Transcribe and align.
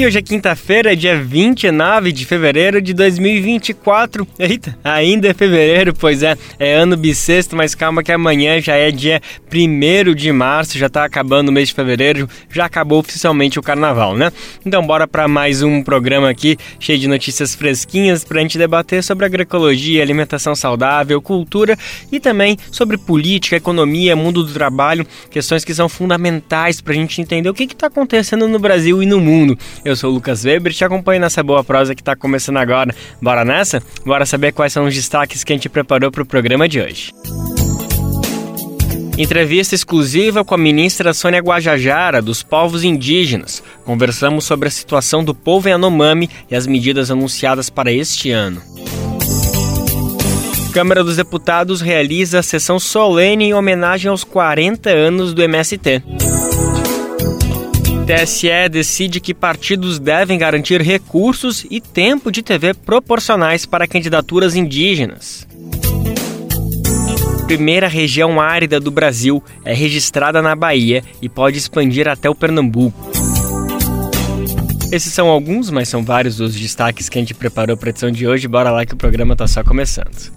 E 0.00 0.06
hoje 0.06 0.16
é 0.16 0.22
quinta-feira, 0.22 0.96
dia 0.96 1.22
29 1.22 2.10
de 2.10 2.24
fevereiro 2.24 2.80
de 2.80 2.94
2024. 2.94 4.26
Eita, 4.38 4.74
ainda 4.82 5.28
é 5.28 5.34
fevereiro, 5.34 5.92
pois 5.92 6.22
é, 6.22 6.38
é 6.58 6.72
ano 6.72 6.96
bissexto, 6.96 7.54
mas 7.54 7.74
calma 7.74 8.02
que 8.02 8.10
amanhã 8.10 8.58
já 8.62 8.76
é 8.76 8.90
dia 8.90 9.20
1 9.52 10.14
de 10.14 10.32
março, 10.32 10.78
já 10.78 10.88
tá 10.88 11.04
acabando 11.04 11.50
o 11.50 11.52
mês 11.52 11.68
de 11.68 11.74
fevereiro, 11.74 12.26
já 12.50 12.64
acabou 12.64 13.00
oficialmente 13.00 13.58
o 13.58 13.62
carnaval, 13.62 14.16
né? 14.16 14.32
Então 14.64 14.86
bora 14.86 15.06
para 15.06 15.28
mais 15.28 15.60
um 15.60 15.82
programa 15.82 16.30
aqui, 16.30 16.56
cheio 16.78 16.98
de 16.98 17.06
notícias 17.06 17.54
fresquinhas 17.54 18.24
pra 18.24 18.40
gente 18.40 18.56
debater 18.56 19.04
sobre 19.04 19.26
agroecologia, 19.26 20.02
alimentação 20.02 20.56
saudável, 20.56 21.20
cultura 21.20 21.76
e 22.10 22.18
também 22.18 22.56
sobre 22.72 22.96
política, 22.96 23.56
economia, 23.56 24.16
mundo 24.16 24.42
do 24.42 24.50
trabalho, 24.54 25.06
questões 25.30 25.62
que 25.62 25.74
são 25.74 25.90
fundamentais 25.90 26.80
pra 26.80 26.94
gente 26.94 27.20
entender 27.20 27.50
o 27.50 27.54
que 27.54 27.66
que 27.66 27.76
tá 27.76 27.88
acontecendo 27.88 28.48
no 28.48 28.58
Brasil 28.58 29.02
e 29.02 29.04
no 29.04 29.20
mundo. 29.20 29.58
Eu 29.89 29.89
sou 29.96 30.10
o 30.10 30.14
Lucas 30.14 30.44
Weber 30.44 30.72
te 30.72 30.84
acompanho 30.84 31.20
nessa 31.20 31.42
boa 31.42 31.62
prosa 31.62 31.94
que 31.94 32.02
está 32.02 32.16
começando 32.16 32.58
agora. 32.58 32.94
Bora 33.20 33.44
nessa? 33.44 33.82
Bora 34.04 34.26
saber 34.26 34.52
quais 34.52 34.72
são 34.72 34.84
os 34.86 34.94
destaques 34.94 35.44
que 35.44 35.52
a 35.52 35.56
gente 35.56 35.68
preparou 35.68 36.10
para 36.10 36.22
o 36.22 36.26
programa 36.26 36.68
de 36.68 36.80
hoje. 36.80 37.12
Entrevista 39.18 39.74
exclusiva 39.74 40.42
com 40.42 40.54
a 40.54 40.58
ministra 40.58 41.12
Sônia 41.12 41.40
Guajajara, 41.40 42.22
dos 42.22 42.42
povos 42.42 42.84
indígenas. 42.84 43.62
Conversamos 43.84 44.46
sobre 44.46 44.68
a 44.68 44.70
situação 44.70 45.22
do 45.22 45.34
povo 45.34 45.68
Yanomami 45.68 46.30
e 46.50 46.56
as 46.56 46.66
medidas 46.66 47.10
anunciadas 47.10 47.68
para 47.68 47.92
este 47.92 48.30
ano. 48.30 48.62
Câmara 50.72 51.04
dos 51.04 51.16
Deputados 51.16 51.80
realiza 51.80 52.38
a 52.38 52.42
sessão 52.42 52.78
solene 52.78 53.46
em 53.46 53.54
homenagem 53.54 54.08
aos 54.08 54.24
40 54.24 54.88
anos 54.88 55.34
do 55.34 55.42
MST. 55.42 56.02
TSE 58.10 58.68
decide 58.68 59.20
que 59.20 59.32
partidos 59.32 60.00
devem 60.00 60.36
garantir 60.36 60.82
recursos 60.82 61.64
e 61.70 61.80
tempo 61.80 62.32
de 62.32 62.42
TV 62.42 62.74
proporcionais 62.74 63.64
para 63.64 63.86
candidaturas 63.86 64.56
indígenas. 64.56 65.46
Primeira 67.46 67.86
região 67.86 68.40
árida 68.40 68.80
do 68.80 68.90
Brasil 68.90 69.40
é 69.64 69.72
registrada 69.72 70.42
na 70.42 70.56
Bahia 70.56 71.04
e 71.22 71.28
pode 71.28 71.58
expandir 71.58 72.08
até 72.08 72.28
o 72.28 72.34
Pernambuco. 72.34 72.98
Esses 74.90 75.12
são 75.12 75.28
alguns, 75.28 75.70
mas 75.70 75.88
são 75.88 76.02
vários 76.02 76.40
os 76.40 76.56
destaques 76.56 77.08
que 77.08 77.16
a 77.16 77.20
gente 77.20 77.34
preparou 77.34 77.76
para 77.76 77.90
a 77.90 77.90
edição 77.90 78.10
de 78.10 78.26
hoje. 78.26 78.48
Bora 78.48 78.72
lá 78.72 78.84
que 78.84 78.94
o 78.94 78.96
programa 78.96 79.34
está 79.34 79.46
só 79.46 79.62
começando. 79.62 80.32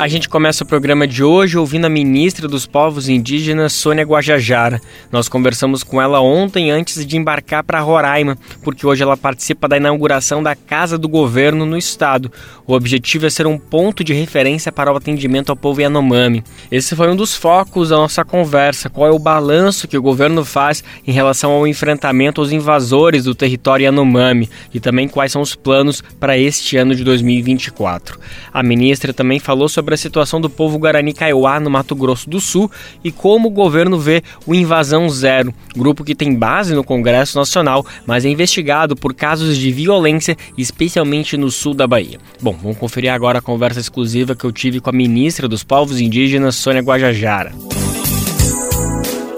A 0.00 0.08
gente 0.08 0.30
começa 0.30 0.64
o 0.64 0.66
programa 0.66 1.06
de 1.06 1.22
hoje 1.22 1.58
ouvindo 1.58 1.84
a 1.84 1.90
ministra 1.90 2.48
dos 2.48 2.64
Povos 2.64 3.06
Indígenas, 3.06 3.74
Sônia 3.74 4.02
Guajajara. 4.02 4.80
Nós 5.12 5.28
conversamos 5.28 5.82
com 5.82 6.00
ela 6.00 6.22
ontem 6.22 6.70
antes 6.70 7.04
de 7.04 7.18
embarcar 7.18 7.62
para 7.62 7.80
Roraima, 7.80 8.38
porque 8.62 8.86
hoje 8.86 9.02
ela 9.02 9.14
participa 9.14 9.68
da 9.68 9.76
inauguração 9.76 10.42
da 10.42 10.56
Casa 10.56 10.96
do 10.96 11.06
Governo 11.06 11.66
no 11.66 11.76
estado. 11.76 12.32
O 12.66 12.72
objetivo 12.72 13.26
é 13.26 13.30
ser 13.30 13.46
um 13.46 13.58
ponto 13.58 14.02
de 14.02 14.14
referência 14.14 14.72
para 14.72 14.90
o 14.90 14.96
atendimento 14.96 15.50
ao 15.50 15.56
povo 15.56 15.82
Yanomami. 15.82 16.42
Esse 16.72 16.96
foi 16.96 17.10
um 17.10 17.16
dos 17.16 17.36
focos 17.36 17.90
da 17.90 17.96
nossa 17.96 18.24
conversa. 18.24 18.88
Qual 18.88 19.06
é 19.06 19.12
o 19.12 19.18
balanço 19.18 19.86
que 19.86 19.98
o 19.98 20.02
governo 20.02 20.46
faz 20.46 20.82
em 21.06 21.12
relação 21.12 21.50
ao 21.50 21.66
enfrentamento 21.66 22.40
aos 22.40 22.52
invasores 22.52 23.24
do 23.24 23.34
território 23.34 23.84
Yanomami 23.84 24.48
e 24.72 24.80
também 24.80 25.08
quais 25.08 25.32
são 25.32 25.42
os 25.42 25.54
planos 25.54 26.02
para 26.18 26.38
este 26.38 26.78
ano 26.78 26.94
de 26.94 27.04
2024. 27.04 28.18
A 28.50 28.62
ministra 28.62 29.12
também 29.12 29.38
falou 29.38 29.68
sobre 29.68 29.89
sobre 29.90 29.94
a 29.94 29.98
situação 29.98 30.40
do 30.40 30.48
povo 30.48 30.78
Guarani 30.78 31.12
Kaiowá 31.12 31.58
no 31.58 31.70
Mato 31.70 31.96
Grosso 31.96 32.30
do 32.30 32.40
Sul 32.40 32.70
e 33.02 33.10
como 33.10 33.48
o 33.48 33.50
governo 33.50 33.98
vê 33.98 34.22
o 34.46 34.54
Invasão 34.54 35.08
Zero, 35.08 35.52
grupo 35.76 36.04
que 36.04 36.14
tem 36.14 36.34
base 36.34 36.74
no 36.74 36.84
Congresso 36.84 37.36
Nacional, 37.36 37.84
mas 38.06 38.24
é 38.24 38.28
investigado 38.28 38.94
por 38.94 39.14
casos 39.14 39.56
de 39.56 39.72
violência, 39.72 40.36
especialmente 40.56 41.36
no 41.36 41.50
sul 41.50 41.74
da 41.74 41.86
Bahia. 41.86 42.18
Bom, 42.40 42.56
vamos 42.62 42.78
conferir 42.78 43.10
agora 43.10 43.38
a 43.38 43.42
conversa 43.42 43.80
exclusiva 43.80 44.36
que 44.36 44.44
eu 44.44 44.52
tive 44.52 44.80
com 44.80 44.90
a 44.90 44.92
ministra 44.92 45.48
dos 45.48 45.64
Povos 45.64 46.00
Indígenas, 46.00 46.56
Sônia 46.56 46.82
Guajajara. 46.82 47.52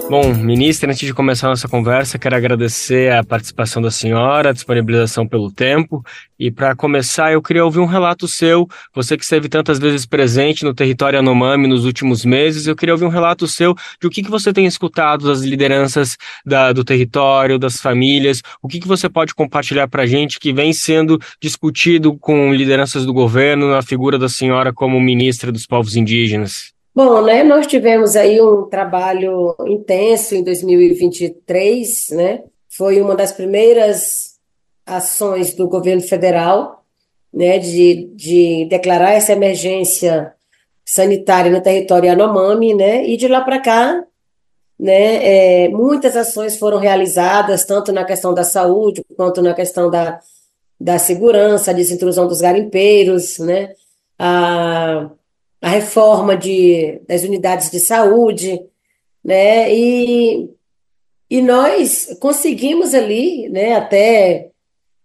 Bom, 0.09 0.33
ministra, 0.33 0.91
antes 0.91 1.07
de 1.07 1.13
começar 1.13 1.47
a 1.47 1.51
nossa 1.51 1.67
conversa, 1.67 2.19
quero 2.19 2.35
agradecer 2.35 3.11
a 3.11 3.23
participação 3.23 3.81
da 3.81 3.89
senhora, 3.89 4.49
a 4.49 4.53
disponibilização 4.53 5.25
pelo 5.25 5.49
tempo. 5.49 6.03
E 6.37 6.51
para 6.51 6.75
começar, 6.75 7.31
eu 7.31 7.41
queria 7.41 7.63
ouvir 7.63 7.79
um 7.79 7.85
relato 7.85 8.27
seu, 8.27 8.67
você 8.93 9.15
que 9.15 9.23
esteve 9.23 9.47
tantas 9.47 9.79
vezes 9.79 10.05
presente 10.05 10.65
no 10.65 10.73
território 10.73 11.17
Anomami 11.17 11.67
nos 11.67 11.85
últimos 11.85 12.25
meses, 12.25 12.67
eu 12.67 12.75
queria 12.75 12.93
ouvir 12.93 13.05
um 13.05 13.09
relato 13.09 13.47
seu 13.47 13.73
de 13.99 14.05
o 14.05 14.09
que, 14.09 14.21
que 14.21 14.29
você 14.29 14.51
tem 14.51 14.65
escutado 14.65 15.25
das 15.25 15.41
lideranças 15.41 16.17
da, 16.45 16.73
do 16.73 16.83
território, 16.83 17.57
das 17.57 17.79
famílias, 17.79 18.41
o 18.61 18.67
que, 18.67 18.81
que 18.81 18.87
você 18.87 19.09
pode 19.09 19.33
compartilhar 19.33 19.87
para 19.87 20.03
a 20.03 20.07
gente 20.07 20.39
que 20.39 20.51
vem 20.51 20.73
sendo 20.73 21.17
discutido 21.41 22.15
com 22.17 22.53
lideranças 22.53 23.05
do 23.05 23.13
governo 23.13 23.71
na 23.71 23.81
figura 23.81 24.19
da 24.19 24.27
senhora 24.27 24.73
como 24.73 24.99
ministra 24.99 25.51
dos 25.51 25.65
povos 25.65 25.95
indígenas. 25.95 26.73
Bom, 26.95 27.23
né, 27.23 27.43
nós 27.43 27.65
tivemos 27.65 28.15
aí 28.15 28.39
um 28.39 28.69
trabalho 28.69 29.55
intenso 29.65 30.35
em 30.35 30.43
2023, 30.43 32.09
né? 32.11 32.43
Foi 32.69 33.01
uma 33.01 33.15
das 33.15 33.31
primeiras 33.31 34.35
ações 34.85 35.55
do 35.55 35.67
governo 35.67 36.03
federal, 36.03 36.85
né, 37.33 37.57
de, 37.57 38.11
de 38.15 38.67
declarar 38.69 39.13
essa 39.13 39.31
emergência 39.31 40.33
sanitária 40.85 41.51
no 41.51 41.61
território 41.61 42.09
Yanomami, 42.09 42.75
né? 42.75 43.03
E 43.07 43.17
de 43.17 43.27
lá 43.27 43.41
para 43.41 43.59
cá, 43.59 44.03
né, 44.79 45.65
é, 45.65 45.69
muitas 45.69 46.15
ações 46.15 46.57
foram 46.57 46.77
realizadas, 46.77 47.65
tanto 47.65 47.91
na 47.91 48.05
questão 48.05 48.35
da 48.35 48.43
saúde 48.43 49.03
quanto 49.15 49.41
na 49.41 49.55
questão 49.55 49.89
da, 49.89 50.19
da 50.79 50.99
segurança, 50.99 51.71
a 51.71 51.73
desintrusão 51.73 52.27
dos 52.27 52.41
garimpeiros, 52.41 53.39
né? 53.39 53.73
A, 54.19 55.09
a 55.63 55.69
reforma 55.69 56.35
de, 56.35 56.99
das 57.07 57.23
unidades 57.23 57.71
de 57.71 57.79
saúde, 57.79 58.61
né? 59.23 59.73
E, 59.73 60.49
e 61.29 61.41
nós 61.41 62.17
conseguimos 62.19 62.93
ali, 62.93 63.47
né, 63.47 63.73
até 63.73 64.49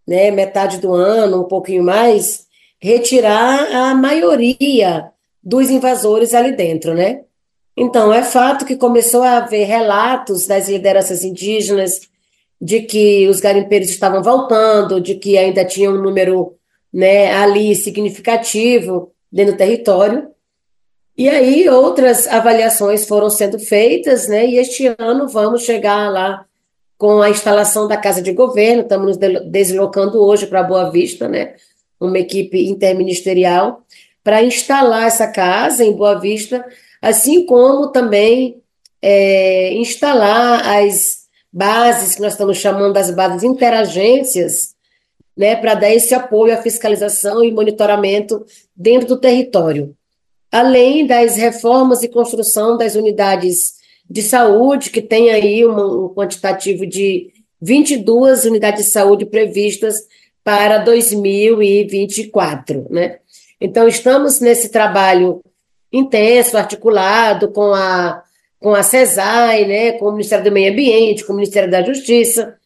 né, 0.05 0.33
metade 0.33 0.79
do 0.79 0.93
ano, 0.93 1.43
um 1.43 1.45
pouquinho 1.45 1.85
mais, 1.85 2.49
retirar 2.81 3.69
a 3.73 3.95
maioria 3.95 5.13
dos 5.41 5.71
invasores 5.71 6.35
ali 6.35 6.51
dentro, 6.51 6.93
né? 6.93 7.21
Então, 7.77 8.13
é 8.13 8.25
fato 8.25 8.65
que 8.65 8.75
começou 8.75 9.23
a 9.23 9.37
haver 9.37 9.65
relatos 9.65 10.45
das 10.49 10.69
lideranças 10.69 11.23
indígenas 11.23 12.01
de 12.61 12.81
que 12.81 13.29
os 13.29 13.39
garimpeiros 13.39 13.91
estavam 13.91 14.25
voltando, 14.25 15.01
de 15.01 15.15
que 15.15 15.39
ainda 15.39 15.65
tinha 15.65 15.89
um 15.89 16.03
número 16.03 16.57
né, 16.93 17.33
ali 17.33 17.77
significativo 17.77 19.13
dentro 19.31 19.53
do 19.53 19.59
território, 19.59 20.37
e 21.19 21.29
aí 21.29 21.69
outras 21.69 22.29
avaliações 22.29 23.05
foram 23.05 23.29
sendo 23.29 23.59
feitas, 23.59 24.29
né? 24.29 24.47
E 24.47 24.57
este 24.57 24.87
ano 24.97 25.27
vamos 25.27 25.65
chegar 25.65 26.09
lá 26.09 26.47
com 26.97 27.21
a 27.21 27.29
instalação 27.29 27.89
da 27.89 27.97
Casa 27.97 28.23
de 28.23 28.33
Governo, 28.33 28.83
estamos 28.83 29.19
nos 29.19 29.43
deslocando 29.51 30.23
hoje 30.23 30.47
para 30.47 30.63
Boa 30.63 30.91
Vista, 30.93 31.27
né? 31.27 31.57
Uma 32.01 32.21
equipe 32.21 32.69
interministerial 32.69 33.83
para 34.23 34.45
instalar 34.45 35.09
essa 35.09 35.27
casa 35.27 35.85
em 35.85 35.93
Boa 35.93 36.21
Vista, 36.21 36.65
assim 37.03 37.45
como 37.45 37.89
também 37.89 38.63
é, 39.03 39.73
instalar 39.75 40.65
as 40.69 41.27
bases 41.53 42.15
que 42.15 42.23
nós 42.23 42.35
estamos 42.35 42.59
chamando 42.59 42.93
das 42.93 43.11
bases 43.11 43.43
interagências, 43.43 44.77
né, 45.37 45.57
para 45.57 45.75
dar 45.75 45.93
esse 45.93 46.15
apoio 46.15 46.55
à 46.55 46.59
fiscalização 46.59 47.43
e 47.43 47.51
monitoramento 47.51 48.45
dentro 48.77 49.09
do 49.09 49.21
território 49.21 49.98
além 50.51 51.07
das 51.07 51.37
reformas 51.37 52.03
e 52.03 52.09
construção 52.09 52.77
das 52.77 52.95
unidades 52.95 53.75
de 54.09 54.23
saúde, 54.23 54.91
que 54.91 55.03
tem 55.03 55.31
aí 55.31 55.67
um 55.67 56.09
quantitativo 56.09 56.87
de 56.87 57.31
22 57.61 58.45
unidades 58.45 58.87
de 58.87 58.91
saúde 58.91 59.27
previstas 59.27 59.97
para 60.43 60.79
2024, 60.79 62.87
né? 62.91 63.19
Então, 63.61 63.89
estamos 63.89 64.41
nesse 64.41 64.71
trabalho 64.71 65.43
intenso, 65.93 66.57
articulado 66.57 67.51
com 67.51 67.75
a, 67.75 68.23
com 68.61 68.75
a 68.75 68.83
CESAI, 68.83 69.67
né, 69.67 69.93
com 69.93 70.07
o 70.07 70.13
Ministério 70.13 70.45
do 70.45 70.53
Meio 70.53 70.73
Ambiente, 70.73 71.25
com 71.25 71.33
o 71.33 71.37
Ministério 71.37 71.71
da 71.71 71.83
Justiça, 71.83 72.57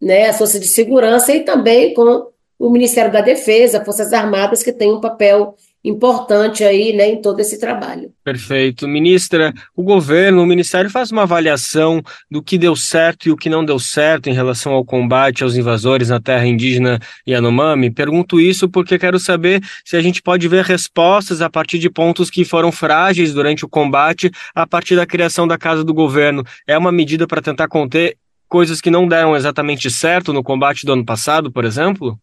né, 0.00 0.28
a 0.28 0.32
Força 0.32 0.58
de 0.58 0.66
Segurança 0.66 1.32
e 1.32 1.40
também 1.40 1.94
com 1.94 2.28
o 2.58 2.70
Ministério 2.70 3.12
da 3.12 3.20
Defesa, 3.20 3.84
Forças 3.84 4.12
Armadas, 4.12 4.62
que 4.62 4.72
tem 4.72 4.92
um 4.92 5.00
papel 5.00 5.54
importante 5.82 6.62
aí, 6.62 6.92
né, 6.92 7.08
em 7.08 7.22
todo 7.22 7.40
esse 7.40 7.58
trabalho. 7.58 8.12
Perfeito. 8.22 8.86
Ministra, 8.86 9.52
o 9.74 9.82
governo, 9.82 10.42
o 10.42 10.46
Ministério 10.46 10.90
faz 10.90 11.10
uma 11.10 11.22
avaliação 11.22 12.02
do 12.30 12.42
que 12.42 12.58
deu 12.58 12.76
certo 12.76 13.28
e 13.28 13.32
o 13.32 13.36
que 13.36 13.48
não 13.48 13.64
deu 13.64 13.78
certo 13.78 14.28
em 14.28 14.34
relação 14.34 14.72
ao 14.72 14.84
combate 14.84 15.42
aos 15.42 15.56
invasores 15.56 16.10
na 16.10 16.20
terra 16.20 16.46
indígena 16.46 17.00
Yanomami? 17.26 17.90
Pergunto 17.90 18.38
isso 18.38 18.68
porque 18.68 18.98
quero 18.98 19.18
saber 19.18 19.62
se 19.84 19.96
a 19.96 20.02
gente 20.02 20.22
pode 20.22 20.46
ver 20.48 20.64
respostas 20.64 21.40
a 21.40 21.48
partir 21.48 21.78
de 21.78 21.88
pontos 21.88 22.28
que 22.28 22.44
foram 22.44 22.70
frágeis 22.70 23.32
durante 23.32 23.64
o 23.64 23.68
combate 23.68 24.30
a 24.54 24.66
partir 24.66 24.96
da 24.96 25.06
criação 25.06 25.48
da 25.48 25.56
Casa 25.56 25.82
do 25.82 25.94
Governo. 25.94 26.44
É 26.66 26.76
uma 26.76 26.92
medida 26.92 27.26
para 27.26 27.40
tentar 27.40 27.68
conter 27.68 28.16
coisas 28.48 28.80
que 28.80 28.90
não 28.90 29.06
deram 29.06 29.36
exatamente 29.36 29.88
certo 29.88 30.32
no 30.32 30.42
combate 30.42 30.84
do 30.84 30.92
ano 30.92 31.04
passado, 31.04 31.50
por 31.50 31.64
exemplo? 31.64 32.18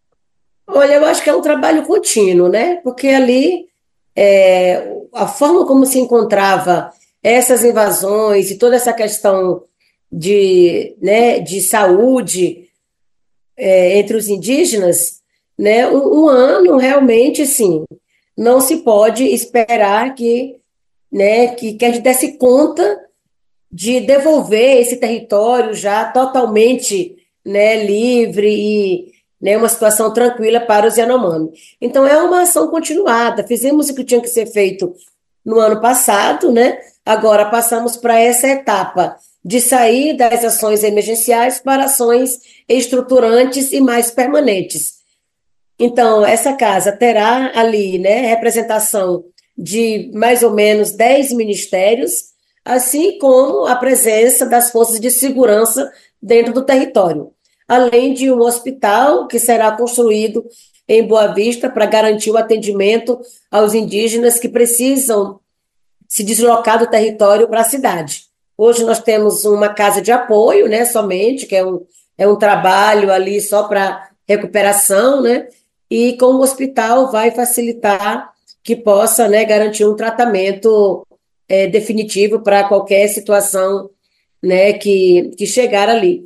Olha, 0.67 0.95
eu 0.95 1.05
acho 1.05 1.23
que 1.23 1.29
é 1.29 1.35
um 1.35 1.41
trabalho 1.41 1.85
contínuo, 1.85 2.49
né? 2.49 2.75
Porque 2.83 3.07
ali 3.07 3.67
é, 4.15 4.91
a 5.13 5.27
forma 5.27 5.65
como 5.65 5.85
se 5.85 5.99
encontrava 5.99 6.91
essas 7.23 7.63
invasões 7.63 8.51
e 8.51 8.57
toda 8.57 8.75
essa 8.75 8.91
questão 8.91 9.63
de, 10.11 10.95
né, 11.01 11.39
de 11.39 11.61
saúde 11.61 12.69
é, 13.55 13.99
entre 13.99 14.15
os 14.15 14.27
indígenas, 14.27 15.21
né, 15.57 15.87
um, 15.87 16.23
um, 16.23 16.27
ano 16.27 16.77
realmente, 16.77 17.45
sim, 17.45 17.83
não 18.37 18.61
se 18.61 18.77
pode 18.77 19.23
esperar 19.23 20.15
que, 20.15 20.57
né, 21.11 21.47
que, 21.55 21.73
que 21.73 21.85
a 21.85 21.91
gente 21.91 22.01
desse 22.01 22.37
conta 22.37 22.99
de 23.71 23.99
devolver 23.99 24.79
esse 24.79 24.97
território 24.97 25.73
já 25.73 26.05
totalmente 26.05 27.17
né, 27.45 27.83
livre 27.83 28.47
e 28.47 29.16
né, 29.41 29.55
uma 29.55 29.69
situação 29.69 30.11
tranquila 30.11 30.59
para 30.59 30.87
os 30.87 30.97
Yanomami. 30.97 31.51
Então, 31.79 32.05
é 32.05 32.21
uma 32.21 32.41
ação 32.41 32.67
continuada. 32.67 33.45
Fizemos 33.45 33.89
o 33.89 33.95
que 33.95 34.03
tinha 34.03 34.21
que 34.21 34.27
ser 34.27 34.47
feito 34.47 34.93
no 35.45 35.59
ano 35.59 35.79
passado, 35.79 36.51
né? 36.51 36.77
Agora 37.05 37.45
passamos 37.45 37.95
para 37.95 38.19
essa 38.19 38.47
etapa 38.47 39.15
de 39.45 39.61
sair 39.61 40.17
das 40.17 40.43
ações 40.43 40.83
emergenciais 40.83 41.59
para 41.59 41.85
ações 41.85 42.39
estruturantes 42.67 43.71
e 43.71 43.79
mais 43.79 44.11
permanentes. 44.11 44.97
Então, 45.79 46.25
essa 46.25 46.53
casa 46.53 46.91
terá 46.91 47.51
ali, 47.55 47.97
né, 47.99 48.27
representação 48.27 49.23
de 49.57 50.11
mais 50.13 50.43
ou 50.43 50.51
menos 50.51 50.91
10 50.91 51.31
ministérios, 51.33 52.11
assim 52.65 53.17
como 53.19 53.65
a 53.65 53.75
presença 53.75 54.45
das 54.45 54.71
forças 54.71 54.99
de 54.99 55.09
segurança 55.09 55.89
dentro 56.21 56.51
do 56.51 56.65
território 56.65 57.31
além 57.67 58.13
de 58.13 58.31
um 58.31 58.39
hospital 58.39 59.27
que 59.27 59.39
será 59.39 59.71
construído 59.71 60.45
em 60.87 61.05
Boa 61.05 61.27
Vista 61.33 61.69
para 61.69 61.85
garantir 61.85 62.31
o 62.31 62.37
atendimento 62.37 63.19
aos 63.51 63.73
indígenas 63.73 64.39
que 64.39 64.47
precisam 64.47 65.39
se 66.07 66.23
deslocar 66.23 66.79
do 66.79 66.87
território 66.87 67.47
para 67.47 67.61
a 67.61 67.65
cidade. 67.65 68.23
Hoje 68.57 68.83
nós 68.83 69.01
temos 69.01 69.43
uma 69.43 69.69
casa 69.69 70.01
de 70.01 70.11
apoio, 70.11 70.67
né, 70.67 70.85
somente, 70.85 71.45
que 71.45 71.55
é 71.55 71.65
um, 71.65 71.85
é 72.17 72.27
um 72.27 72.37
trabalho 72.37 73.11
ali 73.11 73.41
só 73.41 73.63
para 73.63 74.09
recuperação, 74.27 75.21
né, 75.21 75.47
e 75.91 76.17
com 76.17 76.27
o 76.27 76.41
hospital 76.41 77.11
vai 77.11 77.31
facilitar 77.31 78.31
que 78.63 78.75
possa, 78.75 79.27
né, 79.27 79.45
garantir 79.45 79.85
um 79.85 79.95
tratamento 79.95 81.05
é, 81.47 81.67
definitivo 81.67 82.39
para 82.39 82.63
qualquer 82.63 83.07
situação, 83.09 83.89
né, 84.41 84.73
que, 84.73 85.31
que 85.37 85.45
chegar 85.45 85.89
ali. 85.89 86.25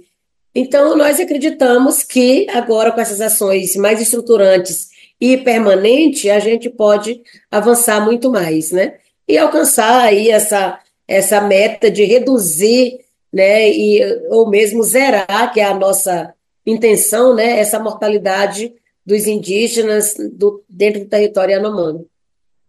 Então, 0.53 0.97
nós 0.97 1.19
acreditamos 1.19 2.03
que 2.03 2.47
agora, 2.49 2.91
com 2.91 2.99
essas 2.99 3.21
ações 3.21 3.75
mais 3.75 4.01
estruturantes 4.01 4.89
e 5.19 5.37
permanentes, 5.37 6.29
a 6.29 6.39
gente 6.39 6.69
pode 6.69 7.21
avançar 7.49 8.03
muito 8.03 8.29
mais, 8.29 8.71
né? 8.71 8.95
E 9.27 9.37
alcançar 9.37 10.01
aí 10.01 10.29
essa, 10.29 10.79
essa 11.07 11.39
meta 11.39 11.89
de 11.89 12.03
reduzir, 12.03 12.99
né, 13.31 13.69
e, 13.69 14.01
ou 14.29 14.49
mesmo 14.49 14.83
zerar, 14.83 15.53
que 15.53 15.61
é 15.61 15.65
a 15.65 15.73
nossa 15.73 16.33
intenção, 16.65 17.33
né, 17.33 17.59
essa 17.59 17.79
mortalidade 17.79 18.73
dos 19.05 19.25
indígenas 19.25 20.13
do, 20.33 20.63
dentro 20.69 21.01
do 21.01 21.07
território 21.07 21.53
Yanomami. 21.53 22.05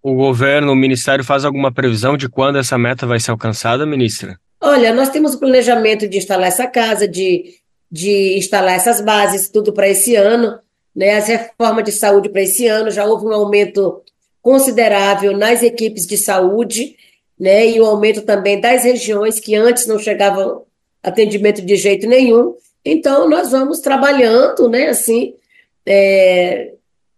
O 0.03 0.15
governo, 0.15 0.73
o 0.73 0.77
ministério 0.77 1.25
faz 1.25 1.45
alguma 1.45 1.73
previsão 1.73 2.17
de 2.17 2.29
quando 2.29 2.59
essa 2.59 2.79
meta 2.79 3.07
vai 3.07 3.21
ser 3.21 3.31
alcançada, 3.31 3.87
ministra? 3.87 4.39
Olha, 4.61 4.95
nós 4.95 5.11
temos 5.11 5.35
o 5.35 5.41
planejamento 5.41 6.09
de 6.09 6.19
instalar 6.19 6.49
essa 6.49 6.67
casa, 6.67 7.07
de 7.07 7.55
de 7.93 8.39
instalar 8.39 8.75
essas 8.75 9.03
bases, 9.03 9.51
tudo 9.51 9.71
para 9.71 9.87
esse 9.87 10.17
ano, 10.17 10.59
né? 10.97 11.15
As 11.15 11.29
reformas 11.29 11.85
de 11.85 11.93
saúde 11.93 12.31
para 12.31 12.41
esse 12.41 12.67
ano, 12.67 12.91
já 12.91 13.05
houve 13.05 13.27
um 13.27 13.35
aumento 13.35 14.01
considerável 14.41 15.37
nas 15.37 15.63
equipes 15.63 16.07
de 16.07 16.17
saúde, 16.17 16.97
né? 17.39 17.67
E 17.69 17.79
o 17.79 17.85
um 17.85 17.89
aumento 17.89 18.23
também 18.23 18.59
das 18.59 18.85
regiões 18.85 19.39
que 19.39 19.55
antes 19.55 19.87
não 19.87 19.99
chegavam 19.99 20.63
atendimento 21.03 21.61
de 21.61 21.77
jeito 21.77 22.07
nenhum. 22.07 22.55
Então, 22.83 23.29
nós 23.29 23.51
vamos 23.51 23.81
trabalhando, 23.81 24.71
né? 24.71 24.89
Assim, 24.89 25.35
é, 25.85 26.73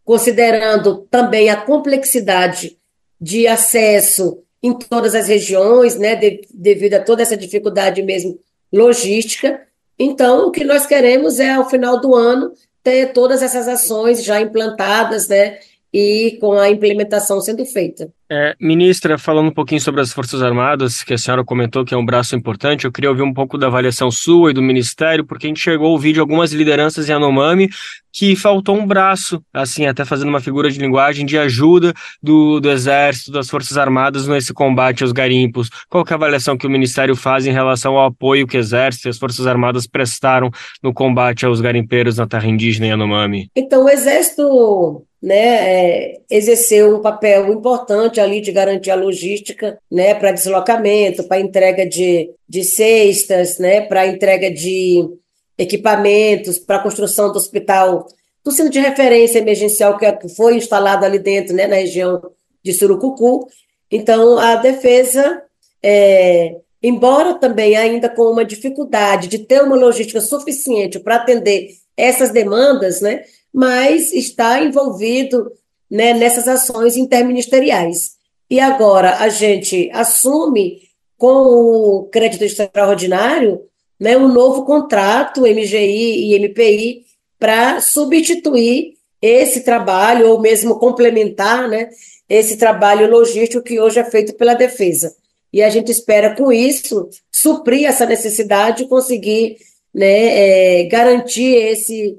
considerando 0.05 1.07
também 1.09 1.51
a 1.51 1.57
complexidade 1.57 2.77
de 3.21 3.47
acesso 3.47 4.43
em 4.61 4.77
todas 4.77 5.15
as 5.15 5.29
regiões, 5.29 5.97
né? 5.97 6.17
De, 6.17 6.41
devido 6.53 6.95
a 6.95 7.01
toda 7.01 7.23
essa 7.23 7.37
dificuldade 7.37 8.03
mesmo 8.03 8.41
logística, 8.73 9.61
então, 9.99 10.49
o 10.49 10.51
que 10.51 10.65
nós 10.65 10.87
queremos 10.87 11.39
é, 11.39 11.53
ao 11.53 11.69
final 11.69 12.01
do 12.01 12.15
ano, 12.15 12.53
ter 12.83 13.13
todas 13.13 13.43
essas 13.43 13.67
ações 13.69 14.23
já 14.23 14.41
implantadas, 14.41 15.29
né? 15.29 15.59
E 15.97 16.37
com 16.41 16.55
a 16.55 16.69
implementação 16.69 17.41
sendo 17.41 17.65
feita. 17.65 18.11
É, 18.29 18.57
ministra, 18.61 19.17
falando 19.17 19.49
um 19.49 19.55
pouquinho 19.55 19.81
sobre 19.81 20.01
as 20.01 20.13
Forças 20.13 20.43
Armadas, 20.43 21.05
que 21.05 21.15
a 21.15 21.19
senhora 21.19 21.45
comentou 21.45 21.85
que 21.85 21.95
é 21.95 21.97
um 21.97 22.05
braço 22.05 22.35
importante, 22.35 22.85
eu 22.85 22.91
queria 22.91 23.11
ouvir 23.11 23.23
um 23.23 23.33
pouco 23.33 23.57
da 23.57 23.69
avaliação 23.69 24.11
sua 24.11 24.51
e 24.51 24.55
do 24.55 24.61
Ministério, 24.61 25.25
porque 25.25 25.47
a 25.47 25.49
gente 25.49 25.61
chegou 25.61 25.87
a 25.87 25.91
ouvir 25.91 26.15
de 26.15 26.19
algumas 26.19 26.53
lideranças 26.53 27.09
em 27.09 27.13
Anomami 27.13 27.71
que 28.15 28.37
faltou 28.37 28.77
um 28.77 28.87
braço, 28.87 29.43
assim, 29.53 29.87
até 29.87 30.05
fazendo 30.05 30.29
uma 30.29 30.41
figura 30.41 30.71
de 30.71 30.79
linguagem 30.79 31.27
de 31.27 31.37
ajuda 31.37 31.93
do, 32.23 32.61
do 32.61 32.71
Exército, 32.71 33.33
das 33.33 33.51
Forças 33.51 33.77
Armadas 33.77 34.29
nesse 34.29 34.55
combate 34.55 35.03
aos 35.03 35.13
garimpos. 35.13 35.69
Qual 35.89 36.05
é 36.09 36.13
a 36.13 36.15
avaliação 36.15 36.57
que 36.57 36.67
o 36.67 36.71
Ministério 36.71 37.17
faz 37.17 37.45
em 37.45 37.53
relação 37.53 37.97
ao 37.97 38.07
apoio 38.07 38.47
que 38.47 38.57
o 38.57 38.61
Exército 38.61 39.09
e 39.09 39.11
as 39.11 39.19
Forças 39.19 39.47
Armadas 39.47 39.87
prestaram 39.87 40.51
no 40.81 40.95
combate 40.95 41.45
aos 41.45 41.61
garimpeiros 41.61 42.17
na 42.17 42.27
terra 42.27 42.47
indígena 42.47 42.87
em 42.87 42.93
Anomami? 42.93 43.51
Então, 43.57 43.85
o 43.85 43.89
Exército 43.89 45.05
né, 45.25 45.37
é, 45.37 46.21
exerceu 46.29 46.97
um 46.97 47.01
papel 47.01 47.51
importante 47.51 48.21
ali 48.21 48.43
de 48.43 48.53
garantir 48.53 48.91
a 48.91 48.95
logística, 48.95 49.79
né, 49.91 50.15
para 50.15 50.33
deslocamento, 50.33 51.25
para 51.25 51.41
entrega 51.41 51.89
de, 51.89 52.31
de 52.47 52.63
cestas, 52.63 53.59
né, 53.59 53.81
para 53.81 54.07
entrega 54.07 54.51
de 54.51 55.09
equipamentos, 55.57 56.59
para 56.59 56.77
a 56.77 56.83
construção 56.83 57.33
do 57.33 57.39
hospital, 57.39 58.07
do 58.45 58.53
centro 58.53 58.71
de 58.71 58.81
referência 58.81 59.39
emergencial 59.39 59.97
que 59.97 60.29
foi 60.37 60.57
instalado 60.57 61.07
ali 61.07 61.19
dentro, 61.19 61.57
né, 61.57 61.67
na 61.67 61.77
região 61.77 62.21
de 62.63 62.75
Surucucu. 62.75 63.49
Então, 63.91 64.39
a 64.39 64.57
defesa, 64.57 65.43
é, 65.83 66.55
embora 66.83 67.33
também 67.33 67.75
ainda 67.77 68.11
com 68.11 68.25
uma 68.25 68.45
dificuldade 68.45 69.29
de 69.29 69.39
ter 69.39 69.63
uma 69.63 69.75
logística 69.75 70.21
suficiente 70.21 70.99
para 70.99 71.17
atender 71.17 71.71
essas 71.97 72.29
demandas, 72.29 73.01
né, 73.01 73.23
mas 73.55 74.13
está 74.13 74.61
envolvido 74.61 75.53
né, 75.89 76.13
nessas 76.13 76.49
ações 76.49 76.97
interministeriais. 76.97 78.17
E 78.51 78.59
agora 78.59 79.19
a 79.19 79.29
gente 79.29 79.89
assume 79.93 80.83
com 81.17 81.29
o 81.29 82.09
crédito 82.11 82.43
extraordinário 82.43 83.61
né, 83.99 84.17
um 84.17 84.27
novo 84.27 84.65
contrato 84.65 85.43
MGI 85.43 86.33
e 86.33 86.39
MPI 86.39 87.05
para 87.39 87.81
substituir 87.81 88.95
esse 89.23 89.61
trabalho 89.61 90.31
ou 90.31 90.41
mesmo 90.41 90.79
complementar 90.79 91.69
né, 91.69 91.89
esse 92.29 92.57
trabalho 92.57 93.09
logístico 93.09 93.63
que 93.63 93.79
hoje 93.79 94.01
é 94.01 94.05
feito 94.05 94.35
pela 94.35 94.55
defesa. 94.55 95.15
E 95.53 95.63
a 95.63 95.71
gente 95.71 95.93
espera, 95.93 96.35
com 96.35 96.53
isso, 96.53 97.09
suprir 97.31 97.87
essa 97.87 98.05
necessidade 98.05 98.83
e 98.83 98.89
conseguir 98.89 99.57
né, 99.95 100.81
é, 100.81 100.85
garantir 100.85 101.55
esse, 101.55 102.19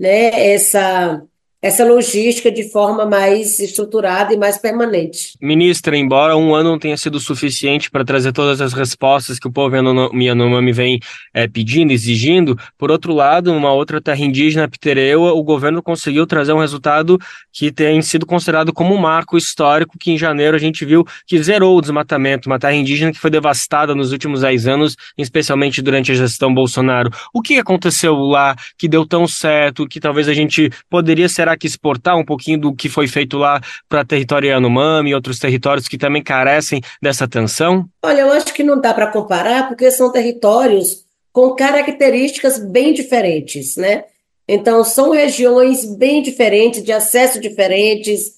né, 0.00 0.52
essa, 0.54 1.22
essa 1.62 1.84
logística 1.84 2.50
de 2.50 2.70
forma 2.70 3.04
mais 3.04 3.58
estruturada 3.58 4.32
e 4.32 4.36
mais 4.36 4.56
permanente. 4.56 5.34
Ministra, 5.40 5.96
embora 5.96 6.36
um 6.36 6.54
ano 6.54 6.70
não 6.70 6.78
tenha 6.78 6.96
sido 6.96 7.20
suficiente 7.20 7.90
para 7.90 8.04
trazer 8.04 8.32
todas 8.32 8.62
as 8.62 8.72
respostas 8.72 9.38
que 9.38 9.46
o 9.46 9.52
povo 9.52 9.76
Yanomami 9.76 10.72
vem 10.72 11.00
é, 11.34 11.46
pedindo, 11.46 11.92
exigindo, 11.92 12.58
por 12.78 12.90
outro 12.90 13.12
lado, 13.12 13.52
numa 13.52 13.72
outra 13.72 14.00
terra 14.00 14.20
indígena, 14.20 14.68
Pitereua, 14.68 15.34
o 15.34 15.42
governo 15.42 15.82
conseguiu 15.82 16.26
trazer 16.26 16.54
um 16.54 16.60
resultado 16.60 17.18
que 17.52 17.70
tem 17.70 18.00
sido 18.00 18.24
considerado 18.24 18.72
como 18.72 18.94
um 18.94 18.98
marco 18.98 19.36
histórico, 19.36 19.98
que 19.98 20.10
em 20.12 20.18
janeiro 20.18 20.56
a 20.56 20.60
gente 20.60 20.84
viu 20.84 21.04
que 21.26 21.42
zerou 21.42 21.76
o 21.76 21.80
desmatamento, 21.80 22.48
uma 22.48 22.58
terra 22.58 22.74
indígena 22.74 23.12
que 23.12 23.18
foi 23.18 23.30
devastada 23.30 23.94
nos 23.94 24.12
últimos 24.12 24.40
10 24.40 24.66
anos, 24.66 24.96
especialmente 25.18 25.82
durante 25.82 26.12
a 26.12 26.14
gestão 26.14 26.54
Bolsonaro. 26.54 27.10
O 27.34 27.42
que 27.42 27.58
aconteceu 27.58 28.14
lá 28.14 28.56
que 28.78 28.88
deu 28.88 29.04
tão 29.04 29.28
certo, 29.28 29.86
que 29.86 30.00
talvez 30.00 30.26
a 30.26 30.34
gente 30.34 30.70
poderia 30.88 31.28
ser 31.28 31.49
que 31.56 31.66
exportar 31.66 32.16
um 32.16 32.24
pouquinho 32.24 32.58
do 32.58 32.74
que 32.74 32.88
foi 32.88 33.06
feito 33.06 33.36
lá 33.36 33.60
para 33.88 34.04
território 34.04 34.48
Yanomami 34.48 35.10
e 35.10 35.14
outros 35.14 35.38
territórios 35.38 35.88
que 35.88 35.98
também 35.98 36.22
carecem 36.22 36.80
dessa 37.00 37.24
atenção? 37.24 37.88
Olha, 38.02 38.20
eu 38.20 38.32
acho 38.32 38.52
que 38.52 38.62
não 38.62 38.80
dá 38.80 38.92
para 38.92 39.06
comparar, 39.06 39.68
porque 39.68 39.90
são 39.90 40.10
territórios 40.10 41.04
com 41.32 41.54
características 41.54 42.58
bem 42.58 42.92
diferentes, 42.92 43.76
né? 43.76 44.04
Então, 44.48 44.82
são 44.82 45.10
regiões 45.10 45.84
bem 45.84 46.22
diferentes, 46.22 46.82
de 46.82 46.92
acesso 46.92 47.40
diferentes, 47.40 48.32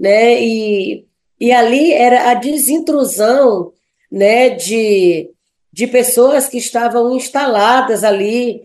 né? 0.00 0.42
E, 0.42 1.04
e 1.38 1.52
ali 1.52 1.92
era 1.92 2.30
a 2.30 2.34
desintrusão, 2.34 3.72
né, 4.10 4.50
de, 4.50 5.28
de 5.70 5.86
pessoas 5.86 6.48
que 6.48 6.56
estavam 6.56 7.14
instaladas 7.14 8.02
ali 8.02 8.62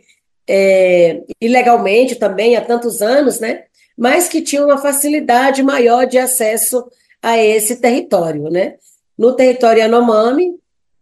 é, 0.48 1.22
ilegalmente 1.42 2.16
também 2.16 2.56
há 2.56 2.62
tantos 2.62 3.02
anos, 3.02 3.40
né? 3.40 3.64
Mas 3.98 4.28
que 4.28 4.42
tinham 4.42 4.66
uma 4.66 4.78
facilidade 4.78 5.62
maior 5.62 6.06
de 6.06 6.18
acesso 6.18 6.84
a 7.22 7.38
esse 7.38 7.78
território, 7.78 8.50
né? 8.50 8.76
No 9.18 9.36
território 9.36 9.82
Yanomami, 9.82 10.56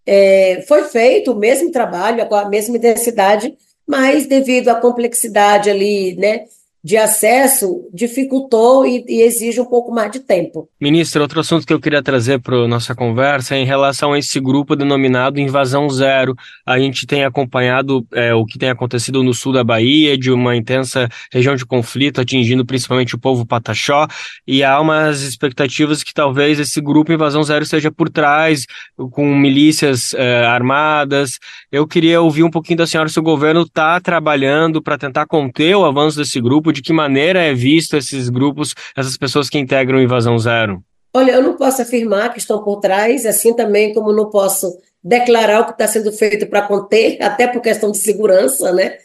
é, 0.05 0.63
foi 0.67 0.83
feito 0.83 1.31
o 1.31 1.35
mesmo 1.35 1.71
trabalho, 1.71 2.27
com 2.27 2.35
a 2.35 2.49
mesma 2.49 2.77
intensidade, 2.77 3.55
mas 3.87 4.25
devido 4.25 4.69
à 4.69 4.75
complexidade 4.75 5.69
ali, 5.69 6.15
né, 6.15 6.45
de 6.83 6.97
acesso 6.97 7.87
dificultou 7.93 8.85
e, 8.85 9.05
e, 9.07 9.21
exige 9.21 9.61
um 9.61 9.65
pouco 9.65 9.93
mais 9.93 10.11
de 10.11 10.19
tempo. 10.19 10.67
Ministra, 10.79 11.21
outro 11.21 11.39
assunto 11.39 11.65
que 11.65 11.71
eu 11.71 11.79
queria 11.79 12.01
trazer 12.01 12.39
para 12.39 12.67
nossa 12.67 12.95
conversa 12.95 13.55
é 13.55 13.59
em 13.59 13.65
relação 13.65 14.13
a 14.13 14.19
esse 14.19 14.39
grupo 14.39 14.75
denominado 14.75 15.39
Invasão 15.39 15.87
Zero. 15.89 16.35
A 16.65 16.79
gente 16.79 17.05
tem 17.05 17.23
acompanhado 17.23 18.05
é, 18.13 18.33
o 18.33 18.45
que 18.45 18.57
tem 18.57 18.69
acontecido 18.69 19.23
no 19.23 19.33
sul 19.33 19.53
da 19.53 19.63
Bahia, 19.63 20.17
de 20.17 20.31
uma 20.31 20.55
intensa 20.55 21.07
região 21.31 21.55
de 21.55 21.65
conflito 21.65 22.19
atingindo 22.19 22.65
principalmente 22.65 23.13
o 23.13 23.19
povo 23.19 23.45
pataxó, 23.45 24.07
e 24.47 24.63
há 24.63 24.79
umas 24.79 25.21
expectativas 25.21 26.01
que 26.01 26.13
talvez 26.13 26.59
esse 26.59 26.81
grupo 26.81 27.13
Invasão 27.13 27.43
Zero 27.43 27.65
seja 27.65 27.91
por 27.91 28.09
trás, 28.09 28.65
com 29.11 29.35
milícias 29.35 30.15
é, 30.15 30.45
armadas. 30.45 31.37
Eu 31.71 31.87
queria 31.87 32.21
ouvir 32.21 32.43
um 32.43 32.49
pouquinho 32.49 32.77
da 32.77 32.87
senhora 32.87 33.07
se 33.07 33.19
o 33.19 33.23
governo 33.23 33.61
está 33.61 33.99
trabalhando 33.99 34.81
para 34.81 34.97
tentar 34.97 35.27
conter 35.27 35.75
o 35.75 35.85
avanço 35.85 36.17
desse 36.17 36.41
grupo 36.41 36.70
de 36.71 36.81
que 36.81 36.93
maneira 36.93 37.41
é 37.41 37.53
visto 37.53 37.97
esses 37.97 38.29
grupos, 38.29 38.73
essas 38.95 39.17
pessoas 39.17 39.49
que 39.49 39.57
integram 39.57 40.01
Invasão 40.01 40.37
Zero? 40.37 40.83
Olha, 41.13 41.31
eu 41.31 41.43
não 41.43 41.57
posso 41.57 41.81
afirmar 41.81 42.31
que 42.31 42.39
estão 42.39 42.63
por 42.63 42.79
trás, 42.79 43.25
assim 43.25 43.53
também 43.53 43.93
como 43.93 44.13
não 44.13 44.29
posso 44.29 44.77
declarar 45.03 45.61
o 45.61 45.65
que 45.65 45.71
está 45.71 45.87
sendo 45.87 46.11
feito 46.11 46.47
para 46.47 46.61
conter, 46.61 47.17
até 47.23 47.47
por 47.47 47.61
questão 47.61 47.91
de 47.91 47.97
segurança, 47.97 48.71
né? 48.71 48.97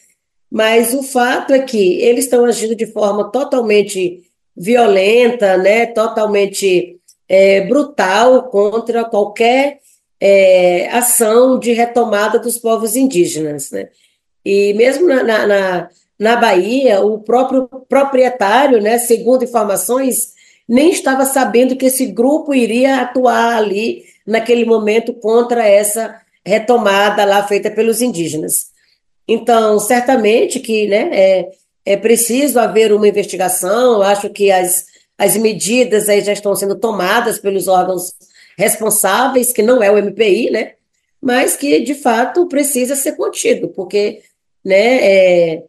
Mas 0.51 0.95
o 0.95 1.03
fato 1.03 1.53
é 1.53 1.59
que 1.59 2.01
eles 2.01 2.25
estão 2.25 2.45
agindo 2.45 2.77
de 2.77 2.87
forma 2.87 3.31
totalmente 3.31 4.23
violenta, 4.57 5.57
né? 5.57 5.87
Totalmente 5.87 6.97
é, 7.29 7.63
brutal 7.63 8.45
contra 8.45 9.05
qualquer 9.05 9.81
é, 10.21 10.89
ação 10.91 11.59
de 11.59 11.73
retomada 11.73 12.39
dos 12.39 12.59
povos 12.59 12.95
indígenas, 12.95 13.71
né? 13.71 13.89
E 14.45 14.73
mesmo 14.75 15.09
na, 15.09 15.25
na, 15.25 15.47
na 15.47 15.91
na 16.19 16.37
Bahia, 16.37 17.01
o 17.01 17.19
próprio 17.19 17.69
proprietário, 17.89 18.81
né, 18.81 18.99
segundo 18.99 19.45
informações, 19.45 20.35
nem 20.69 20.91
estava 20.91 21.25
sabendo 21.25 21.77
que 21.77 21.87
esse 21.87 22.07
grupo 22.07 22.55
iria 22.55 23.03
atuar 23.03 23.57
ali 23.57 24.05
naquele 24.27 24.65
momento 24.65 25.13
contra 25.15 25.67
essa 25.67 26.21
retomada 26.45 27.25
lá 27.25 27.47
feita 27.47 27.71
pelos 27.71 28.01
indígenas. 28.01 28.67
Então, 29.29 29.79
certamente 29.79 30.61
que 30.61 30.87
né, 30.87 31.11
é, 31.13 31.51
é 31.85 31.97
preciso 31.97 32.59
haver 32.59 32.93
uma 32.93 33.09
investigação, 33.09 34.03
acho 34.03 34.31
que 34.31 34.51
as, 34.51 34.87
as 35.19 35.37
medidas 35.37 36.09
aí 36.09 36.21
já 36.23 36.33
estão 36.33 36.55
sendo 36.55 36.77
tomadas 36.77 37.39
pelos 37.39 37.69
órgãos 37.69 38.13
responsáveis, 38.57 39.53
que 39.53 39.63
não 39.63 39.83
é 39.83 39.91
o 39.91 39.99
MPI, 39.99 40.51
né, 40.51 40.73
mas 41.21 41.57
que, 41.57 41.81
de 41.81 41.95
fato, 41.95 42.47
precisa 42.47 42.97
ser 42.97 43.17
contido, 43.17 43.69
porque 43.69 44.23
né, 44.65 44.99
é, 45.03 45.63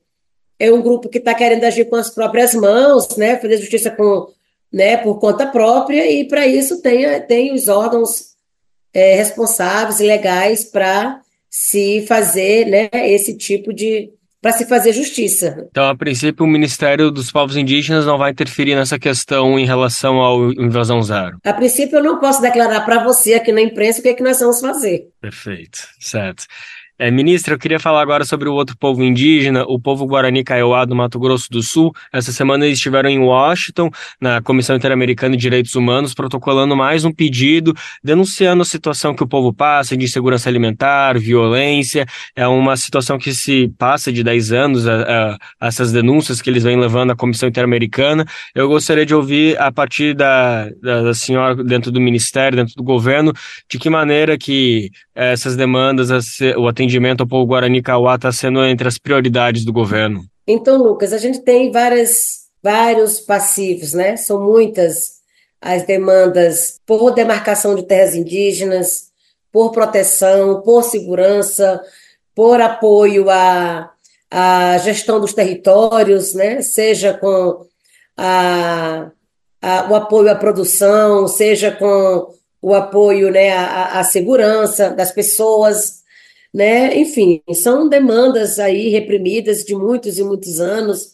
é 0.59 0.71
um 0.71 0.81
grupo 0.81 1.09
que 1.09 1.19
está 1.19 1.33
querendo 1.33 1.63
agir 1.63 1.85
com 1.85 1.95
as 1.95 2.09
próprias 2.09 2.53
mãos, 2.53 3.15
né, 3.17 3.37
fazer 3.37 3.57
justiça 3.57 3.91
com, 3.91 4.27
né, 4.71 4.97
por 4.97 5.19
conta 5.19 5.45
própria, 5.45 6.09
e 6.09 6.27
para 6.27 6.47
isso 6.47 6.81
tem, 6.81 7.19
tem 7.21 7.53
os 7.53 7.67
órgãos 7.67 8.35
é, 8.93 9.15
responsáveis 9.15 9.99
e 9.99 10.05
legais 10.05 10.63
para 10.63 11.21
se 11.49 12.05
fazer 12.07 12.65
né, 12.65 12.89
esse 13.11 13.37
tipo 13.37 13.73
de. 13.73 14.09
para 14.41 14.51
se 14.51 14.65
fazer 14.65 14.93
justiça. 14.93 15.67
Então, 15.69 15.87
a 15.87 15.95
princípio, 15.95 16.45
o 16.45 16.49
Ministério 16.49 17.11
dos 17.11 17.31
Povos 17.31 17.55
Indígenas 17.55 18.05
não 18.05 18.17
vai 18.17 18.31
interferir 18.31 18.75
nessa 18.75 18.99
questão 18.99 19.57
em 19.57 19.65
relação 19.65 20.15
ao 20.17 20.51
invasão 20.53 21.01
zero? 21.01 21.37
A 21.43 21.53
princípio, 21.53 21.99
eu 21.99 22.03
não 22.03 22.19
posso 22.19 22.41
declarar 22.41 22.81
para 22.81 23.03
você 23.03 23.35
aqui 23.35 23.51
na 23.51 23.61
imprensa 23.61 23.99
o 23.99 24.03
que, 24.03 24.09
é 24.09 24.13
que 24.13 24.23
nós 24.23 24.39
vamos 24.39 24.59
fazer. 24.59 25.07
Perfeito, 25.21 25.79
certo. 25.99 26.45
É, 26.99 27.11
ministra, 27.11 27.53
eu 27.53 27.59
queria 27.59 27.79
falar 27.79 28.01
agora 28.01 28.25
sobre 28.25 28.49
o 28.49 28.53
outro 28.53 28.75
povo 28.75 29.03
indígena, 29.03 29.63
o 29.67 29.79
povo 29.79 30.07
Guarani 30.07 30.43
Kaiowá 30.43 30.83
do 30.83 30.95
Mato 30.95 31.19
Grosso 31.19 31.47
do 31.51 31.61
Sul. 31.61 31.93
Essa 32.11 32.31
semana 32.31 32.65
eles 32.65 32.79
estiveram 32.79 33.07
em 33.07 33.19
Washington, 33.19 33.91
na 34.19 34.41
Comissão 34.41 34.75
Interamericana 34.75 35.35
de 35.35 35.41
Direitos 35.41 35.75
Humanos, 35.75 36.15
protocolando 36.15 36.75
mais 36.75 37.05
um 37.05 37.11
pedido, 37.11 37.71
denunciando 38.03 38.63
a 38.63 38.65
situação 38.65 39.13
que 39.13 39.23
o 39.23 39.27
povo 39.27 39.53
passa 39.53 39.95
de 39.95 40.05
insegurança 40.05 40.49
alimentar, 40.49 41.19
violência. 41.19 42.07
É 42.35 42.47
uma 42.47 42.75
situação 42.75 43.19
que 43.19 43.31
se 43.31 43.71
passa 43.77 44.11
de 44.11 44.23
10 44.23 44.51
anos, 44.51 44.87
a, 44.87 45.37
a, 45.61 45.67
essas 45.67 45.91
denúncias 45.91 46.41
que 46.41 46.49
eles 46.49 46.63
vêm 46.63 46.79
levando 46.79 47.11
à 47.11 47.15
Comissão 47.15 47.47
Interamericana. 47.47 48.25
Eu 48.55 48.67
gostaria 48.67 49.05
de 49.05 49.13
ouvir, 49.13 49.55
a 49.61 49.71
partir 49.71 50.15
da, 50.15 50.67
da, 50.81 51.03
da 51.03 51.13
senhora, 51.13 51.63
dentro 51.63 51.91
do 51.91 52.01
Ministério, 52.01 52.57
dentro 52.57 52.73
do 52.75 52.83
governo, 52.83 53.33
de 53.69 53.77
que 53.77 53.87
maneira 53.87 54.35
que 54.35 54.89
essas 55.17 55.55
demandas, 55.55 56.09
o 56.57 56.67
atendimento 56.67 57.21
ao 57.21 57.27
povo 57.27 57.47
Guarani 57.47 57.81
Kauá 57.81 58.15
está 58.15 58.31
sendo 58.31 58.63
entre 58.63 58.87
as 58.87 58.97
prioridades 58.97 59.65
do 59.65 59.73
governo? 59.73 60.23
Então, 60.45 60.77
Lucas, 60.77 61.11
a 61.11 61.17
gente 61.17 61.39
tem 61.39 61.71
várias, 61.71 62.47
vários 62.61 63.19
passivos, 63.19 63.93
né? 63.93 64.15
São 64.15 64.39
muitas 64.39 65.17
as 65.59 65.85
demandas 65.85 66.79
por 66.85 67.11
demarcação 67.11 67.75
de 67.75 67.83
terras 67.83 68.13
indígenas, 68.13 69.07
por 69.51 69.71
proteção, 69.71 70.61
por 70.61 70.83
segurança, 70.83 71.81
por 72.35 72.61
apoio 72.61 73.29
à, 73.29 73.91
à 74.29 74.77
gestão 74.77 75.19
dos 75.19 75.33
territórios, 75.33 76.35
né? 76.35 76.61
seja 76.61 77.15
com 77.15 77.65
a, 78.15 79.09
a, 79.59 79.91
o 79.91 79.95
apoio 79.95 80.29
à 80.29 80.35
produção, 80.35 81.27
seja 81.27 81.71
com 81.71 82.31
o 82.61 82.73
apoio 82.73 83.31
né, 83.31 83.51
à, 83.51 83.99
à 83.99 84.03
segurança 84.03 84.89
das 84.89 85.11
pessoas, 85.11 86.01
né? 86.53 86.97
Enfim, 86.97 87.41
são 87.53 87.87
demandas 87.87 88.59
aí 88.59 88.89
reprimidas 88.89 89.63
de 89.63 89.75
muitos 89.75 90.17
e 90.17 90.23
muitos 90.23 90.59
anos. 90.59 91.13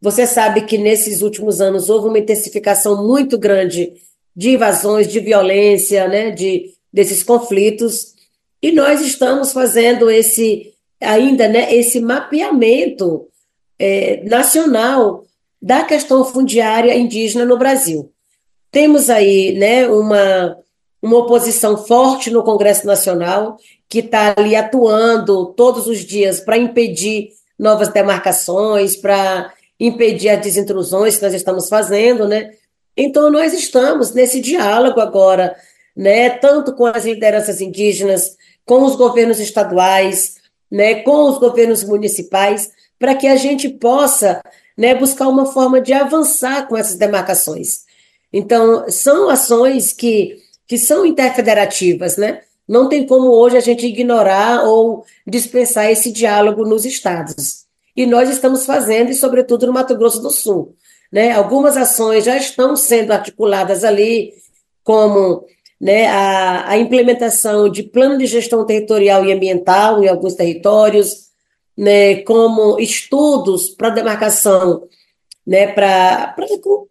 Você 0.00 0.26
sabe 0.26 0.62
que 0.62 0.78
nesses 0.78 1.22
últimos 1.22 1.60
anos 1.60 1.90
houve 1.90 2.08
uma 2.08 2.18
intensificação 2.18 3.06
muito 3.06 3.38
grande 3.38 3.92
de 4.34 4.50
invasões, 4.50 5.06
de 5.08 5.20
violência, 5.20 6.08
né? 6.08 6.30
De 6.30 6.74
desses 6.92 7.22
conflitos. 7.22 8.14
E 8.60 8.72
nós 8.72 9.00
estamos 9.00 9.52
fazendo 9.52 10.10
esse 10.10 10.74
ainda, 11.00 11.46
né? 11.46 11.72
Esse 11.74 12.00
mapeamento 12.00 13.28
é, 13.78 14.22
nacional 14.24 15.24
da 15.62 15.84
questão 15.84 16.24
fundiária 16.24 16.96
indígena 16.96 17.44
no 17.44 17.58
Brasil. 17.58 18.10
Temos 18.72 19.10
aí, 19.10 19.52
né? 19.58 19.86
Uma 19.88 20.56
uma 21.02 21.18
oposição 21.18 21.76
forte 21.76 22.30
no 22.30 22.42
Congresso 22.42 22.86
Nacional 22.86 23.56
que 23.88 24.00
está 24.00 24.34
ali 24.36 24.54
atuando 24.54 25.46
todos 25.54 25.86
os 25.86 25.98
dias 26.00 26.40
para 26.40 26.56
impedir 26.56 27.30
novas 27.58 27.88
demarcações, 27.88 28.96
para 28.96 29.52
impedir 29.78 30.28
as 30.28 30.40
desintrusões 30.40 31.16
que 31.16 31.22
nós 31.22 31.34
estamos 31.34 31.68
fazendo, 31.68 32.28
né? 32.28 32.52
Então, 32.96 33.30
nós 33.30 33.52
estamos 33.52 34.12
nesse 34.12 34.40
diálogo 34.40 35.00
agora, 35.00 35.56
né, 35.96 36.30
tanto 36.30 36.74
com 36.74 36.86
as 36.86 37.04
lideranças 37.04 37.60
indígenas, 37.60 38.36
com 38.64 38.84
os 38.84 38.94
governos 38.94 39.40
estaduais, 39.40 40.36
né, 40.70 40.96
com 40.96 41.28
os 41.28 41.38
governos 41.38 41.82
municipais, 41.82 42.70
para 42.98 43.14
que 43.14 43.26
a 43.26 43.36
gente 43.36 43.68
possa 43.68 44.42
né, 44.76 44.94
buscar 44.94 45.28
uma 45.28 45.46
forma 45.46 45.80
de 45.80 45.92
avançar 45.92 46.68
com 46.68 46.76
essas 46.76 46.96
demarcações. 46.96 47.84
Então, 48.32 48.88
são 48.88 49.28
ações 49.28 49.92
que, 49.92 50.36
que 50.70 50.78
são 50.78 51.04
interfederativas, 51.04 52.16
né? 52.16 52.42
Não 52.68 52.88
tem 52.88 53.04
como 53.04 53.32
hoje 53.32 53.56
a 53.56 53.60
gente 53.60 53.84
ignorar 53.84 54.62
ou 54.64 55.04
dispensar 55.26 55.90
esse 55.90 56.12
diálogo 56.12 56.64
nos 56.64 56.84
estados. 56.84 57.64
E 57.96 58.06
nós 58.06 58.30
estamos 58.30 58.64
fazendo, 58.64 59.10
e 59.10 59.14
sobretudo 59.14 59.66
no 59.66 59.72
Mato 59.72 59.96
Grosso 59.96 60.22
do 60.22 60.30
Sul. 60.30 60.76
Né? 61.10 61.32
Algumas 61.32 61.76
ações 61.76 62.24
já 62.24 62.36
estão 62.36 62.76
sendo 62.76 63.10
articuladas 63.10 63.82
ali, 63.82 64.32
como 64.84 65.44
né, 65.80 66.06
a, 66.06 66.70
a 66.70 66.78
implementação 66.78 67.68
de 67.68 67.82
plano 67.82 68.16
de 68.16 68.26
gestão 68.26 68.64
territorial 68.64 69.24
e 69.24 69.32
ambiental 69.32 70.04
em 70.04 70.06
alguns 70.06 70.34
territórios, 70.34 71.30
né, 71.76 72.22
como 72.22 72.78
estudos 72.78 73.70
para 73.70 73.90
demarcação 73.90 74.84
né, 75.44 75.66
para 75.66 76.36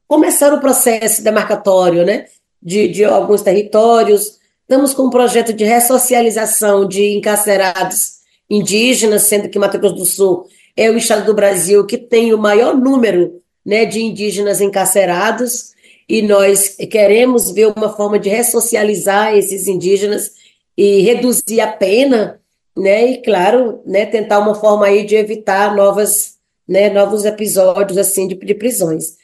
começar 0.05 0.53
o 0.53 0.59
processo 0.59 1.23
demarcatório, 1.23 2.05
né, 2.05 2.25
de, 2.61 2.87
de 2.87 3.03
alguns 3.03 3.41
territórios. 3.41 4.39
Estamos 4.61 4.93
com 4.93 5.03
um 5.03 5.09
projeto 5.09 5.53
de 5.53 5.63
ressocialização 5.63 6.87
de 6.87 7.17
encarcerados 7.17 8.19
indígenas, 8.49 9.23
sendo 9.23 9.49
que 9.49 9.59
Mato 9.59 9.79
Grosso 9.79 9.95
do 9.95 10.05
Sul 10.05 10.47
é 10.75 10.89
o 10.89 10.97
estado 10.97 11.25
do 11.25 11.33
Brasil 11.33 11.85
que 11.85 11.97
tem 11.97 12.33
o 12.33 12.37
maior 12.37 12.75
número 12.75 13.41
né, 13.65 13.85
de 13.85 14.01
indígenas 14.01 14.61
encarcerados, 14.61 15.73
e 16.07 16.23
nós 16.23 16.75
queremos 16.89 17.51
ver 17.51 17.67
uma 17.67 17.89
forma 17.89 18.17
de 18.17 18.29
ressocializar 18.29 19.35
esses 19.35 19.67
indígenas 19.67 20.31
e 20.75 21.01
reduzir 21.01 21.61
a 21.61 21.67
pena, 21.67 22.39
né, 22.75 23.11
e 23.11 23.21
claro, 23.21 23.81
né, 23.85 24.05
tentar 24.07 24.39
uma 24.39 24.55
forma 24.55 24.87
aí 24.87 25.05
de 25.05 25.15
evitar 25.15 25.75
novas, 25.75 26.35
né, 26.67 26.89
novos 26.89 27.25
episódios 27.25 27.97
assim 27.97 28.27
de, 28.27 28.35
de 28.35 28.55
prisões. 28.55 29.18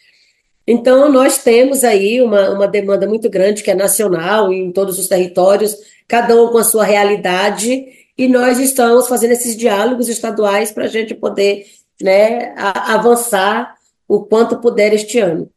Então, 0.67 1.11
nós 1.11 1.37
temos 1.37 1.83
aí 1.83 2.21
uma, 2.21 2.49
uma 2.49 2.67
demanda 2.67 3.07
muito 3.07 3.29
grande, 3.29 3.61
que 3.61 3.69
é 3.69 3.75
nacional, 3.75 4.51
em 4.51 4.71
todos 4.71 4.97
os 4.97 5.07
territórios, 5.07 5.75
cada 6.07 6.41
um 6.41 6.47
com 6.47 6.57
a 6.57 6.63
sua 6.63 6.83
realidade, 6.83 7.85
e 8.17 8.27
nós 8.27 8.59
estamos 8.59 9.07
fazendo 9.07 9.31
esses 9.31 9.55
diálogos 9.55 10.09
estaduais 10.09 10.71
para 10.71 10.85
a 10.85 10.87
gente 10.87 11.13
poder 11.13 11.65
né, 12.01 12.53
avançar 12.55 13.75
o 14.07 14.21
quanto 14.21 14.57
puder 14.57 14.93
este 14.93 15.19
ano. 15.19 15.49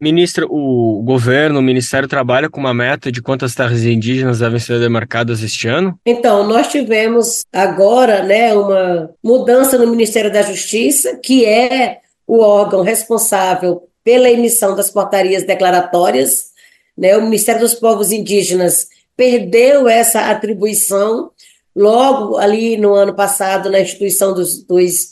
Ministro, 0.00 0.48
o 0.50 1.02
governo, 1.02 1.58
o 1.58 1.62
Ministério 1.62 2.08
trabalha 2.08 2.48
com 2.48 2.58
uma 2.58 2.72
meta 2.72 3.12
de 3.12 3.20
quantas 3.20 3.54
terras 3.54 3.84
indígenas 3.84 4.38
devem 4.38 4.58
ser 4.58 4.80
demarcadas 4.80 5.42
este 5.42 5.68
ano? 5.68 5.98
Então, 6.06 6.48
nós 6.48 6.68
tivemos 6.68 7.44
agora 7.52 8.22
né, 8.22 8.54
uma 8.54 9.10
mudança 9.22 9.76
no 9.76 9.86
Ministério 9.90 10.32
da 10.32 10.40
Justiça, 10.40 11.18
que 11.22 11.44
é 11.44 11.98
o 12.26 12.38
órgão 12.40 12.80
responsável 12.80 13.89
pela 14.10 14.28
emissão 14.28 14.74
das 14.74 14.90
portarias 14.90 15.44
declaratórias. 15.44 16.50
Né, 16.98 17.16
o 17.16 17.22
Ministério 17.22 17.60
dos 17.60 17.74
Povos 17.74 18.10
Indígenas 18.10 18.88
perdeu 19.16 19.88
essa 19.88 20.32
atribuição 20.32 21.30
logo 21.76 22.36
ali 22.36 22.76
no 22.76 22.92
ano 22.92 23.14
passado 23.14 23.70
na 23.70 23.78
instituição 23.78 24.34
dos, 24.34 24.64
dos, 24.64 25.10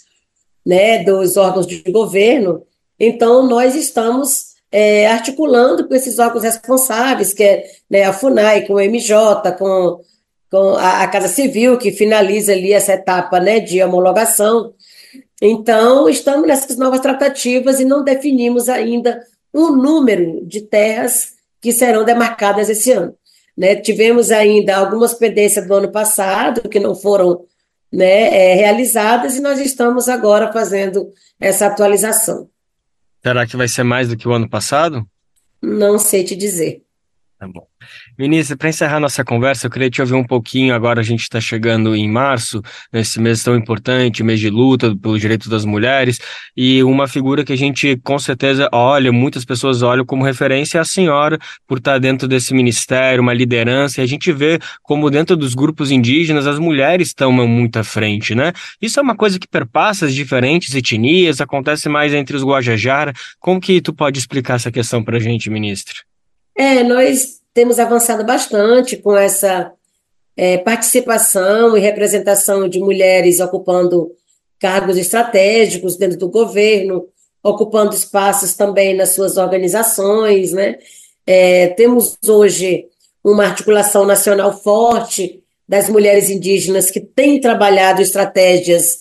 né, 0.66 1.04
dos 1.04 1.36
órgãos 1.36 1.64
de 1.64 1.80
governo. 1.92 2.64
Então, 2.98 3.46
nós 3.46 3.76
estamos 3.76 4.56
é, 4.72 5.06
articulando 5.06 5.86
com 5.86 5.94
esses 5.94 6.18
órgãos 6.18 6.42
responsáveis, 6.42 7.32
que 7.32 7.44
é 7.44 7.64
né, 7.88 8.02
a 8.02 8.12
FUNAI, 8.12 8.66
com 8.66 8.74
o 8.74 8.80
MJ, 8.80 9.52
com, 9.52 10.00
com 10.50 10.70
a, 10.74 11.04
a, 11.04 11.06
Casa 11.06 11.28
Civil, 11.28 11.78
que 11.78 11.92
finaliza 11.92 12.50
ali 12.50 12.72
essa 12.72 12.94
etapa 12.94 13.38
né, 13.38 13.60
de 13.60 13.80
homologação. 13.80 14.74
Então, 15.40 16.08
estamos 16.08 16.46
nessas 16.46 16.76
novas 16.76 17.00
tratativas 17.00 17.78
e 17.78 17.84
não 17.84 18.02
definimos 18.02 18.68
ainda 18.68 19.20
o 19.52 19.70
número 19.70 20.44
de 20.44 20.62
terras 20.62 21.34
que 21.60 21.72
serão 21.72 22.04
demarcadas 22.04 22.68
esse 22.68 22.90
ano. 22.92 23.14
Né? 23.56 23.76
Tivemos 23.76 24.30
ainda 24.30 24.76
algumas 24.76 25.14
pendências 25.14 25.66
do 25.66 25.74
ano 25.74 25.90
passado 25.90 26.68
que 26.68 26.80
não 26.80 26.94
foram 26.94 27.44
né, 27.92 28.34
é, 28.34 28.54
realizadas 28.54 29.36
e 29.36 29.40
nós 29.40 29.58
estamos 29.58 30.08
agora 30.08 30.52
fazendo 30.52 31.10
essa 31.40 31.66
atualização. 31.66 32.48
Será 33.22 33.46
que 33.46 33.56
vai 33.56 33.68
ser 33.68 33.82
mais 33.82 34.08
do 34.08 34.16
que 34.16 34.28
o 34.28 34.32
ano 34.32 34.48
passado? 34.48 35.06
Não 35.60 35.98
sei 35.98 36.22
te 36.22 36.36
dizer. 36.36 36.82
Tá 37.38 37.48
bom. 37.48 37.66
Ministra, 38.18 38.56
para 38.56 38.68
encerrar 38.68 38.98
nossa 38.98 39.24
conversa, 39.24 39.68
eu 39.68 39.70
queria 39.70 39.88
te 39.88 40.00
ouvir 40.00 40.14
um 40.14 40.24
pouquinho. 40.24 40.74
Agora 40.74 40.98
a 40.98 41.04
gente 41.04 41.20
está 41.20 41.40
chegando 41.40 41.94
em 41.94 42.10
março, 42.10 42.60
nesse 42.92 43.20
mês 43.20 43.44
tão 43.44 43.54
importante, 43.54 44.24
mês 44.24 44.40
de 44.40 44.50
luta 44.50 44.96
pelos 44.96 45.20
direitos 45.20 45.46
das 45.46 45.64
mulheres, 45.64 46.18
e 46.56 46.82
uma 46.82 47.06
figura 47.06 47.44
que 47.44 47.52
a 47.52 47.56
gente 47.56 47.96
com 48.02 48.18
certeza 48.18 48.68
olha, 48.72 49.12
muitas 49.12 49.44
pessoas 49.44 49.82
olham 49.82 50.04
como 50.04 50.24
referência 50.24 50.78
é 50.78 50.80
a 50.80 50.84
senhora, 50.84 51.38
por 51.64 51.78
estar 51.78 51.92
tá 51.92 51.98
dentro 51.98 52.26
desse 52.26 52.52
ministério, 52.52 53.22
uma 53.22 53.32
liderança, 53.32 54.00
e 54.00 54.04
a 54.04 54.06
gente 54.06 54.32
vê 54.32 54.58
como 54.82 55.08
dentro 55.10 55.36
dos 55.36 55.54
grupos 55.54 55.92
indígenas 55.92 56.44
as 56.44 56.58
mulheres 56.58 57.08
estão 57.08 57.30
muito 57.30 57.78
à 57.78 57.84
frente, 57.84 58.34
né? 58.34 58.52
Isso 58.82 58.98
é 58.98 59.02
uma 59.02 59.14
coisa 59.14 59.38
que 59.38 59.46
perpassa 59.46 60.06
as 60.06 60.14
diferentes 60.14 60.74
etnias, 60.74 61.40
acontece 61.40 61.88
mais 61.88 62.12
entre 62.12 62.36
os 62.36 62.42
Guajajara. 62.42 63.12
Como 63.38 63.60
que 63.60 63.80
tu 63.80 63.94
pode 63.94 64.18
explicar 64.18 64.54
essa 64.54 64.72
questão 64.72 65.04
para 65.04 65.18
a 65.18 65.20
gente, 65.20 65.48
ministra? 65.48 65.94
É, 66.56 66.82
nós 66.82 67.37
temos 67.54 67.78
avançado 67.78 68.24
bastante 68.24 68.96
com 68.96 69.16
essa 69.16 69.72
é, 70.36 70.58
participação 70.58 71.76
e 71.76 71.80
representação 71.80 72.68
de 72.68 72.78
mulheres 72.78 73.40
ocupando 73.40 74.12
cargos 74.58 74.96
estratégicos 74.96 75.96
dentro 75.96 76.18
do 76.18 76.28
governo, 76.28 77.06
ocupando 77.42 77.94
espaços 77.94 78.54
também 78.54 78.94
nas 78.94 79.14
suas 79.14 79.36
organizações, 79.36 80.52
né? 80.52 80.78
É, 81.26 81.68
temos 81.68 82.16
hoje 82.26 82.86
uma 83.22 83.44
articulação 83.44 84.04
nacional 84.06 84.56
forte 84.62 85.42
das 85.68 85.88
mulheres 85.88 86.30
indígenas 86.30 86.90
que 86.90 87.00
têm 87.00 87.40
trabalhado 87.40 88.00
estratégias 88.00 89.00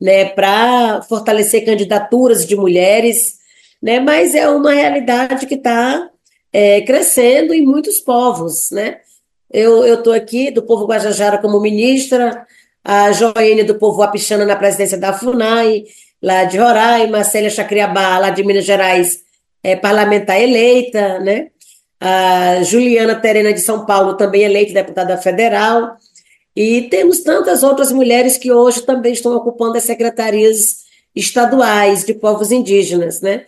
né, 0.00 0.26
para 0.26 1.00
fortalecer 1.02 1.64
candidaturas 1.64 2.46
de 2.46 2.54
mulheres, 2.54 3.38
né, 3.80 4.00
mas 4.00 4.34
é 4.34 4.48
uma 4.50 4.72
realidade 4.72 5.46
que 5.46 5.54
está 5.54 6.10
é, 6.52 6.80
crescendo 6.82 7.54
em 7.54 7.64
muitos 7.64 7.98
povos, 8.00 8.70
né? 8.70 8.98
Eu 9.50 9.94
estou 9.94 10.12
aqui 10.12 10.50
do 10.50 10.62
povo 10.62 10.86
Guajajara 10.86 11.38
como 11.38 11.60
ministra, 11.60 12.46
a 12.84 13.12
Joênia 13.12 13.64
do 13.64 13.74
povo 13.74 14.02
Apixana 14.02 14.44
na 14.44 14.56
presidência 14.56 14.98
da 14.98 15.12
FUNAI, 15.12 15.84
lá 16.22 16.44
de 16.44 16.58
Roraima, 16.58 17.24
Célia 17.24 17.50
Chacriabá, 17.50 18.18
lá 18.18 18.30
de 18.30 18.44
Minas 18.44 18.64
Gerais, 18.64 19.20
é, 19.62 19.76
parlamentar 19.76 20.40
eleita, 20.40 21.18
né? 21.18 21.48
A 22.00 22.62
Juliana 22.62 23.14
Terena 23.14 23.52
de 23.52 23.60
São 23.60 23.86
Paulo, 23.86 24.16
também 24.16 24.42
eleita 24.42 24.72
deputada 24.72 25.16
federal. 25.18 25.96
E 26.54 26.82
temos 26.82 27.20
tantas 27.20 27.62
outras 27.62 27.92
mulheres 27.92 28.36
que 28.36 28.52
hoje 28.52 28.82
também 28.82 29.12
estão 29.12 29.34
ocupando 29.36 29.78
as 29.78 29.84
secretarias 29.84 30.82
estaduais 31.14 32.04
de 32.04 32.14
povos 32.14 32.50
indígenas, 32.50 33.20
né? 33.20 33.44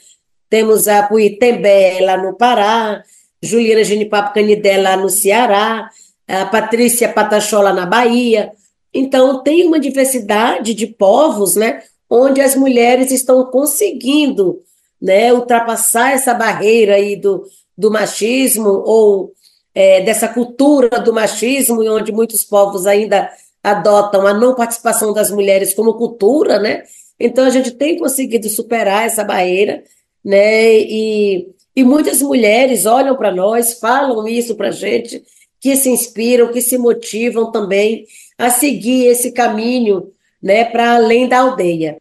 Temos 0.48 0.86
a 0.88 1.02
Puitembé 1.02 2.00
lá 2.00 2.16
no 2.16 2.34
Pará, 2.34 3.02
Juliana 3.42 3.84
Genipapo 3.84 4.34
Canidé 4.34 4.78
lá 4.78 4.96
no 4.96 5.08
Ceará, 5.08 5.90
a 6.26 6.46
Patrícia 6.46 7.08
Patachola 7.08 7.72
na 7.72 7.86
Bahia. 7.86 8.52
Então, 8.92 9.42
tem 9.42 9.66
uma 9.66 9.80
diversidade 9.80 10.72
de 10.72 10.86
povos, 10.86 11.56
né, 11.56 11.82
onde 12.08 12.40
as 12.40 12.54
mulheres 12.54 13.10
estão 13.10 13.44
conseguindo 13.46 14.60
né, 15.00 15.32
ultrapassar 15.32 16.12
essa 16.12 16.32
barreira 16.32 16.94
aí 16.94 17.16
do, 17.16 17.44
do 17.76 17.90
machismo 17.90 18.68
ou 18.68 19.32
é, 19.74 20.00
dessa 20.02 20.28
cultura 20.28 21.00
do 21.00 21.12
machismo, 21.12 21.82
onde 21.90 22.12
muitos 22.12 22.44
povos 22.44 22.86
ainda 22.86 23.30
adotam 23.62 24.26
a 24.26 24.32
não 24.32 24.54
participação 24.54 25.12
das 25.12 25.30
mulheres 25.30 25.74
como 25.74 25.94
cultura, 25.94 26.58
né? 26.58 26.84
Então, 27.18 27.44
a 27.44 27.50
gente 27.50 27.72
tem 27.72 27.98
conseguido 27.98 28.48
superar 28.48 29.06
essa 29.06 29.24
barreira 29.24 29.82
né? 30.24 30.78
E, 30.80 31.48
e 31.76 31.84
muitas 31.84 32.22
mulheres 32.22 32.86
olham 32.86 33.16
para 33.16 33.32
nós, 33.32 33.74
falam 33.74 34.26
isso 34.26 34.54
para 34.54 34.68
a 34.68 34.72
gente, 34.72 35.22
que 35.60 35.76
se 35.76 35.88
inspiram, 35.88 36.52
que 36.52 36.60
se 36.60 36.78
motivam 36.78 37.50
também 37.50 38.06
a 38.38 38.50
seguir 38.50 39.06
esse 39.06 39.32
caminho, 39.32 40.10
né, 40.42 40.64
para 40.64 40.94
além 40.94 41.26
da 41.26 41.40
aldeia. 41.40 41.96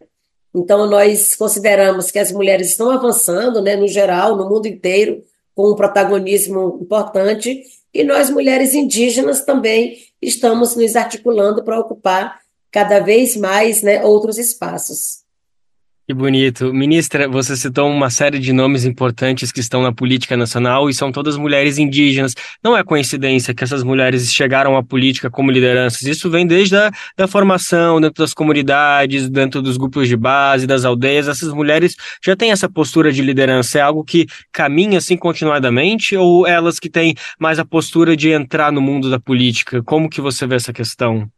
Então, 0.53 0.85
nós 0.85 1.33
consideramos 1.33 2.11
que 2.11 2.19
as 2.19 2.31
mulheres 2.31 2.69
estão 2.71 2.91
avançando, 2.91 3.61
né, 3.61 3.75
no 3.75 3.87
geral, 3.87 4.35
no 4.35 4.49
mundo 4.49 4.67
inteiro, 4.67 5.23
com 5.55 5.71
um 5.71 5.75
protagonismo 5.75 6.79
importante, 6.81 7.63
e 7.93 8.03
nós, 8.03 8.29
mulheres 8.29 8.73
indígenas, 8.73 9.45
também 9.45 9.97
estamos 10.21 10.75
nos 10.75 10.95
articulando 10.95 11.63
para 11.63 11.79
ocupar 11.79 12.39
cada 12.71 12.99
vez 12.99 13.37
mais 13.37 13.81
né, 13.81 14.03
outros 14.03 14.37
espaços. 14.37 15.22
Que 16.05 16.13
bonito. 16.13 16.73
Ministra, 16.73 17.29
você 17.29 17.55
citou 17.55 17.89
uma 17.89 18.09
série 18.09 18.37
de 18.37 18.51
nomes 18.51 18.83
importantes 18.83 19.53
que 19.53 19.61
estão 19.61 19.81
na 19.81 19.93
política 19.93 20.35
nacional 20.35 20.89
e 20.89 20.93
são 20.93 21.13
todas 21.13 21.37
mulheres 21.37 21.77
indígenas. 21.77 22.33
Não 22.61 22.75
é 22.75 22.83
coincidência 22.83 23.53
que 23.53 23.63
essas 23.63 23.83
mulheres 23.83 24.29
chegaram 24.33 24.75
à 24.75 24.83
política 24.83 25.29
como 25.29 25.49
lideranças. 25.49 26.01
Isso 26.01 26.29
vem 26.29 26.45
desde 26.45 26.75
a 26.75 26.91
da 27.15 27.25
formação, 27.25 28.01
dentro 28.01 28.21
das 28.21 28.33
comunidades, 28.33 29.29
dentro 29.29 29.61
dos 29.61 29.77
grupos 29.77 30.09
de 30.09 30.17
base, 30.17 30.67
das 30.67 30.83
aldeias. 30.83 31.29
Essas 31.29 31.53
mulheres 31.53 31.95
já 32.21 32.35
têm 32.35 32.51
essa 32.51 32.67
postura 32.67 33.09
de 33.09 33.21
liderança. 33.21 33.79
É 33.79 33.81
algo 33.81 34.03
que 34.03 34.25
caminha 34.51 34.97
assim 34.97 35.15
continuadamente 35.15 36.17
ou 36.17 36.45
elas 36.45 36.79
que 36.79 36.89
têm 36.89 37.15
mais 37.39 37.59
a 37.59 37.65
postura 37.65 38.13
de 38.17 38.29
entrar 38.29 38.73
no 38.73 38.81
mundo 38.81 39.09
da 39.09 39.21
política? 39.21 39.81
Como 39.81 40.09
que 40.09 40.19
você 40.19 40.45
vê 40.45 40.55
essa 40.55 40.73
questão? 40.73 41.31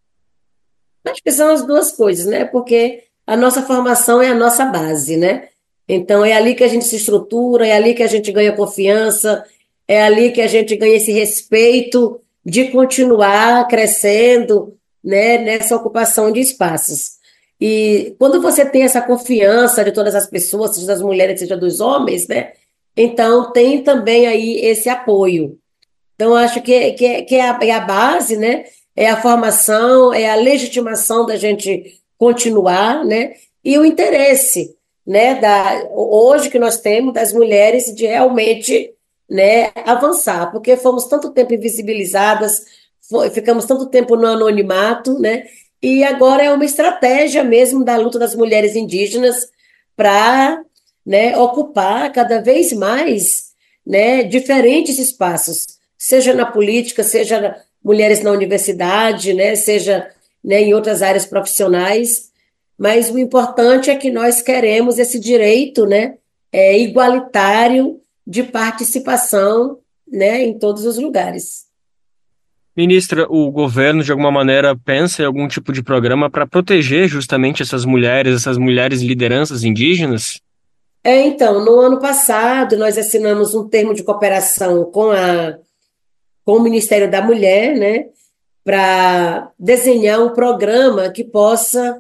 Acho 1.07 1.21
que 1.21 1.31
são 1.31 1.53
as 1.53 1.63
duas 1.67 1.91
coisas, 1.91 2.25
né? 2.25 2.45
Porque 2.45 3.03
a 3.25 3.35
nossa 3.35 3.61
formação 3.63 4.21
é 4.21 4.29
a 4.29 4.35
nossa 4.35 4.65
base, 4.65 5.17
né? 5.17 5.49
Então 5.87 6.23
é 6.25 6.33
ali 6.33 6.55
que 6.55 6.63
a 6.63 6.67
gente 6.67 6.85
se 6.85 6.95
estrutura, 6.95 7.67
é 7.67 7.73
ali 7.73 7.93
que 7.93 8.03
a 8.03 8.07
gente 8.07 8.31
ganha 8.31 8.53
confiança, 8.53 9.43
é 9.87 10.01
ali 10.01 10.31
que 10.31 10.41
a 10.41 10.47
gente 10.47 10.75
ganha 10.75 10.95
esse 10.95 11.11
respeito 11.11 12.19
de 12.43 12.65
continuar 12.65 13.67
crescendo, 13.67 14.75
né, 15.03 15.37
nessa 15.37 15.75
ocupação 15.75 16.31
de 16.31 16.39
espaços. 16.39 17.15
E 17.59 18.15
quando 18.19 18.41
você 18.41 18.65
tem 18.65 18.83
essa 18.83 19.01
confiança 19.01 19.83
de 19.83 19.91
todas 19.91 20.13
as 20.15 20.27
pessoas, 20.27 20.75
seja 20.75 20.87
das 20.87 21.01
mulheres, 21.01 21.39
seja 21.39 21.55
dos 21.55 21.79
homens, 21.79 22.27
né? 22.27 22.51
Então 22.97 23.51
tem 23.51 23.81
também 23.83 24.27
aí 24.27 24.59
esse 24.65 24.89
apoio. 24.89 25.57
Então 26.15 26.35
acho 26.35 26.61
que, 26.61 26.93
que, 26.93 27.23
que 27.23 27.35
é, 27.35 27.49
a, 27.49 27.59
é 27.61 27.71
a 27.71 27.79
base, 27.79 28.37
né? 28.37 28.65
É 28.95 29.09
a 29.09 29.21
formação, 29.21 30.13
é 30.13 30.29
a 30.29 30.35
legitimação 30.35 31.25
da 31.25 31.35
gente 31.35 31.99
continuar, 32.25 33.05
né? 33.05 33.33
E 33.63 33.77
o 33.77 33.85
interesse, 33.85 34.75
né? 35.05 35.35
Da, 35.35 35.87
hoje 35.93 36.49
que 36.49 36.57
nós 36.57 36.79
temos 36.79 37.13
das 37.13 37.31
mulheres 37.31 37.93
de 37.93 38.07
realmente 38.07 38.91
né, 39.29 39.71
avançar, 39.85 40.51
porque 40.51 40.75
fomos 40.75 41.05
tanto 41.05 41.31
tempo 41.31 41.53
invisibilizadas, 41.53 42.63
ficamos 43.31 43.65
tanto 43.65 43.87
tempo 43.87 44.15
no 44.15 44.27
anonimato, 44.27 45.19
né? 45.19 45.43
E 45.81 46.03
agora 46.03 46.43
é 46.43 46.51
uma 46.51 46.65
estratégia 46.65 47.43
mesmo 47.43 47.83
da 47.83 47.95
luta 47.95 48.17
das 48.17 48.33
mulheres 48.33 48.75
indígenas 48.75 49.35
para 49.95 50.63
né, 51.05 51.37
ocupar 51.37 52.11
cada 52.11 52.41
vez 52.41 52.73
mais 52.73 53.51
né, 53.85 54.23
diferentes 54.23 54.97
espaços, 54.97 55.65
seja 55.95 56.33
na 56.33 56.45
política, 56.45 57.03
seja 57.03 57.55
mulheres 57.83 58.23
na 58.23 58.31
universidade, 58.31 59.31
né, 59.33 59.55
seja 59.55 60.09
né, 60.45 60.61
em 60.61 60.73
outras 60.75 61.01
áreas 61.01 61.25
profissionais. 61.25 62.29
Mas 62.77 63.09
o 63.09 63.17
importante 63.17 63.89
é 63.89 63.95
que 63.95 64.11
nós 64.11 64.41
queremos 64.41 64.99
esse 64.99 65.19
direito 65.19 65.85
né, 65.85 66.15
é, 66.53 66.79
igualitário 66.79 67.99
de 68.25 68.43
participação 68.43 69.79
né, 70.07 70.43
em 70.43 70.57
todos 70.57 70.85
os 70.85 70.97
lugares. 70.97 71.65
Ministra, 72.77 73.25
o 73.29 73.49
governo 73.49 74.03
de 74.03 74.11
alguma 74.11 74.31
maneira 74.31 74.75
pensa 74.75 75.23
em 75.23 75.25
algum 75.25 75.47
tipo 75.47 75.71
de 75.71 75.81
programa 75.81 76.29
para 76.29 76.45
proteger 76.45 77.07
justamente 77.07 77.63
essas 77.63 77.85
mulheres, 77.85 78.35
essas 78.35 78.57
mulheres 78.57 79.01
lideranças 79.01 79.63
indígenas? 79.63 80.41
É, 81.01 81.21
então, 81.21 81.63
no 81.63 81.79
ano 81.79 81.99
passado 81.99 82.77
nós 82.77 82.97
assinamos 82.97 83.55
um 83.55 83.67
termo 83.67 83.93
de 83.93 84.03
cooperação 84.03 84.91
com, 84.91 85.11
a, 85.11 85.57
com 86.43 86.57
o 86.57 86.61
Ministério 86.61 87.09
da 87.09 87.21
Mulher, 87.21 87.77
né, 87.77 88.07
para 88.65 89.51
desenhar 89.59 90.19
um 90.21 90.33
programa 90.33 91.11
que 91.11 91.23
possa 91.23 91.99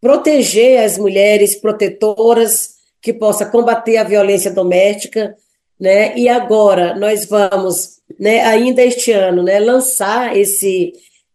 proteger 0.00 0.84
as 0.84 0.96
mulheres 0.96 1.56
protetoras, 1.56 2.76
que 3.02 3.12
possa 3.12 3.44
combater 3.44 3.96
a 3.96 4.04
violência 4.04 4.50
doméstica, 4.52 5.36
né? 5.78 6.16
E 6.16 6.28
agora 6.28 6.94
nós 6.94 7.26
vamos, 7.26 7.98
né, 8.18 8.42
ainda 8.44 8.80
este 8.80 9.10
ano, 9.10 9.42
né, 9.42 9.58
lançar 9.58 10.36
esse 10.36 10.92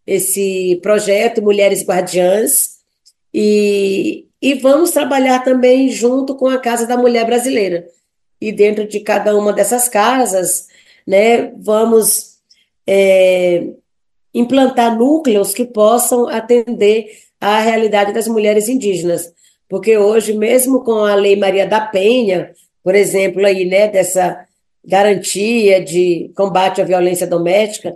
esse 0.08 0.80
projeto 0.82 1.40
Mulheres 1.40 1.86
Guardiãs 1.86 2.80
e, 3.32 4.26
e 4.42 4.56
vamos 4.56 4.90
trabalhar 4.90 5.44
também 5.44 5.90
junto 5.90 6.36
com 6.36 6.48
a 6.48 6.58
Casa 6.58 6.88
da 6.88 6.98
Mulher 6.98 7.28
Brasileira. 7.28 7.88
E 8.42 8.52
dentro 8.52 8.88
de 8.88 9.02
cada 9.02 9.38
uma 9.38 9.54
dessas 9.54 9.88
casas, 9.88 10.68
né, 11.06 11.52
vamos 11.58 12.40
é, 12.88 13.68
implantar 14.34 14.98
núcleos 14.98 15.54
que 15.54 15.66
possam 15.66 16.28
atender 16.28 17.08
à 17.40 17.60
realidade 17.60 18.14
das 18.14 18.28
mulheres 18.28 18.68
indígenas. 18.68 19.34
Porque 19.68 19.98
hoje, 19.98 20.34
mesmo 20.34 20.84
com 20.84 21.06
a 21.06 21.16
Lei 21.16 21.36
Maria 21.36 21.68
da 21.68 21.80
Penha, 21.80 22.52
por 22.84 22.96
exemplo, 22.96 23.46
aí, 23.46 23.66
né, 23.66 23.88
dessa 23.88 24.46
garantia 24.84 25.84
de 25.84 26.32
combate 26.36 26.82
à 26.82 26.84
violência 26.86 27.28
doméstica, 27.28 27.96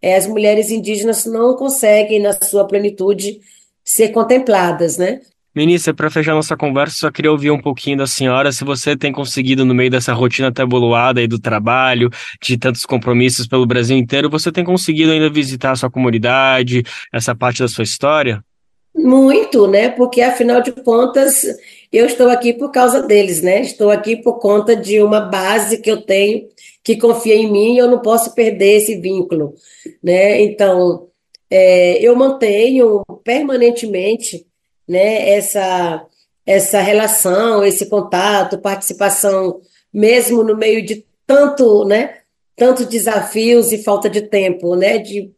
é, 0.00 0.14
as 0.14 0.26
mulheres 0.26 0.70
indígenas 0.70 1.24
não 1.24 1.56
conseguem, 1.56 2.20
na 2.20 2.32
sua 2.32 2.64
plenitude, 2.66 3.40
ser 3.84 4.10
contempladas, 4.10 4.96
né? 4.96 5.20
Ministra, 5.54 5.94
para 5.94 6.10
fechar 6.10 6.34
nossa 6.34 6.56
conversa, 6.56 6.96
só 6.98 7.10
queria 7.10 7.32
ouvir 7.32 7.50
um 7.50 7.60
pouquinho 7.60 7.96
da 7.98 8.06
senhora, 8.06 8.52
se 8.52 8.64
você 8.64 8.96
tem 8.96 9.12
conseguido, 9.12 9.64
no 9.64 9.74
meio 9.74 9.90
dessa 9.90 10.12
rotina 10.12 10.52
tabuluada 10.52 11.20
aí 11.20 11.26
do 11.26 11.38
trabalho, 11.38 12.10
de 12.40 12.56
tantos 12.56 12.84
compromissos 12.84 13.46
pelo 13.46 13.66
Brasil 13.66 13.96
inteiro, 13.96 14.30
você 14.30 14.52
tem 14.52 14.64
conseguido 14.64 15.10
ainda 15.10 15.30
visitar 15.30 15.72
a 15.72 15.76
sua 15.76 15.90
comunidade, 15.90 16.82
essa 17.12 17.34
parte 17.34 17.60
da 17.60 17.68
sua 17.68 17.82
história? 17.82 18.44
Muito, 18.94 19.66
né? 19.66 19.88
Porque 19.88 20.20
afinal 20.20 20.60
de 20.60 20.72
contas, 20.72 21.44
eu 21.92 22.06
estou 22.06 22.28
aqui 22.28 22.52
por 22.52 22.70
causa 22.70 23.02
deles, 23.02 23.42
né? 23.42 23.60
Estou 23.60 23.90
aqui 23.90 24.16
por 24.16 24.38
conta 24.38 24.74
de 24.76 25.00
uma 25.02 25.20
base 25.20 25.78
que 25.78 25.90
eu 25.90 26.02
tenho 26.02 26.48
que 26.88 26.96
confia 26.96 27.34
em 27.34 27.52
mim 27.52 27.74
e 27.74 27.78
eu 27.78 27.86
não 27.86 28.00
posso 28.00 28.34
perder 28.34 28.78
esse 28.78 28.96
vínculo, 28.96 29.54
né? 30.02 30.40
Então, 30.40 31.08
é, 31.50 31.98
eu 32.00 32.16
mantenho 32.16 33.02
permanentemente, 33.22 34.46
né? 34.88 35.30
Essa 35.30 36.04
essa 36.46 36.80
relação, 36.80 37.62
esse 37.62 37.86
contato, 37.86 38.58
participação, 38.58 39.60
mesmo 39.92 40.42
no 40.42 40.56
meio 40.56 40.84
de 40.84 41.04
tanto, 41.26 41.84
né? 41.84 42.20
Tantos 42.56 42.86
desafios 42.86 43.70
e 43.70 43.82
falta 43.82 44.08
de 44.08 44.22
tempo, 44.22 44.74
né? 44.74 44.98
De 44.98 45.30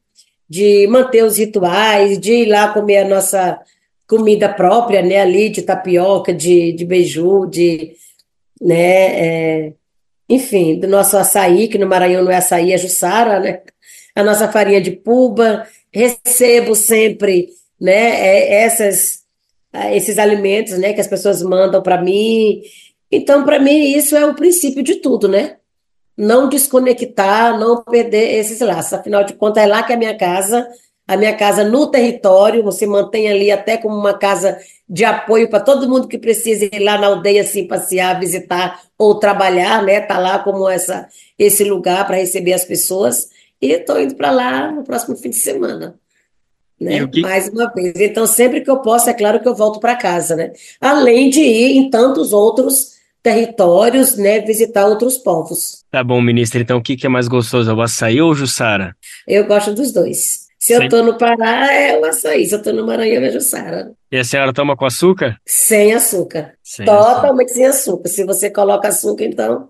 de 0.51 0.85
manter 0.89 1.23
os 1.23 1.39
rituais, 1.39 2.19
de 2.19 2.33
ir 2.33 2.47
lá 2.47 2.75
comer 2.75 2.99
a 2.99 3.09
nossa 3.09 3.61
comida 4.09 4.49
própria, 4.49 5.01
né, 5.01 5.21
ali 5.21 5.49
de 5.49 5.63
tapioca, 5.63 6.35
de, 6.35 6.73
de 6.73 6.85
beiju, 6.85 7.47
de, 7.47 7.93
né, 8.61 9.67
é, 9.67 9.73
enfim, 10.29 10.81
do 10.81 10.89
nosso 10.89 11.17
açaí, 11.17 11.69
que 11.69 11.79
no 11.79 11.87
Maranhão 11.87 12.25
não 12.25 12.33
é 12.33 12.39
açaí, 12.39 12.73
é 12.73 12.79
jussara, 12.79 13.39
né, 13.39 13.61
a 14.17 14.25
nossa 14.25 14.51
farinha 14.51 14.81
de 14.81 14.91
puba, 14.91 15.65
recebo 15.93 16.75
sempre, 16.75 17.51
né, 17.81 17.93
é, 17.93 18.65
essas, 18.65 19.20
esses 19.93 20.19
alimentos, 20.19 20.79
né, 20.79 20.93
que 20.93 21.01
as 21.01 21.07
pessoas 21.07 21.43
mandam 21.43 21.83
para 21.83 22.01
mim, 22.01 22.63
então, 23.11 23.45
para 23.45 23.59
mim, 23.59 23.93
isso 23.93 24.17
é 24.17 24.25
o 24.25 24.35
princípio 24.35 24.83
de 24.83 24.97
tudo, 24.97 25.29
né? 25.29 25.57
não 26.21 26.51
desconectar, 26.51 27.59
não 27.59 27.83
perder 27.83 28.39
esses 28.39 28.61
laços. 28.61 28.93
Afinal 28.93 29.25
de 29.25 29.33
contas, 29.33 29.63
é 29.63 29.67
lá 29.67 29.83
que 29.83 29.93
é 29.93 29.95
a 29.95 29.99
minha 29.99 30.17
casa, 30.17 30.69
a 31.09 31.17
minha 31.17 31.35
casa 31.35 31.65
no 31.65 31.91
território, 31.91 32.63
você 32.63 32.87
mantém 32.87 33.27
ali 33.27 33.51
até 33.51 33.79
como 33.79 33.97
uma 33.97 34.13
casa 34.13 34.59
de 34.87 35.03
apoio 35.03 35.49
para 35.49 35.61
todo 35.61 35.89
mundo 35.89 36.07
que 36.07 36.19
precisa 36.19 36.67
ir 36.67 36.79
lá 36.81 36.99
na 36.99 37.07
aldeia 37.07 37.41
assim 37.41 37.67
passear, 37.67 38.21
visitar 38.21 38.83
ou 38.99 39.15
trabalhar, 39.19 39.83
né? 39.83 39.99
Tá 40.01 40.19
lá 40.19 40.39
como 40.41 40.69
essa 40.69 41.09
esse 41.39 41.65
lugar 41.65 42.07
para 42.07 42.17
receber 42.17 42.53
as 42.53 42.67
pessoas 42.67 43.31
e 43.61 43.73
estou 43.73 43.99
indo 43.99 44.15
para 44.15 44.31
lá 44.31 44.71
no 44.71 44.85
próximo 44.85 45.17
fim 45.17 45.31
de 45.31 45.37
semana. 45.37 45.99
Né? 46.81 47.07
Que... 47.07 47.21
Mais 47.21 47.49
uma 47.49 47.71
vez. 47.73 47.95
Então, 47.97 48.27
sempre 48.27 48.62
que 48.62 48.71
eu 48.71 48.79
posso, 48.79 49.11
é 49.11 49.14
claro 49.14 49.40
que 49.40 49.47
eu 49.47 49.55
volto 49.55 49.79
para 49.79 49.97
casa, 49.97 50.35
né? 50.35 50.53
Além 50.81 51.29
de 51.29 51.40
ir 51.40 51.77
em 51.77 51.90
tantos 51.90 52.33
outros 52.33 52.99
territórios, 53.23 54.16
né, 54.16 54.40
visitar 54.40 54.87
outros 54.87 55.19
povos. 55.19 55.85
Tá 55.90 56.03
bom, 56.03 56.21
ministra. 56.23 56.61
Então, 56.61 56.79
o 56.79 56.83
que, 56.83 56.97
que 56.97 57.07
é 57.07 57.11
mais 57.11 57.29
gostoso, 57.29 57.71
o 57.75 57.83
açaí 57.83 58.21
ou 58.21 58.31
o 58.31 58.35
jussara? 58.35 58.97
Eu 59.29 59.47
gosto 59.47 59.75
dos 59.75 59.93
dois. 59.93 60.49
Se 60.59 60.75
Sem... 60.75 60.85
eu 60.85 60.88
tô 60.88 61.03
no 61.03 61.16
Pará, 61.16 61.73
é 61.73 61.99
o 61.99 62.05
açaí. 62.05 62.47
Se 62.47 62.55
eu 62.55 62.62
tô 62.62 62.73
no 62.73 62.87
Maranhão, 62.87 63.23
é 63.23 63.31
jussara. 63.31 63.93
E 64.11 64.19
a 64.19 64.25
senhora 64.25 64.53
toma 64.53 64.77
com 64.77 64.85
açúcar? 64.85 65.38
Sem 65.47 65.95
açúcar. 65.95 66.55
Sem 66.62 66.85
Totalmente 66.85 67.49
açúcar. 67.49 67.55
sem 67.55 67.66
açúcar. 67.66 68.09
Se 68.09 68.25
você 68.25 68.51
coloca 68.51 68.88
açúcar, 68.88 69.25
então 69.25 69.69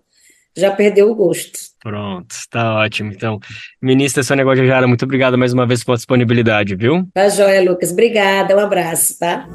já 0.56 0.70
perdeu 0.70 1.10
o 1.10 1.14
gosto. 1.14 1.58
Pronto, 1.82 2.34
tá 2.50 2.74
ótimo. 2.76 3.12
Então, 3.12 3.38
ministra 3.80 4.22
Sônia 4.22 4.44
Guajajara, 4.44 4.86
muito 4.86 5.04
obrigado 5.04 5.38
mais 5.38 5.52
uma 5.52 5.66
vez 5.66 5.82
pela 5.82 5.96
disponibilidade, 5.96 6.76
viu? 6.76 7.08
Tá 7.14 7.28
joia, 7.28 7.62
Lucas. 7.62 7.90
Obrigada, 7.90 8.54
um 8.54 8.60
abraço, 8.60 9.18
tá? 9.18 9.48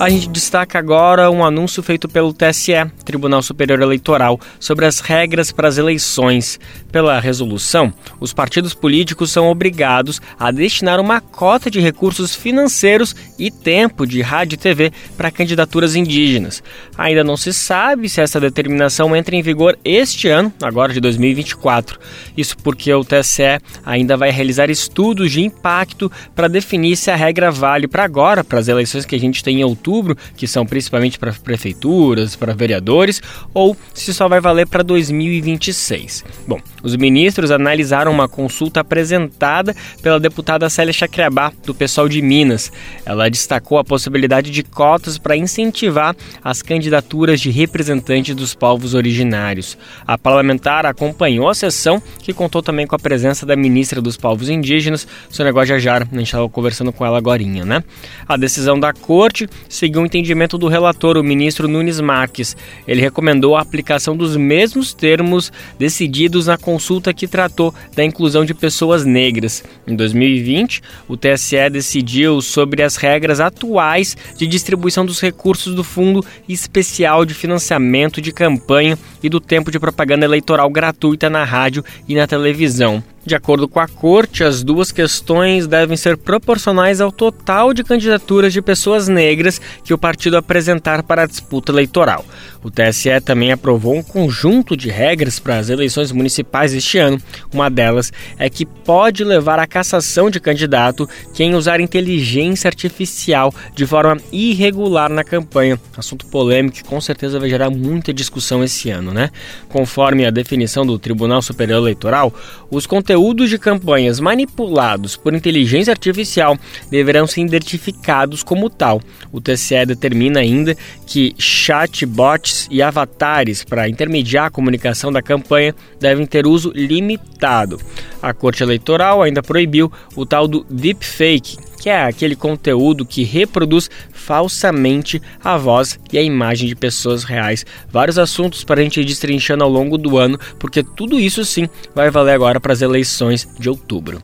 A 0.00 0.08
gente 0.08 0.28
destaca 0.28 0.78
agora 0.78 1.28
um 1.28 1.44
anúncio 1.44 1.82
feito 1.82 2.08
pelo 2.08 2.32
TSE, 2.32 2.72
Tribunal 3.04 3.42
Superior 3.42 3.82
Eleitoral, 3.82 4.38
sobre 4.60 4.86
as 4.86 5.00
regras 5.00 5.50
para 5.50 5.66
as 5.66 5.76
eleições. 5.76 6.60
Pela 6.92 7.18
resolução, 7.18 7.92
os 8.20 8.32
partidos 8.32 8.74
políticos 8.74 9.32
são 9.32 9.48
obrigados 9.48 10.22
a 10.38 10.52
destinar 10.52 11.00
uma 11.00 11.20
cota 11.20 11.68
de 11.68 11.80
recursos 11.80 12.32
financeiros 12.32 13.14
e 13.36 13.50
tempo 13.50 14.06
de 14.06 14.22
rádio 14.22 14.54
e 14.54 14.58
TV 14.58 14.92
para 15.16 15.32
candidaturas 15.32 15.96
indígenas. 15.96 16.62
Ainda 16.96 17.24
não 17.24 17.36
se 17.36 17.52
sabe 17.52 18.08
se 18.08 18.20
essa 18.20 18.38
determinação 18.38 19.16
entra 19.16 19.34
em 19.34 19.42
vigor 19.42 19.76
este 19.84 20.28
ano, 20.28 20.52
agora 20.62 20.92
de 20.92 21.00
2024. 21.00 21.98
Isso 22.36 22.56
porque 22.58 22.94
o 22.94 23.04
TSE 23.04 23.60
ainda 23.84 24.16
vai 24.16 24.30
realizar 24.30 24.70
estudos 24.70 25.32
de 25.32 25.42
impacto 25.42 26.10
para 26.36 26.46
definir 26.46 26.96
se 26.96 27.10
a 27.10 27.16
regra 27.16 27.50
vale 27.50 27.88
para 27.88 28.04
agora, 28.04 28.44
para 28.44 28.60
as 28.60 28.68
eleições 28.68 29.04
que 29.04 29.16
a 29.16 29.20
gente 29.20 29.42
tem 29.42 29.60
em 29.60 29.64
outubro 29.64 29.87
outubro, 29.88 30.16
que 30.36 30.46
são 30.46 30.66
principalmente 30.66 31.18
para 31.18 31.32
prefeituras, 31.32 32.36
para 32.36 32.54
vereadores 32.54 33.22
ou 33.54 33.76
se 33.94 34.12
só 34.12 34.28
vai 34.28 34.40
valer 34.40 34.66
para 34.66 34.82
2026. 34.82 36.24
Bom, 36.46 36.60
os 36.82 36.94
ministros 36.94 37.50
analisaram 37.50 38.12
uma 38.12 38.28
consulta 38.28 38.80
apresentada 38.80 39.74
pela 40.02 40.20
deputada 40.20 40.68
Célia 40.68 40.92
Chacriabá, 40.92 41.52
do 41.64 41.74
pessoal 41.74 42.08
de 42.08 42.20
Minas. 42.20 42.70
Ela 43.04 43.30
destacou 43.30 43.78
a 43.78 43.84
possibilidade 43.84 44.50
de 44.50 44.62
cotas 44.62 45.18
para 45.18 45.36
incentivar 45.36 46.14
as 46.44 46.62
candidaturas 46.62 47.40
de 47.40 47.50
representantes 47.50 48.34
dos 48.34 48.54
povos 48.54 48.94
originários. 48.94 49.78
A 50.06 50.18
parlamentar 50.18 50.84
acompanhou 50.84 51.48
a 51.48 51.54
sessão, 51.54 52.02
que 52.18 52.32
contou 52.32 52.62
também 52.62 52.86
com 52.86 52.94
a 52.94 52.98
presença 52.98 53.46
da 53.46 53.56
ministra 53.56 54.00
dos 54.00 54.16
povos 54.16 54.48
indígenas, 54.48 55.06
Sonegó 55.30 55.64
Jajar. 55.64 56.02
A 56.02 56.16
gente 56.16 56.26
estava 56.26 56.48
conversando 56.48 56.92
com 56.92 57.04
ela 57.04 57.18
agora, 57.18 57.38
né? 57.38 57.84
A 58.26 58.36
decisão 58.36 58.78
da 58.78 58.92
corte 58.92 59.48
seguiu 59.78 60.02
o 60.02 60.06
entendimento 60.06 60.58
do 60.58 60.68
relator, 60.68 61.16
o 61.16 61.24
ministro 61.24 61.68
Nunes 61.68 62.00
Marques. 62.00 62.56
Ele 62.86 63.00
recomendou 63.00 63.56
a 63.56 63.60
aplicação 63.60 64.16
dos 64.16 64.36
mesmos 64.36 64.92
termos 64.92 65.52
decididos 65.78 66.46
na 66.46 66.58
consulta 66.58 67.14
que 67.14 67.28
tratou 67.28 67.74
da 67.94 68.04
inclusão 68.04 68.44
de 68.44 68.54
pessoas 68.54 69.04
negras. 69.04 69.62
Em 69.86 69.94
2020, 69.94 70.82
o 71.06 71.16
TSE 71.16 71.70
decidiu 71.70 72.40
sobre 72.40 72.82
as 72.82 72.96
regras 72.96 73.40
atuais 73.40 74.16
de 74.36 74.46
distribuição 74.46 75.06
dos 75.06 75.20
recursos 75.20 75.74
do 75.74 75.84
Fundo 75.84 76.24
Especial 76.48 77.24
de 77.24 77.34
Financiamento 77.34 78.20
de 78.20 78.32
Campanha 78.32 78.98
e 79.22 79.28
do 79.28 79.40
tempo 79.40 79.70
de 79.70 79.78
propaganda 79.78 80.24
eleitoral 80.24 80.68
gratuita 80.70 81.30
na 81.30 81.44
rádio 81.44 81.84
e 82.08 82.14
na 82.14 82.26
televisão. 82.26 83.02
De 83.24 83.34
acordo 83.34 83.68
com 83.68 83.80
a 83.80 83.86
corte, 83.86 84.42
as 84.42 84.62
duas 84.62 84.90
questões 84.90 85.66
devem 85.66 85.96
ser 85.96 86.16
proporcionais 86.16 87.00
ao 87.00 87.12
total 87.12 87.74
de 87.74 87.84
candidaturas 87.84 88.52
de 88.52 88.62
pessoas 88.62 89.08
negras 89.08 89.60
que 89.84 89.92
o 89.92 89.98
partido 89.98 90.36
apresentar 90.36 91.02
para 91.02 91.22
a 91.22 91.26
disputa 91.26 91.72
eleitoral. 91.72 92.24
O 92.62 92.70
TSE 92.70 93.20
também 93.24 93.52
aprovou 93.52 93.94
um 93.94 94.02
conjunto 94.02 94.76
de 94.76 94.88
regras 94.88 95.38
para 95.38 95.58
as 95.58 95.68
eleições 95.68 96.10
municipais 96.10 96.72
este 96.72 96.98
ano. 96.98 97.20
Uma 97.52 97.70
delas 97.70 98.12
é 98.38 98.48
que 98.50 98.66
pode 98.66 99.22
levar 99.24 99.58
à 99.58 99.66
cassação 99.66 100.30
de 100.30 100.40
candidato 100.40 101.08
quem 101.34 101.54
usar 101.54 101.80
inteligência 101.80 102.68
artificial 102.68 103.54
de 103.74 103.86
forma 103.86 104.16
irregular 104.32 105.10
na 105.10 105.22
campanha. 105.22 105.78
Assunto 105.96 106.26
polêmico 106.26 106.76
que 106.76 106.84
com 106.84 107.00
certeza 107.00 107.38
vai 107.38 107.48
gerar 107.48 107.70
muita 107.70 108.12
discussão 108.12 108.62
esse 108.64 108.90
ano, 108.90 109.12
né? 109.12 109.30
Conforme 109.68 110.26
a 110.26 110.30
definição 110.30 110.84
do 110.84 110.98
Tribunal 110.98 111.42
Superior 111.42 111.78
Eleitoral, 111.78 112.32
os 112.70 112.86
conteúdos 112.86 113.50
de 113.50 113.58
campanhas 113.58 114.20
manipulados 114.20 115.16
por 115.16 115.34
inteligência 115.34 115.92
artificial 115.92 116.56
deverão 116.90 117.26
ser 117.26 117.40
identificados 117.40 118.42
como 118.42 118.68
tal. 118.68 119.00
O 119.32 119.40
TCE 119.40 119.86
determina 119.86 120.40
ainda 120.40 120.76
que 121.06 121.34
chatbots 121.38 122.68
e 122.70 122.82
avatares 122.82 123.64
para 123.64 123.88
intermediar 123.88 124.46
a 124.46 124.50
comunicação 124.50 125.10
da 125.10 125.22
campanha 125.22 125.74
devem 125.98 126.26
ter 126.26 126.46
uso 126.46 126.72
limitado. 126.74 127.80
A 128.20 128.32
Corte 128.32 128.62
Eleitoral 128.62 129.22
ainda 129.22 129.42
proibiu 129.42 129.90
o 130.14 130.26
tal 130.26 130.46
do 130.46 130.64
deepfake, 130.68 131.56
que 131.80 131.88
é 131.88 132.02
aquele 132.02 132.36
conteúdo 132.36 133.06
que 133.06 133.24
reproduz 133.24 133.90
falsamente 134.12 135.22
a 135.42 135.56
voz 135.56 135.98
e 136.12 136.18
a 136.18 136.22
imagem 136.22 136.68
de 136.68 136.74
pessoas 136.74 137.24
reais. 137.24 137.64
Vários 137.90 138.18
assuntos 138.18 138.64
para 138.64 138.80
a 138.80 138.82
gente 138.82 139.00
ir 139.00 139.04
destrinchando 139.04 139.64
ao 139.64 139.70
longo 139.70 139.96
do 139.96 140.18
ano, 140.18 140.38
porque 140.58 140.82
tudo 140.82 141.18
isso 141.18 141.44
sim 141.44 141.68
vai 141.94 142.10
valer 142.10 142.32
agora 142.32 142.60
para 142.60 142.72
as 142.72 142.82
eleições 142.82 143.48
de 143.58 143.68
outubro. 143.68 144.22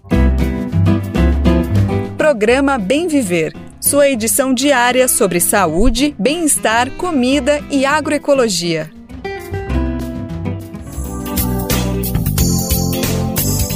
Programa 2.17 2.79
Bem 2.79 3.07
Viver. 3.07 3.53
Sua 3.81 4.09
edição 4.09 4.55
diária 4.55 5.07
sobre 5.09 5.39
saúde, 5.41 6.15
bem-estar, 6.19 6.91
comida 6.93 7.63
e 7.71 7.85
agroecologia. 7.85 8.94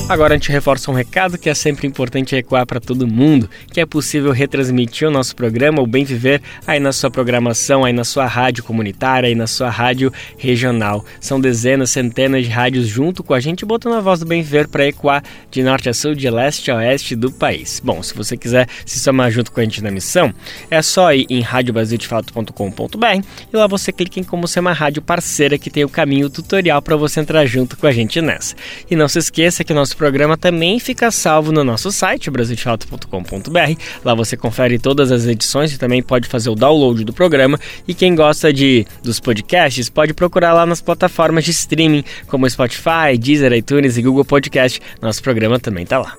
Agora 0.09 0.33
a 0.33 0.39
gente 0.39 0.51
reforça 0.51 0.91
um 0.91 0.95
recado 0.95 1.37
que 1.37 1.51
é 1.51 1.55
sempre 1.55 1.87
importante 1.87 2.35
ecoar 2.35 2.65
para 2.65 2.81
todo 2.81 3.07
mundo, 3.07 3.49
que 3.71 3.79
é 3.79 3.85
possível 3.85 4.33
retransmitir 4.33 5.07
o 5.07 5.11
nosso 5.11 5.37
programa, 5.37 5.83
o 5.83 5.87
Bem 5.87 6.03
Viver, 6.03 6.41
aí 6.67 6.81
na 6.81 6.93
sua 6.93 7.11
programação, 7.11 7.85
aí 7.85 7.93
na 7.93 8.05
sua 8.05 8.25
rádio 8.25 8.65
comunitária, 8.65 9.29
aí 9.29 9.35
na 9.35 9.47
sua 9.47 9.69
rádio 9.69 10.11
regional. 10.39 11.05
São 11.21 11.39
dezenas, 11.39 11.91
centenas 11.91 12.47
de 12.47 12.51
rádios 12.51 12.87
junto 12.87 13.23
com 13.23 13.35
a 13.35 13.41
gente, 13.41 13.67
botando 13.67 13.97
a 13.97 14.01
voz 14.01 14.21
do 14.21 14.27
Bem 14.27 14.41
Viver 14.41 14.67
para 14.67 14.87
ecoar 14.87 15.23
de 15.51 15.63
norte 15.63 15.91
a 15.91 15.93
sul, 15.93 16.15
de 16.15 16.31
leste 16.31 16.71
a 16.71 16.77
oeste 16.77 17.15
do 17.15 17.31
país. 17.31 17.79
Bom, 17.85 18.03
se 18.03 18.15
você 18.15 18.35
quiser 18.35 18.67
se 18.87 18.99
somar 18.99 19.31
junto 19.31 19.53
com 19.53 19.61
a 19.61 19.63
gente 19.63 19.85
na 19.85 19.91
missão, 19.91 20.33
é 20.71 20.81
só 20.81 21.13
ir 21.13 21.27
em 21.29 21.43
radiobrasildefato.com.br 21.43 23.27
e 23.53 23.57
lá 23.57 23.67
você 23.67 23.93
clica 23.93 24.19
em 24.19 24.25
como 24.25 24.49
ser 24.49 24.61
uma 24.61 24.73
rádio 24.73 25.03
parceira 25.03 25.59
que 25.59 25.69
tem 25.69 25.85
o 25.85 25.89
caminho 25.89 26.31
tutorial 26.31 26.81
para 26.81 26.97
você 26.97 27.21
entrar 27.21 27.45
junto 27.45 27.77
com 27.77 27.87
a 27.87 27.93
gente 27.93 28.23
nessa. 28.23 28.57
E 28.91 28.97
não 28.97 29.07
se 29.07 29.19
esqueça 29.19 29.63
que 29.63 29.73
o 29.73 29.77
nosso 29.77 29.98
programa 29.99 30.37
também 30.37 30.79
fica 30.79 31.11
salvo 31.11 31.51
no 31.51 31.65
nosso 31.65 31.91
site, 31.91 32.31
brasildefato.com.br. 32.31 33.83
Lá 34.05 34.15
você 34.15 34.37
confere 34.37 34.79
todas 34.79 35.11
as 35.11 35.27
edições 35.27 35.73
e 35.73 35.79
também 35.79 36.03
pode 36.03 36.29
fazer 36.29 36.49
o 36.49 36.55
download 36.55 37.05
do 37.05 37.13
programa. 37.13 37.59
E 37.87 37.93
quem 37.93 38.15
gosta 38.15 38.53
de 38.53 38.87
dos 39.03 39.19
podcasts 39.19 39.91
pode 39.91 40.15
procurar 40.15 40.55
lá 40.55 40.65
nas 40.65 40.81
plataformas 40.81 41.45
de 41.45 41.51
streaming, 41.51 42.05
como 42.29 42.49
Spotify, 42.49 43.19
Deezer, 43.19 43.53
iTunes 43.53 43.97
e 43.97 44.03
Google 44.03 44.25
Podcast. 44.25 44.81
Nosso 45.03 45.21
programa 45.23 45.59
também 45.59 45.83
está 45.83 45.99
lá. 45.99 46.17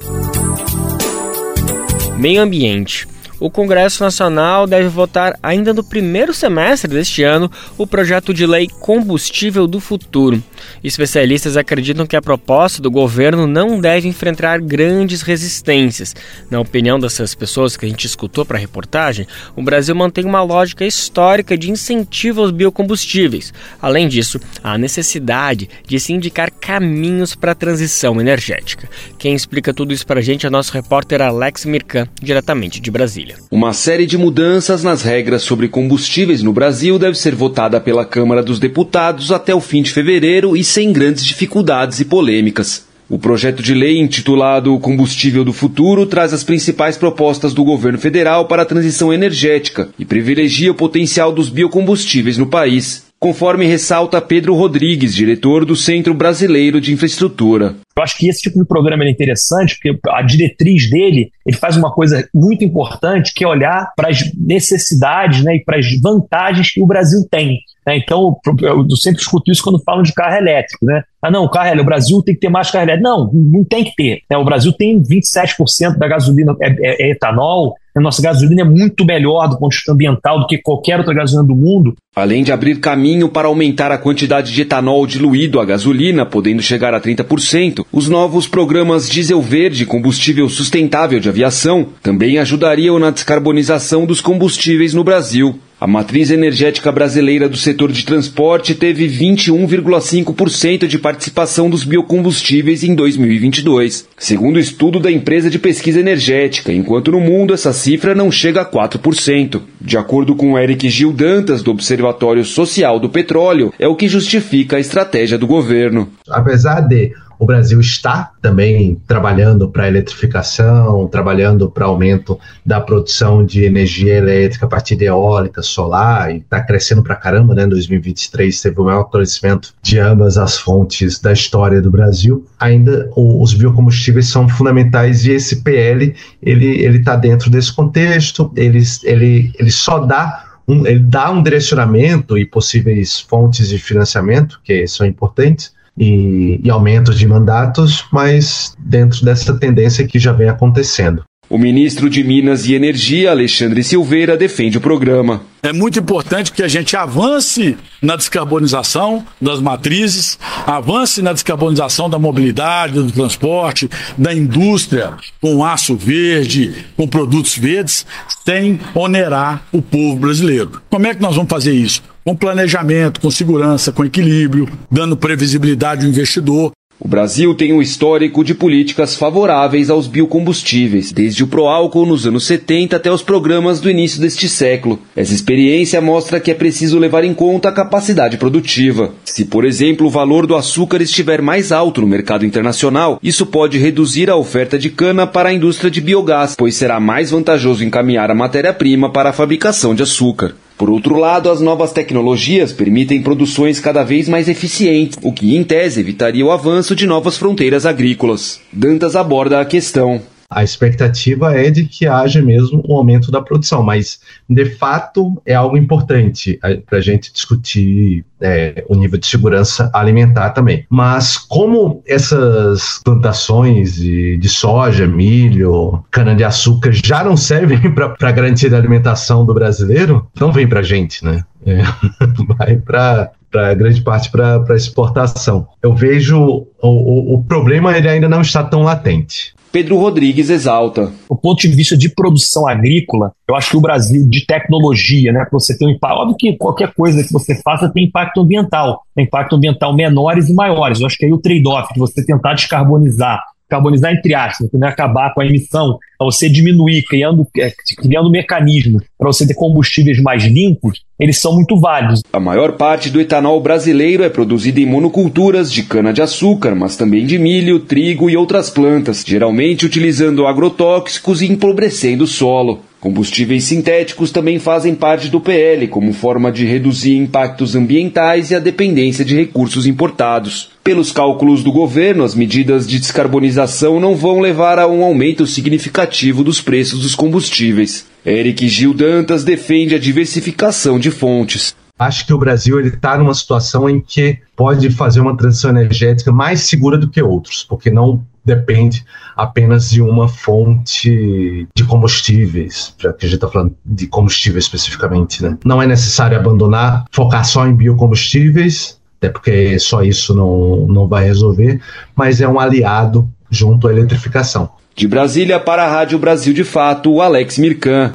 Meio 2.18 2.42
Ambiente 2.42 3.08
o 3.40 3.50
Congresso 3.50 4.04
Nacional 4.04 4.68
deve 4.68 4.90
votar 4.90 5.38
ainda 5.42 5.74
no 5.74 5.84
primeiro 5.84 6.34
semestre 6.34 6.92
deste 6.92 7.24
ano 7.24 7.50
o 7.78 7.88
projeto 7.88 8.34
de 8.34 8.46
lei 8.46 8.68
Combustível 8.68 9.68
do 9.68 9.80
Futuro. 9.80 10.44
Especialistas 10.84 11.56
acreditam 11.56 12.06
que 12.06 12.16
a 12.16 12.22
proposta 12.22 12.82
do 12.82 12.92
governo 12.92 13.48
não 13.48 13.80
deve 13.80 14.08
enfrentar 14.08 14.60
grandes 14.60 15.22
resistências. 15.22 16.16
Na 16.50 16.60
opinião 16.60 17.00
dessas 17.00 17.34
pessoas 17.34 17.78
que 17.78 17.86
a 17.86 17.90
gente 17.90 18.06
escutou 18.06 18.46
para 18.46 18.58
a 18.58 18.60
reportagem, 18.60 19.28
o 19.56 19.64
Brasil 19.64 19.96
mantém 19.96 20.26
uma 20.26 20.44
lógica 20.44 20.86
histórica 20.86 21.58
de 21.58 21.72
incentivo 21.72 22.42
aos 22.42 22.52
biocombustíveis. 22.52 23.54
Além 23.82 24.08
disso, 24.08 24.40
há 24.64 24.78
necessidade 24.78 25.70
de 25.88 26.00
se 26.00 26.14
indicar 26.14 26.52
caminhos 26.52 27.36
para 27.36 27.54
a 27.54 27.56
transição 27.56 28.20
energética. 28.20 28.90
Quem 29.18 29.34
explica 29.34 29.74
tudo 29.74 29.94
isso 29.94 30.06
para 30.06 30.20
a 30.20 30.24
gente 30.24 30.46
é 30.46 30.50
nosso 30.50 30.74
repórter 30.74 31.22
Alex 31.22 31.66
Mirkan, 31.66 32.08
diretamente 32.22 32.80
de 32.82 32.92
Brasília. 32.92 33.29
Brasília. 33.30 33.38
Uma 33.52 33.74
série 33.74 34.06
de 34.06 34.18
mudanças 34.18 34.84
nas 34.84 35.04
regras 35.04 35.44
sobre 35.44 35.68
combustíveis 35.68 36.42
no 36.42 36.52
Brasil 36.52 36.98
deve 36.98 37.18
ser 37.18 37.36
votada 37.36 37.80
pela 37.80 38.06
Câmara 38.06 38.42
dos 38.42 38.60
Deputados 38.60 39.32
até 39.32 39.54
o 39.54 39.62
fim 39.62 39.82
de 39.82 39.92
fevereiro 39.92 40.58
e 40.58 40.64
sem 40.64 40.92
grandes 40.92 41.24
dificuldades 41.26 42.00
e 42.00 42.06
polêmicas. 42.06 42.88
O 43.10 43.18
projeto 43.18 43.64
de 43.64 43.74
lei 43.74 43.98
intitulado 44.00 44.78
Combustível 44.80 45.44
do 45.44 45.52
Futuro 45.52 46.06
traz 46.06 46.32
as 46.32 46.44
principais 46.44 46.96
propostas 46.96 47.56
do 47.56 47.64
governo 47.64 47.98
federal 47.98 48.46
para 48.46 48.62
a 48.62 48.66
transição 48.66 49.12
energética 49.12 49.90
e 49.98 50.06
privilegia 50.06 50.72
o 50.72 50.76
potencial 50.76 51.32
dos 51.32 51.50
biocombustíveis 51.50 52.38
no 52.38 52.46
país 52.46 53.09
conforme 53.20 53.66
ressalta 53.66 54.22
Pedro 54.22 54.56
Rodrigues, 54.56 55.14
diretor 55.14 55.66
do 55.66 55.76
Centro 55.76 56.14
Brasileiro 56.14 56.80
de 56.80 56.94
Infraestrutura. 56.94 57.76
Eu 57.96 58.04
acho 58.04 58.18
que 58.18 58.30
esse 58.30 58.42
tipo 58.42 58.58
de 58.58 58.66
programa 58.66 59.04
é 59.04 59.10
interessante, 59.10 59.76
porque 59.76 60.00
a 60.10 60.22
diretriz 60.22 60.90
dele 60.90 61.32
ele 61.46 61.58
faz 61.58 61.76
uma 61.76 61.92
coisa 61.92 62.28
muito 62.34 62.64
importante, 62.64 63.34
que 63.34 63.44
é 63.44 63.48
olhar 63.48 63.92
para 63.96 64.10
as 64.10 64.32
necessidades 64.36 65.44
né, 65.44 65.58
e 65.58 65.64
para 65.64 65.78
as 65.78 66.00
vantagens 66.00 66.72
que 66.72 66.82
o 66.82 66.88
Brasil 66.88 67.28
tem. 67.30 67.60
Né? 67.86 67.98
Então, 67.98 68.38
eu 68.62 68.96
sempre 68.96 69.20
escuto 69.22 69.52
isso 69.52 69.64
quando 69.64 69.84
falam 69.84 70.04
de 70.04 70.14
carro 70.14 70.38
elétrico. 70.38 70.86
Né? 70.86 71.04
Ah, 71.22 71.30
não, 71.30 71.50
carro 71.50 71.68
elétrico, 71.68 71.84
o 71.84 71.92
Brasil 71.92 72.22
tem 72.24 72.36
que 72.36 72.42
ter 72.42 72.50
mais 72.50 72.72
carro 72.72 72.86
elétrico. 72.86 73.10
Não, 73.10 73.30
não 73.34 73.66
tem 73.66 73.84
que 73.84 73.96
ter. 73.96 74.22
Né? 74.30 74.38
O 74.38 74.46
Brasil 74.46 74.72
tem 74.72 75.02
27% 75.02 75.98
da 75.98 76.08
gasolina 76.08 76.56
é, 76.62 76.70
é, 76.70 77.08
é 77.08 77.12
etanol, 77.12 77.76
a 78.00 78.04
nossa 78.04 78.22
gasolina 78.22 78.62
é 78.62 78.66
muito 78.66 79.06
melhor 79.06 79.48
do 79.48 79.58
ponto 79.58 79.72
de 79.72 79.78
vista 79.78 79.92
ambiental 79.92 80.40
do 80.40 80.48
que 80.48 80.58
qualquer 80.58 80.98
outra 80.98 81.14
gasolina 81.14 81.48
do 81.48 81.56
mundo. 81.56 81.96
Além 82.16 82.44
de 82.44 82.52
abrir 82.52 82.80
caminho 82.80 83.30
para 83.30 83.48
aumentar 83.48 83.92
a 83.92 83.98
quantidade 83.98 84.54
de 84.54 84.62
etanol 84.62 85.06
diluído 85.06 85.60
à 85.60 85.66
gasolina, 85.66 86.26
podendo 86.26 86.62
chegar 86.62 86.94
a 86.94 87.00
30%, 87.00 87.86
os 87.92 88.10
novos 88.10 88.48
programas 88.48 89.10
Diesel 89.10 89.42
Verde, 89.42 89.86
combustível 89.86 90.50
sustentável 90.50 91.20
de 91.20 91.30
aviação, 91.30 91.88
também 92.02 92.38
ajudariam 92.38 93.00
na 93.00 93.12
descarbonização 93.12 94.06
dos 94.06 94.22
combustíveis 94.22 94.94
no 94.94 95.04
Brasil. 95.04 95.60
A 95.82 95.88
matriz 95.88 96.30
energética 96.30 96.92
brasileira 96.92 97.48
do 97.48 97.56
setor 97.56 97.90
de 97.90 98.04
transporte 98.04 98.76
teve 98.76 99.08
21,5% 99.08 100.86
de 100.86 101.00
participação 101.00 101.70
dos 101.70 101.86
biocombustíveis 101.86 102.84
em 102.84 102.94
2022, 102.94 104.06
segundo 104.18 104.58
o 104.58 104.60
estudo 104.60 105.00
da 105.00 105.10
empresa 105.10 105.50
de 105.50 105.58
pesquisa 105.58 106.02
energética, 106.02 106.74
enquanto 106.74 107.14
no 107.14 107.22
mundo 107.22 107.54
essa 107.54 107.72
cifra 107.72 108.14
não 108.14 108.30
chega 108.30 108.60
a 108.60 108.70
4%. 108.70 109.62
De 109.80 109.98
acordo 109.98 110.36
com 110.36 110.60
Eric 110.60 110.90
Gil 110.90 111.14
Dantas, 111.14 111.64
do 111.64 111.72
Observatório 111.72 112.44
Social 112.44 113.00
do 113.00 113.08
Petróleo, 113.08 113.74
é 113.80 113.88
o 113.88 113.96
que 113.96 114.10
justifica 114.10 114.76
a 114.76 114.82
estratégia 114.82 115.38
do 115.38 115.48
governo. 115.48 116.10
Apesar 116.30 116.82
de 116.82 117.14
O 117.40 117.46
Brasil 117.46 117.80
está 117.80 118.34
também 118.42 119.02
trabalhando 119.08 119.70
para 119.70 119.88
eletrificação, 119.88 121.08
trabalhando 121.08 121.72
para 121.72 121.86
aumento 121.86 122.38
da 122.66 122.82
produção 122.82 123.46
de 123.46 123.64
energia 123.64 124.16
elétrica 124.16 124.66
a 124.66 124.70
partir 124.70 124.98
de 124.98 125.06
eólica, 125.06 125.62
solar, 125.62 126.34
e 126.34 126.40
está 126.40 126.62
crescendo 126.62 127.02
para 127.02 127.16
caramba, 127.16 127.56
né? 127.56 127.64
Em 127.64 127.70
2023 127.70 128.62
teve 128.62 128.82
o 128.82 128.84
maior 128.84 129.06
crescimento 129.06 129.74
de 129.82 129.98
ambas 129.98 130.38
as 130.38 130.58
fontes 130.58 131.18
da 131.22 131.32
história 131.32 131.82
do 131.82 131.90
Brasil. 131.90 132.46
Ainda 132.60 133.10
os 133.16 133.54
biocombustíveis 133.54 134.28
são 134.28 134.50
fundamentais 134.50 135.26
e 135.26 135.32
esse 135.32 135.64
PL 135.64 136.14
ele 136.42 136.98
está 136.98 137.16
dentro 137.16 137.50
desse 137.50 137.72
contexto. 137.74 138.52
Ele, 138.54 138.84
ele, 139.06 139.54
ele 139.58 139.72
só 139.72 140.00
dá 140.00 140.46
um, 140.68 140.86
ele 140.86 141.00
dá 141.00 141.32
um 141.32 141.42
direcionamento 141.42 142.38
e 142.38 142.46
possíveis 142.46 143.18
fontes 143.18 143.70
de 143.70 143.80
financiamento 143.80 144.60
que 144.62 144.86
são 144.88 145.08
importantes 145.08 145.79
e, 146.00 146.62
e 146.64 146.70
aumentos 146.70 147.20
de 147.20 147.28
mandatos, 147.28 148.06
mas 148.12 148.74
dentro 148.80 149.26
dessa 149.26 149.54
tendência 149.60 150.08
que 150.08 150.18
já 150.18 150.32
vem 150.32 150.48
acontecendo. 150.48 151.24
O 151.50 151.58
ministro 151.58 152.10
de 152.12 152.24
Minas 152.24 152.68
e 152.68 152.76
Energia, 152.76 153.32
Alexandre 153.32 153.84
Silveira, 153.84 154.38
defende 154.38 154.78
o 154.78 154.82
programa. 154.82 155.42
É 155.64 155.74
muito 155.74 155.98
importante 155.98 156.52
que 156.52 156.62
a 156.62 156.68
gente 156.68 156.96
avance 156.96 157.76
na 158.02 158.16
descarbonização 158.16 159.26
das 159.42 159.60
matrizes, 159.60 160.38
avance 160.78 161.22
na 161.22 161.34
descarbonização 161.34 162.10
da 162.10 162.20
mobilidade, 162.20 162.94
do 162.94 163.12
transporte, 163.12 163.90
da 164.18 164.34
indústria, 164.34 165.14
com 165.42 165.64
aço 165.64 165.96
verde, 165.96 166.86
com 166.96 167.08
produtos 167.08 167.58
verdes, 167.58 168.06
sem 168.46 168.80
onerar 168.94 169.64
o 169.72 169.82
povo 169.82 170.18
brasileiro. 170.18 170.82
Como 170.90 171.08
é 171.08 171.16
que 171.16 171.22
nós 171.22 171.36
vamos 171.36 171.50
fazer 171.50 171.74
isso? 171.74 172.04
Com 172.24 172.36
planejamento, 172.36 173.20
com 173.20 173.32
segurança, 173.32 173.92
com 173.92 174.06
equilíbrio, 174.06 174.70
dando 174.92 175.18
previsibilidade 175.18 176.06
ao 176.06 176.12
investidor 176.12 176.72
o 177.00 177.08
Brasil 177.08 177.56
tem 177.56 177.72
um 177.72 177.82
histórico 177.82 178.44
de 178.44 178.54
políticas 178.54 179.16
favoráveis 179.16 179.90
aos 179.90 180.06
biocombustíveis, 180.06 181.14
desde 181.14 181.46
o 181.46 181.48
Proálcool 181.48 182.06
nos 182.06 182.28
anos 182.28 182.46
70 182.46 182.98
até 182.98 183.10
os 183.10 183.22
programas 183.22 183.80
do 183.80 183.90
início 183.90 184.20
deste 184.20 184.50
século. 184.50 185.00
Essa 185.16 185.34
experiência 185.34 186.02
mostra 186.02 186.42
que 186.42 186.52
é 186.52 186.54
preciso 186.54 187.00
levar 187.00 187.24
em 187.24 187.34
conta 187.34 187.70
a 187.70 187.72
capacidade 187.72 188.36
produtiva. 188.36 189.14
Se, 189.24 189.46
por 189.46 189.64
exemplo, 189.64 190.08
o 190.08 190.10
valor 190.10 190.46
do 190.46 190.58
açúcar 190.58 191.02
estiver 191.02 191.42
mais 191.42 191.72
alto 191.72 192.02
no 192.02 192.08
mercado 192.08 192.46
internacional, 192.46 193.18
isso 193.24 193.46
pode 193.46 193.78
reduzir 193.78 194.30
a 194.30 194.36
oferta 194.36 194.78
de 194.78 194.90
cana 194.90 195.26
para 195.26 195.50
a 195.50 195.54
indústria 195.54 195.90
de 195.90 196.02
biogás, 196.02 196.54
pois 196.58 196.76
será 196.76 197.00
mais 197.00 197.32
vantajoso 197.32 197.84
encaminhar 197.84 198.30
a 198.30 198.36
matéria-prima 198.36 199.10
para 199.10 199.30
a 199.30 199.34
fabricação 199.34 199.96
de 199.96 200.04
açúcar. 200.04 200.54
Por 200.80 200.90
outro 200.90 201.18
lado, 201.18 201.52
as 201.52 201.60
novas 201.60 201.92
tecnologias 201.92 202.72
permitem 202.72 203.22
produções 203.22 203.82
cada 203.82 204.02
vez 204.02 204.30
mais 204.30 204.48
eficientes, 204.48 205.20
o 205.22 205.34
que, 205.34 205.58
em 205.58 205.62
tese, 205.62 206.00
evitaria 206.00 206.46
o 206.46 206.52
avanço 206.52 206.96
de 206.96 207.06
novas 207.06 207.38
fronteiras 207.38 207.86
agrícolas. 207.86 208.62
Dantas 208.72 209.14
aborda 209.14 209.60
a 209.60 209.66
questão. 209.66 210.22
A 210.50 210.64
expectativa 210.64 211.54
é 211.56 211.70
de 211.70 211.86
que 211.86 212.08
haja 212.08 212.42
mesmo 212.42 212.84
um 212.88 212.96
aumento 212.96 213.32
da 213.32 213.42
produção, 213.42 213.84
mas 213.84 214.20
de 214.50 214.66
fato 214.66 215.40
é 215.46 215.54
algo 215.54 215.78
importante 215.78 216.60
para 216.88 216.98
a 216.98 217.02
gente 217.02 217.32
discutir 217.32 218.26
é, 218.42 218.84
o 218.88 218.96
nível 218.96 219.20
de 219.20 219.28
segurança 219.28 219.92
alimentar 219.94 220.50
também. 220.50 220.86
Mas 220.90 221.38
como 221.38 222.02
essas 222.08 223.00
plantações 223.04 223.96
de, 223.96 224.38
de 224.38 224.50
soja, 224.50 225.06
milho, 225.06 226.04
cana-de-açúcar 226.10 226.92
já 226.94 227.24
não 227.24 227.38
servem 227.38 227.80
para 227.94 228.32
garantir 228.32 228.74
a 228.74 228.78
alimentação 228.78 229.46
do 229.46 229.54
brasileiro, 229.54 230.28
não 230.40 230.52
vem 230.52 230.68
para 230.68 230.80
a 230.80 230.84
gente, 230.84 231.24
né? 231.24 231.44
É, 231.66 231.84
vai 232.58 232.78
para 232.78 233.32
para 233.52 233.74
grande 233.74 234.02
parte 234.02 234.30
para 234.30 234.76
exportação. 234.76 235.68
Eu 235.82 235.94
vejo 235.96 236.40
o, 236.40 236.68
o, 236.82 237.34
o, 237.34 237.44
problema 237.44 237.98
ele 237.98 238.08
ainda 238.08 238.30
não 238.30 238.42
está 238.42 238.64
tão 238.64 238.84
latente. 238.84 239.56
Pedro 239.72 239.98
Rodrigues 239.98 240.50
exalta. 240.50 241.12
Do 241.30 241.36
ponto 241.36 241.62
de 241.62 241.68
vista 241.70 241.96
de 241.96 242.10
produção 242.10 242.68
agrícola, 242.68 243.32
eu 243.48 243.56
acho 243.56 243.72
que 243.72 243.78
o 243.78 243.82
Brasil, 243.82 244.28
de 244.28 244.46
tecnologia, 244.46 245.32
né, 245.32 245.46
você 245.52 245.78
ter 245.78 245.86
um 245.86 245.90
impacto, 245.90 246.18
óbvio 246.18 246.36
que 246.38 246.58
qualquer 246.58 246.94
coisa 246.94 247.24
que 247.24 247.32
você 247.32 247.60
faça 247.62 247.90
tem 247.90 248.06
impacto 248.06 248.42
ambiental, 248.42 249.04
tem 249.16 249.26
impacto 249.26 249.56
ambiental 249.56 249.96
menores 249.96 250.50
e 250.50 250.54
maiores. 250.54 251.00
Eu 251.00 251.08
acho 251.08 251.18
que 251.18 251.26
aí 251.26 251.34
o 251.34 251.38
trade-off 251.38 251.94
de 251.94 252.00
você 252.00 252.26
tentar 252.26 252.54
descarbonizar 252.54 253.44
carbonizar 253.70 254.12
entre 254.14 254.34
aspas, 254.34 254.70
né, 254.74 254.88
acabar 254.88 255.34
com 255.34 255.42
a 255.42 255.46
emissão, 255.46 255.98
para 256.18 256.26
você 256.26 256.50
diminuir, 256.50 257.04
criando, 257.04 257.48
é, 257.58 257.72
criando 257.98 258.30
mecanismos 258.30 259.04
para 259.18 259.28
você 259.28 259.48
ter 259.48 259.54
combustíveis 259.54 260.22
mais 260.22 260.44
limpos, 260.44 261.02
eles 261.18 261.40
são 261.40 261.54
muito 261.54 261.80
válidos. 261.80 262.22
A 262.34 262.40
maior 262.40 262.74
parte 262.74 263.10
do 263.10 263.22
etanol 263.22 263.62
brasileiro 263.62 264.24
é 264.24 264.30
produzido 264.30 264.80
em 264.80 264.86
monoculturas 264.86 265.72
de 265.72 265.84
cana-de-açúcar, 265.84 266.76
mas 266.76 266.98
também 266.98 267.26
de 267.26 267.38
milho, 267.38 267.80
trigo 267.80 268.30
e 268.30 268.36
outras 268.36 268.70
plantas, 268.70 269.24
geralmente 269.26 269.86
utilizando 269.86 270.46
agrotóxicos 270.46 271.42
e 271.42 271.52
empobrecendo 271.52 272.26
o 272.26 272.28
solo. 272.28 272.82
Combustíveis 273.00 273.64
sintéticos 273.64 274.30
também 274.30 274.60
fazem 274.60 274.94
parte 274.94 275.30
do 275.30 275.40
PL 275.40 275.88
como 275.88 276.12
forma 276.12 276.52
de 276.52 276.66
reduzir 276.66 277.16
impactos 277.16 277.74
ambientais 277.74 278.52
e 278.52 278.56
a 278.56 278.60
dependência 278.60 279.24
de 279.24 279.38
recursos 279.38 279.88
importados. 279.88 280.72
Pelos 280.84 281.10
cálculos 281.10 281.64
do 281.64 281.72
governo, 281.72 282.26
as 282.26 282.36
medidas 282.36 282.86
de 282.86 283.00
descarbonização 283.00 284.02
não 284.02 284.16
vão 284.16 284.42
levar 284.42 284.78
a 284.80 284.88
um 284.88 285.02
aumento 285.02 285.48
significativo 285.48 286.44
dos 286.44 286.60
preços 286.60 287.02
dos 287.02 287.16
combustíveis. 287.16 288.06
Eric 288.26 288.68
Gil 288.68 288.94
Dantas 288.94 289.46
defende 289.46 289.96
a 289.96 290.00
diversificação 290.00 291.00
de 291.00 291.10
fontes. 291.10 291.74
Acho 292.00 292.26
que 292.26 292.34
o 292.34 292.38
Brasil 292.38 292.80
está 292.80 293.18
numa 293.18 293.34
situação 293.34 293.90
em 293.90 294.00
que 294.00 294.40
pode 294.56 294.90
fazer 294.90 295.20
uma 295.20 295.36
transição 295.36 295.70
energética 295.70 296.32
mais 296.32 296.62
segura 296.62 296.98
do 296.98 297.10
que 297.10 297.22
outros, 297.22 297.66
porque 297.68 297.92
não 297.92 298.26
depende 298.46 299.06
apenas 299.36 299.90
de 299.90 300.02
uma 300.02 300.30
fonte 300.30 301.68
de 301.76 301.84
combustíveis, 301.84 302.96
já 302.98 303.12
que 303.12 303.26
a 303.26 303.30
gente 303.30 303.36
está 303.36 303.50
falando 303.50 303.76
de 303.86 304.08
combustível 304.08 304.58
especificamente. 304.58 305.44
Né? 305.44 305.58
Não 305.66 305.82
é 305.82 305.86
necessário 305.86 306.38
abandonar, 306.38 307.04
focar 307.12 307.46
só 307.46 307.68
em 307.68 307.76
biocombustíveis, 307.76 308.98
até 309.18 309.30
porque 309.30 309.78
só 309.78 310.02
isso 310.02 310.34
não, 310.34 310.88
não 310.88 311.08
vai 311.08 311.26
resolver, 311.26 311.82
mas 312.16 312.40
é 312.40 312.48
um 312.48 312.60
aliado 312.60 313.30
junto 313.52 313.88
à 313.88 313.92
eletrificação. 313.92 314.70
De 314.96 315.08
Brasília 315.08 315.60
para 315.60 315.84
a 315.84 315.90
Rádio 315.90 316.18
Brasil 316.18 316.54
de 316.54 316.64
Fato, 316.64 317.12
o 317.12 317.22
Alex 317.22 317.58
Mirkan. 317.58 318.14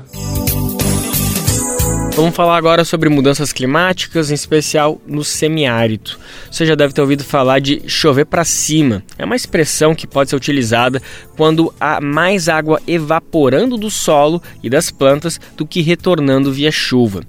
Vamos 2.17 2.37
falar 2.37 2.57
agora 2.57 2.85
sobre 2.85 3.09
mudanças 3.09 3.53
climáticas, 3.53 4.31
em 4.31 4.35
especial 4.35 5.03
no 5.05 5.25
semiárido. 5.25 6.13
Você 6.49 6.65
já 6.65 6.77
deve 6.77 6.95
ter 6.95 7.01
ouvido 7.01 7.25
falar 7.25 7.59
de 7.59 7.83
chover 7.89 8.25
para 8.25 8.45
cima. 8.45 9.03
É 9.19 9.25
uma 9.25 9.35
expressão 9.35 9.97
que 9.97 10.07
pode 10.07 10.31
ser 10.31 10.37
utilizada 10.37 11.03
quando 11.37 11.75
há 11.81 12.01
mais 12.01 12.49
água 12.49 12.81
evaporando 12.87 13.77
do 13.77 13.91
solo 13.91 14.41
e 14.63 14.71
das 14.71 14.93
plantas 14.93 15.41
do 15.57 15.67
que 15.67 15.81
retornando 15.81 16.53
via 16.53 16.71
chuva. 16.71 17.25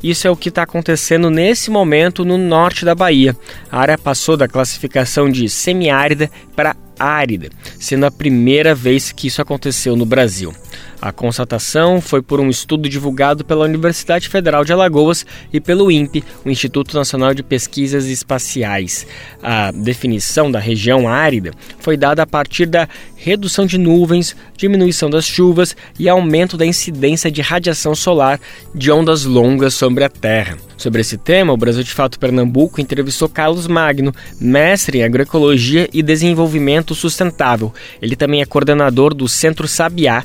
Isso 0.00 0.28
é 0.28 0.30
o 0.30 0.36
que 0.36 0.50
está 0.50 0.62
acontecendo 0.62 1.30
nesse 1.30 1.68
momento 1.68 2.24
no 2.24 2.38
norte 2.38 2.84
da 2.84 2.94
Bahia. 2.94 3.36
A 3.72 3.80
área 3.80 3.98
passou 3.98 4.36
da 4.36 4.46
classificação 4.46 5.28
de 5.28 5.48
semiárida 5.48 6.30
para 6.54 6.76
árida, 6.96 7.48
sendo 7.78 8.06
a 8.06 8.10
primeira 8.10 8.72
vez 8.72 9.10
que 9.10 9.26
isso 9.26 9.42
aconteceu 9.42 9.96
no 9.96 10.06
Brasil. 10.06 10.54
A 11.00 11.12
constatação 11.12 12.00
foi 12.00 12.20
por 12.20 12.40
um 12.40 12.50
estudo 12.50 12.88
divulgado 12.88 13.44
pela 13.44 13.64
Universidade 13.64 14.28
Federal 14.28 14.64
de 14.64 14.72
Alagoas 14.72 15.24
e 15.52 15.60
pelo 15.60 15.90
INPE, 15.90 16.24
o 16.44 16.50
Instituto 16.50 16.96
Nacional 16.96 17.32
de 17.32 17.42
Pesquisas 17.42 18.06
Espaciais. 18.06 19.06
A 19.40 19.70
definição 19.70 20.50
da 20.50 20.58
região 20.58 21.08
árida 21.08 21.52
foi 21.78 21.96
dada 21.96 22.22
a 22.22 22.26
partir 22.26 22.66
da 22.66 22.88
redução 23.16 23.66
de 23.66 23.78
nuvens, 23.78 24.34
diminuição 24.56 25.08
das 25.08 25.24
chuvas 25.24 25.76
e 25.98 26.08
aumento 26.08 26.56
da 26.56 26.66
incidência 26.66 27.30
de 27.30 27.42
radiação 27.42 27.94
solar 27.94 28.40
de 28.74 28.90
ondas 28.90 29.24
longas 29.24 29.74
sobre 29.74 30.04
a 30.04 30.08
Terra. 30.08 30.56
Sobre 30.76 31.00
esse 31.00 31.18
tema, 31.18 31.52
o 31.52 31.56
Brasil 31.56 31.82
de 31.82 31.90
Fato 31.90 32.20
Pernambuco 32.20 32.80
entrevistou 32.80 33.28
Carlos 33.28 33.66
Magno, 33.66 34.14
mestre 34.40 34.98
em 34.98 35.02
agroecologia 35.02 35.88
e 35.92 36.04
desenvolvimento 36.04 36.94
sustentável. 36.94 37.74
Ele 38.00 38.14
também 38.14 38.40
é 38.40 38.46
coordenador 38.46 39.12
do 39.12 39.26
Centro 39.26 39.66
Sabiá, 39.66 40.24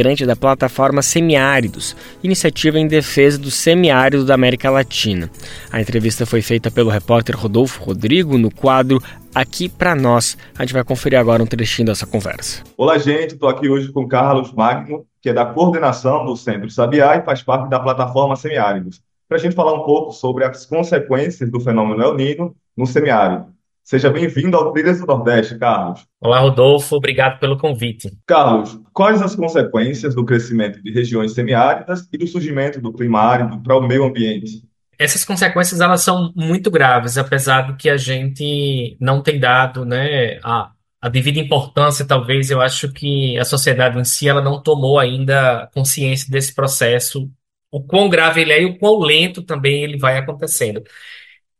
integrante 0.00 0.24
da 0.24 0.34
plataforma 0.34 1.02
Semiáridos, 1.02 1.94
iniciativa 2.22 2.78
em 2.78 2.88
defesa 2.88 3.38
do 3.38 3.50
semiárido 3.50 4.24
da 4.24 4.34
América 4.34 4.70
Latina. 4.70 5.30
A 5.70 5.78
entrevista 5.78 6.24
foi 6.24 6.40
feita 6.40 6.70
pelo 6.70 6.88
repórter 6.88 7.36
Rodolfo 7.36 7.84
Rodrigo 7.84 8.38
no 8.38 8.50
quadro 8.50 8.98
aqui 9.34 9.68
para 9.68 9.94
nós. 9.94 10.38
A 10.58 10.62
gente 10.62 10.72
vai 10.72 10.82
conferir 10.82 11.18
agora 11.18 11.42
um 11.42 11.46
trechinho 11.46 11.86
dessa 11.86 12.06
conversa. 12.06 12.62
Olá, 12.78 12.96
gente. 12.96 13.34
Estou 13.34 13.48
aqui 13.48 13.68
hoje 13.68 13.92
com 13.92 14.08
Carlos 14.08 14.52
Magno, 14.52 15.04
que 15.20 15.28
é 15.28 15.34
da 15.34 15.44
coordenação 15.44 16.24
do 16.24 16.34
Centro 16.34 16.70
Sabiá 16.70 17.16
e 17.16 17.22
faz 17.22 17.42
parte 17.42 17.68
da 17.68 17.78
plataforma 17.78 18.36
Semiáridos 18.36 19.02
para 19.28 19.36
a 19.36 19.40
gente 19.40 19.54
falar 19.54 19.74
um 19.74 19.84
pouco 19.84 20.12
sobre 20.12 20.44
as 20.44 20.64
consequências 20.64 21.50
do 21.50 21.60
fenômeno 21.60 22.02
El 22.02 22.14
Nino 22.16 22.56
no 22.76 22.86
semiárido. 22.86 23.46
Seja 23.90 24.08
bem-vindo 24.08 24.56
ao 24.56 24.72
Trilhas 24.72 25.00
do 25.00 25.06
Nordeste, 25.06 25.58
Carlos. 25.58 26.06
Olá, 26.20 26.38
Rodolfo. 26.38 26.94
Obrigado 26.94 27.40
pelo 27.40 27.58
convite. 27.58 28.16
Carlos, 28.24 28.80
quais 28.92 29.20
as 29.20 29.34
consequências 29.34 30.14
do 30.14 30.24
crescimento 30.24 30.80
de 30.80 30.92
regiões 30.92 31.32
semiáridas 31.32 32.08
e 32.12 32.16
do 32.16 32.24
surgimento 32.24 32.80
do 32.80 32.92
clima 32.92 33.18
árido 33.20 33.60
para 33.60 33.76
o 33.76 33.80
meio 33.80 34.04
ambiente? 34.04 34.62
essas 34.96 35.24
consequências 35.24 35.80
elas 35.80 36.02
são 36.02 36.32
muito 36.36 36.70
graves, 36.70 37.18
apesar 37.18 37.62
do 37.62 37.76
que 37.76 37.90
a 37.90 37.96
gente 37.96 38.96
não 39.00 39.22
tem 39.22 39.40
dado, 39.40 39.84
né, 39.84 40.38
a, 40.44 40.70
a 41.00 41.08
devida 41.08 41.40
importância, 41.40 42.04
talvez, 42.04 42.50
eu 42.50 42.60
acho 42.60 42.92
que 42.92 43.36
a 43.38 43.44
sociedade 43.44 43.98
em 43.98 44.04
si 44.04 44.28
ela 44.28 44.42
não 44.42 44.62
tomou 44.62 45.00
ainda 45.00 45.68
consciência 45.74 46.30
desse 46.30 46.54
processo, 46.54 47.28
o 47.72 47.82
quão 47.82 48.08
grave 48.10 48.42
ele 48.42 48.52
é 48.52 48.62
e 48.62 48.66
o 48.66 48.78
quão 48.78 48.98
lento 48.98 49.42
também 49.42 49.82
ele 49.82 49.96
vai 49.98 50.18
acontecendo. 50.18 50.82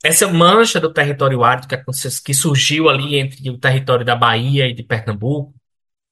Essa 0.03 0.27
mancha 0.27 0.81
do 0.81 0.93
território 0.93 1.45
árido 1.45 1.69
que, 1.69 1.77
que 2.25 2.35
surgiu 2.35 2.89
ali 2.89 3.17
entre 3.17 3.51
o 3.51 3.59
território 3.59 4.05
da 4.05 4.17
Bahia 4.17 4.67
e 4.67 4.73
de 4.73 4.83
Pernambuco, 4.83 5.55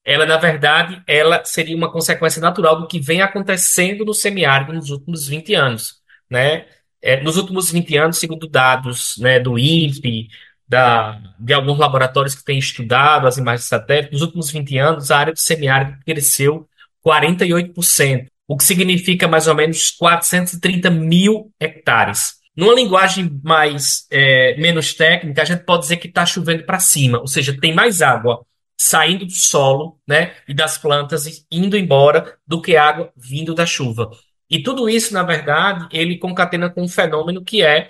ela, 0.05 0.25
na 0.25 0.37
verdade, 0.37 1.01
ela 1.07 1.43
seria 1.43 1.75
uma 1.75 1.91
consequência 1.91 2.41
natural 2.41 2.79
do 2.79 2.87
que 2.87 2.99
vem 2.99 3.21
acontecendo 3.21 4.05
no 4.05 4.13
semiárido 4.13 4.73
nos 4.73 4.89
últimos 4.89 5.27
20 5.27 5.53
anos, 5.55 6.01
né? 6.29 6.65
É, 7.01 7.21
nos 7.21 7.37
últimos 7.37 7.71
20 7.71 7.95
anos, 7.97 8.17
segundo 8.17 8.47
dados 8.47 9.17
né, 9.19 9.39
do 9.39 9.57
INPE, 9.57 10.29
da, 10.67 11.19
de 11.39 11.53
alguns 11.53 11.79
laboratórios 11.79 12.35
que 12.35 12.43
têm 12.43 12.59
estudado 12.59 13.27
as 13.27 13.37
imagens 13.37 13.63
de 13.63 13.69
satélite, 13.69 14.11
nos 14.13 14.21
últimos 14.21 14.51
20 14.51 14.77
anos, 14.77 15.09
a 15.11 15.17
área 15.17 15.33
do 15.33 15.39
semiárido 15.39 15.97
cresceu 16.05 16.67
48%, 17.05 18.27
o 18.47 18.57
que 18.57 18.63
significa 18.63 19.27
mais 19.27 19.47
ou 19.47 19.55
menos 19.55 19.91
430 19.91 20.89
mil 20.89 21.51
hectares. 21.59 22.38
Numa 22.59 22.73
linguagem 22.73 23.39
mais 23.41 24.05
é, 24.11 24.53
menos 24.57 24.93
técnica, 24.93 25.41
a 25.41 25.45
gente 25.45 25.63
pode 25.63 25.83
dizer 25.83 25.95
que 25.95 26.09
está 26.09 26.25
chovendo 26.25 26.65
para 26.65 26.77
cima, 26.77 27.17
ou 27.17 27.27
seja, 27.27 27.57
tem 27.57 27.73
mais 27.73 28.01
água 28.01 28.45
saindo 28.77 29.25
do 29.25 29.31
solo, 29.31 29.97
né, 30.05 30.35
e 30.45 30.53
das 30.53 30.77
plantas 30.77 31.45
indo 31.49 31.77
embora 31.77 32.37
do 32.45 32.61
que 32.61 32.75
água 32.75 33.13
vindo 33.15 33.55
da 33.55 33.65
chuva. 33.65 34.11
E 34.49 34.61
tudo 34.61 34.89
isso, 34.89 35.13
na 35.13 35.23
verdade, 35.23 35.87
ele 35.93 36.17
concatena 36.17 36.69
com 36.69 36.81
um 36.81 36.87
fenômeno 36.89 37.45
que 37.45 37.61
é 37.61 37.87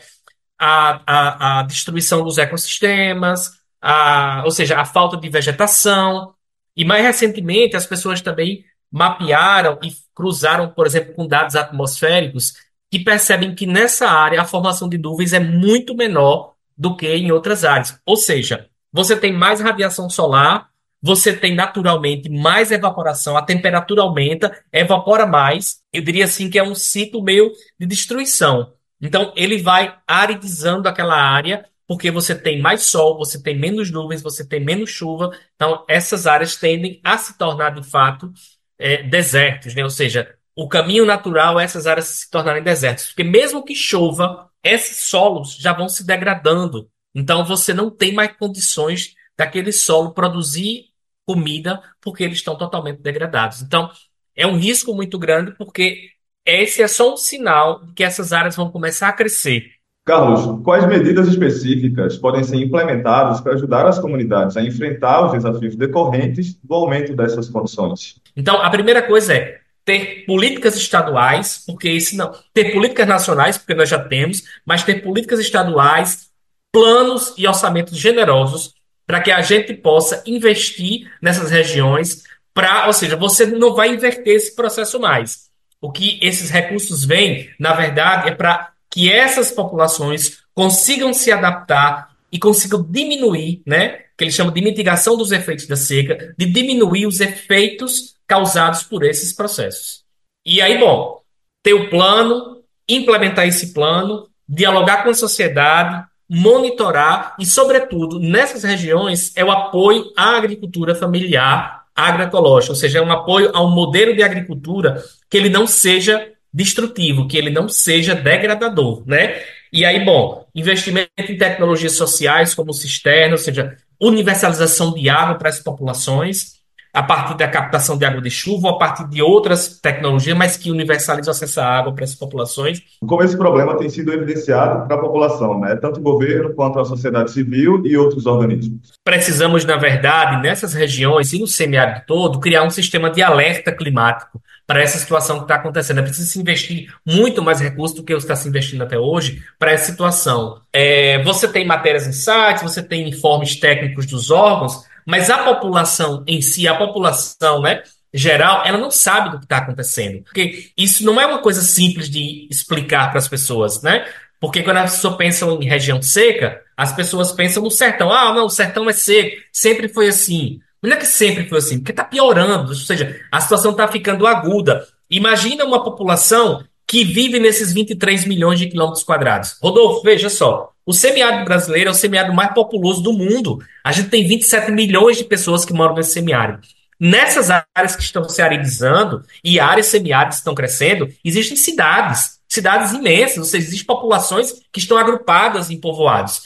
a, 0.59 1.01
a, 1.07 1.59
a 1.59 1.63
destruição 1.63 2.23
dos 2.23 2.37
ecossistemas, 2.37 3.49
a, 3.81 4.43
ou 4.45 4.51
seja, 4.51 4.79
a 4.79 4.85
falta 4.85 5.17
de 5.17 5.29
vegetação. 5.29 6.35
E 6.75 6.85
mais 6.85 7.03
recentemente, 7.03 7.75
as 7.75 7.87
pessoas 7.87 8.21
também 8.21 8.63
mapearam 8.91 9.79
e 9.83 9.89
cruzaram, 10.13 10.69
por 10.69 10.85
exemplo, 10.85 11.15
com 11.15 11.27
dados 11.27 11.55
atmosféricos 11.55 12.68
que 12.91 12.99
percebem 12.99 13.53
que 13.53 13.65
nessa 13.65 14.07
área 14.09 14.41
a 14.41 14.45
formação 14.45 14.89
de 14.89 14.97
nuvens 14.97 15.33
é 15.33 15.39
muito 15.39 15.95
menor 15.95 16.53
do 16.77 16.95
que 16.95 17.07
em 17.07 17.31
outras 17.31 17.63
áreas. 17.63 17.99
Ou 18.05 18.15
seja, 18.15 18.67
você 18.91 19.15
tem 19.15 19.33
mais 19.33 19.61
radiação 19.61 20.09
solar 20.09 20.69
você 21.01 21.35
tem 21.35 21.55
naturalmente 21.55 22.29
mais 22.29 22.71
evaporação, 22.71 23.37
a 23.37 23.41
temperatura 23.41 24.01
aumenta, 24.01 24.63
evapora 24.71 25.25
mais. 25.25 25.81
Eu 25.93 26.03
diria 26.03 26.25
assim 26.25 26.49
que 26.49 26.59
é 26.59 26.63
um 26.63 26.75
ciclo 26.75 27.23
meio 27.23 27.51
de 27.79 27.85
destruição. 27.85 28.73
Então, 29.01 29.33
ele 29.35 29.61
vai 29.61 29.97
aridizando 30.05 30.89
aquela 30.89 31.15
área, 31.15 31.65
porque 31.87 32.11
você 32.11 32.35
tem 32.35 32.61
mais 32.61 32.83
sol, 32.83 33.17
você 33.17 33.41
tem 33.41 33.57
menos 33.57 33.89
nuvens, 33.89 34.21
você 34.21 34.45
tem 34.45 34.59
menos 34.59 34.89
chuva. 34.89 35.31
Então, 35.55 35.85
essas 35.87 36.27
áreas 36.27 36.57
tendem 36.57 36.99
a 37.03 37.17
se 37.17 37.37
tornar, 37.37 37.69
de 37.69 37.89
fato, 37.89 38.31
é, 38.77 39.01
desertos, 39.03 39.73
né? 39.73 39.83
Ou 39.83 39.89
seja, 39.89 40.35
o 40.59 40.67
caminho 40.67 41.05
natural 41.05 41.57
é 41.57 41.63
essas 41.63 41.87
áreas 41.87 42.07
se 42.07 42.29
tornarem 42.29 42.61
desertos. 42.61 43.07
Porque 43.07 43.23
mesmo 43.23 43.63
que 43.63 43.73
chova, 43.73 44.49
esses 44.61 45.07
solos 45.09 45.55
já 45.55 45.71
vão 45.71 45.87
se 45.87 46.05
degradando. 46.05 46.89
Então, 47.15 47.45
você 47.45 47.73
não 47.73 47.89
tem 47.89 48.13
mais 48.13 48.33
condições 48.35 49.15
daquele 49.37 49.71
solo 49.71 50.13
produzir 50.13 50.87
comida 51.25 51.81
porque 52.01 52.25
eles 52.25 52.39
estão 52.39 52.57
totalmente 52.57 53.01
degradados. 53.01 53.61
Então, 53.61 53.89
é 54.35 54.45
um 54.45 54.57
risco 54.57 54.93
muito 54.93 55.17
grande 55.17 55.55
porque 55.57 56.09
esse 56.45 56.81
é 56.81 56.89
só 56.89 57.13
um 57.13 57.17
sinal 57.17 57.85
de 57.85 57.93
que 57.93 58.03
essas 58.03 58.33
áreas 58.33 58.57
vão 58.57 58.69
começar 58.69 59.07
a 59.07 59.13
crescer. 59.13 59.63
Carlos, 60.05 60.61
quais 60.65 60.85
medidas 60.85 61.29
específicas 61.29 62.17
podem 62.17 62.43
ser 62.43 62.57
implementadas 62.57 63.39
para 63.39 63.53
ajudar 63.53 63.85
as 63.85 63.97
comunidades 63.97 64.57
a 64.57 64.61
enfrentar 64.61 65.25
os 65.25 65.31
desafios 65.31 65.77
decorrentes 65.77 66.59
do 66.61 66.73
aumento 66.73 67.15
dessas 67.15 67.47
condições? 67.47 68.19
Então, 68.35 68.61
a 68.61 68.69
primeira 68.69 69.01
coisa 69.01 69.33
é 69.33 69.68
ter 69.85 70.25
políticas 70.25 70.75
estaduais, 70.75 71.63
porque 71.65 71.89
isso 71.89 72.15
não, 72.15 72.31
ter 72.53 72.71
políticas 72.71 73.07
nacionais, 73.07 73.57
porque 73.57 73.73
nós 73.73 73.89
já 73.89 73.99
temos, 73.99 74.43
mas 74.65 74.83
ter 74.83 75.01
políticas 75.01 75.39
estaduais, 75.39 76.29
planos 76.71 77.33
e 77.37 77.47
orçamentos 77.47 77.97
generosos 77.97 78.73
para 79.09 79.21
que 79.21 79.31
a 79.31 79.41
gente 79.41 79.73
possa 79.73 80.21
investir 80.27 81.11
nessas 81.19 81.49
regiões, 81.49 82.23
para, 82.53 82.85
ou 82.85 82.93
seja, 82.93 83.15
você 83.15 83.43
não 83.45 83.73
vai 83.73 83.89
inverter 83.89 84.35
esse 84.35 84.55
processo 84.55 84.99
mais. 84.99 85.49
O 85.81 85.91
que 85.91 86.19
esses 86.21 86.51
recursos 86.51 87.05
vêm, 87.05 87.49
na 87.57 87.73
verdade, 87.73 88.29
é 88.29 88.35
para 88.35 88.71
que 88.87 89.11
essas 89.11 89.49
populações 89.49 90.43
consigam 90.53 91.11
se 91.11 91.31
adaptar 91.31 92.11
e 92.31 92.37
consigam 92.37 92.83
diminuir, 92.83 93.63
né, 93.65 94.01
que 94.15 94.25
eles 94.25 94.35
chamam 94.35 94.53
de 94.53 94.61
mitigação 94.61 95.17
dos 95.17 95.31
efeitos 95.31 95.65
da 95.65 95.75
seca, 95.75 96.35
de 96.37 96.45
diminuir 96.45 97.07
os 97.07 97.19
efeitos 97.19 98.13
causados 98.29 98.83
por 98.83 99.03
esses 99.03 99.33
processos. 99.33 100.03
E 100.45 100.61
aí, 100.61 100.77
bom, 100.77 101.19
ter 101.63 101.73
o 101.73 101.89
plano, 101.89 102.61
implementar 102.87 103.47
esse 103.47 103.73
plano, 103.73 104.29
dialogar 104.47 105.03
com 105.03 105.09
a 105.09 105.13
sociedade, 105.15 106.05
monitorar 106.29 107.35
e, 107.39 107.45
sobretudo, 107.45 108.19
nessas 108.19 108.63
regiões, 108.63 109.35
é 109.35 109.43
o 109.43 109.51
apoio 109.51 110.13
à 110.15 110.37
agricultura 110.37 110.93
familiar 110.93 111.85
agroecológica, 111.95 112.71
ou 112.71 112.77
seja, 112.77 112.99
é 112.99 113.01
um 113.01 113.11
apoio 113.11 113.51
a 113.53 113.61
um 113.61 113.71
modelo 113.71 114.15
de 114.15 114.23
agricultura 114.23 115.03
que 115.29 115.35
ele 115.35 115.49
não 115.49 115.65
seja 115.67 116.31
destrutivo, 116.53 117.27
que 117.27 117.37
ele 117.37 117.49
não 117.49 117.67
seja 117.67 118.15
degradador, 118.15 119.03
né? 119.05 119.41
E 119.73 119.83
aí, 119.83 120.05
bom, 120.05 120.47
investimento 120.55 121.09
em 121.17 121.37
tecnologias 121.37 121.93
sociais 121.93 122.53
como 122.53 122.73
cisterna, 122.73 123.33
ou 123.33 123.37
seja, 123.37 123.75
universalização 123.99 124.93
de 124.93 125.09
água 125.09 125.35
para 125.35 125.49
as 125.49 125.59
populações, 125.59 126.58
a 126.93 127.03
partir 127.03 127.37
da 127.37 127.47
captação 127.47 127.97
de 127.97 128.05
água 128.05 128.21
de 128.21 128.29
chuva 128.29 128.69
ou 128.69 128.75
a 128.75 128.79
partir 128.79 129.07
de 129.07 129.21
outras 129.21 129.79
tecnologias, 129.79 130.37
mas 130.37 130.57
que 130.57 130.71
universalizam 130.71 131.31
acesso 131.31 131.61
à 131.61 131.65
água 131.65 131.93
para 131.93 132.03
essas 132.03 132.17
populações. 132.17 132.81
Como 133.05 133.23
esse 133.23 133.37
problema 133.37 133.77
tem 133.77 133.89
sido 133.89 134.11
evidenciado 134.11 134.87
para 134.87 134.95
a 134.95 134.99
população, 134.99 135.59
né? 135.59 135.75
tanto 135.75 135.99
o 135.99 136.03
governo 136.03 136.53
quanto 136.53 136.79
a 136.79 136.85
sociedade 136.85 137.31
civil 137.31 137.85
e 137.85 137.95
outros 137.95 138.25
organismos. 138.25 138.93
Precisamos, 139.03 139.65
na 139.65 139.77
verdade, 139.77 140.41
nessas 140.41 140.73
regiões 140.73 141.31
e 141.33 141.39
no 141.39 141.47
semiárido 141.47 142.01
todo, 142.07 142.39
criar 142.39 142.63
um 142.63 142.69
sistema 142.69 143.09
de 143.09 143.21
alerta 143.21 143.71
climático 143.71 144.41
para 144.69 144.83
essa 144.83 144.99
situação 144.99 145.37
que 145.37 145.45
está 145.45 145.55
acontecendo. 145.55 145.97
É 145.99 146.03
preciso 146.03 146.29
se 146.29 146.39
investir 146.39 146.93
muito 147.03 147.41
mais 147.41 147.59
recursos 147.59 147.97
do 147.97 148.03
que 148.03 148.13
está 148.13 148.35
se 148.35 148.47
investindo 148.47 148.83
até 148.83 148.99
hoje 148.99 149.41
para 149.57 149.71
essa 149.71 149.89
situação. 149.89 150.61
É, 150.71 151.23
você 151.23 151.47
tem 151.47 151.65
matérias 151.65 152.05
em 152.05 152.11
sites, 152.11 152.61
você 152.61 152.83
tem 152.83 153.09
informes 153.09 153.59
técnicos 153.59 154.05
dos 154.05 154.29
órgãos, 154.29 154.87
mas 155.09 155.27
a 155.31 155.39
população 155.39 156.23
em 156.27 156.39
si, 156.39 156.67
a 156.67 156.75
população, 156.75 157.63
né, 157.63 157.81
geral, 158.13 158.61
ela 158.63 158.77
não 158.77 158.91
sabe 158.91 159.31
do 159.31 159.39
que 159.39 159.45
está 159.45 159.57
acontecendo. 159.57 160.21
Porque 160.23 160.69
isso 160.77 161.03
não 161.03 161.19
é 161.19 161.25
uma 161.25 161.39
coisa 161.39 161.63
simples 161.63 162.07
de 162.07 162.47
explicar 162.47 163.09
para 163.09 163.17
as 163.17 163.27
pessoas, 163.27 163.81
né? 163.81 164.07
Porque 164.39 164.61
quando 164.61 164.77
as 164.77 164.97
pessoas 164.97 165.15
pensam 165.15 165.59
em 165.59 165.65
região 165.65 165.99
seca, 165.99 166.61
as 166.77 166.93
pessoas 166.93 167.31
pensam 167.31 167.63
no 167.63 167.71
sertão. 167.71 168.13
Ah, 168.13 168.31
não, 168.35 168.45
o 168.45 168.51
sertão 168.51 168.87
é 168.87 168.93
seco, 168.93 169.35
sempre 169.51 169.87
foi 169.89 170.09
assim. 170.09 170.59
Não 170.79 170.91
é 170.91 170.95
que 170.95 171.07
sempre 171.07 171.49
foi 171.49 171.57
assim, 171.57 171.79
porque 171.79 171.91
está 171.91 172.03
piorando, 172.03 172.69
ou 172.69 172.75
seja, 172.75 173.19
a 173.31 173.41
situação 173.41 173.71
está 173.71 173.87
ficando 173.87 174.27
aguda. 174.27 174.87
Imagina 175.09 175.65
uma 175.65 175.83
população 175.83 176.63
que 176.89 177.03
vive 177.03 177.39
nesses 177.39 177.71
23 177.71 178.25
milhões 178.25 178.57
de 178.57 178.65
quilômetros 178.65 179.03
quadrados. 179.03 179.57
Rodolfo, 179.61 180.01
veja 180.01 180.27
só. 180.27 180.71
O 180.83 180.91
semiárido 180.91 181.45
brasileiro 181.45 181.89
é 181.89 181.91
o 181.91 181.95
semiárido 181.95 182.33
mais 182.33 182.51
populoso 182.51 183.03
do 183.03 183.13
mundo. 183.13 183.63
A 183.83 183.91
gente 183.91 184.09
tem 184.09 184.27
27 184.27 184.71
milhões 184.71 185.15
de 185.15 185.23
pessoas 185.23 185.63
que 185.63 185.71
moram 185.71 185.93
nesse 185.93 186.13
semiárido. 186.13 186.61
Nessas 186.99 187.51
áreas 187.51 187.95
que 187.95 188.01
estão 188.01 188.27
se 188.27 188.41
aridizando 188.41 189.23
e 189.43 189.59
áreas 189.59 189.85
semiáridas 189.85 190.37
estão 190.37 190.55
crescendo, 190.55 191.07
existem 191.23 191.55
cidades, 191.55 192.39
cidades 192.47 192.91
imensas, 192.91 193.37
ou 193.37 193.45
seja, 193.45 193.67
existem 193.67 193.85
populações 193.85 194.55
que 194.73 194.79
estão 194.79 194.97
agrupadas 194.97 195.69
em 195.69 195.79
povoados. 195.79 196.41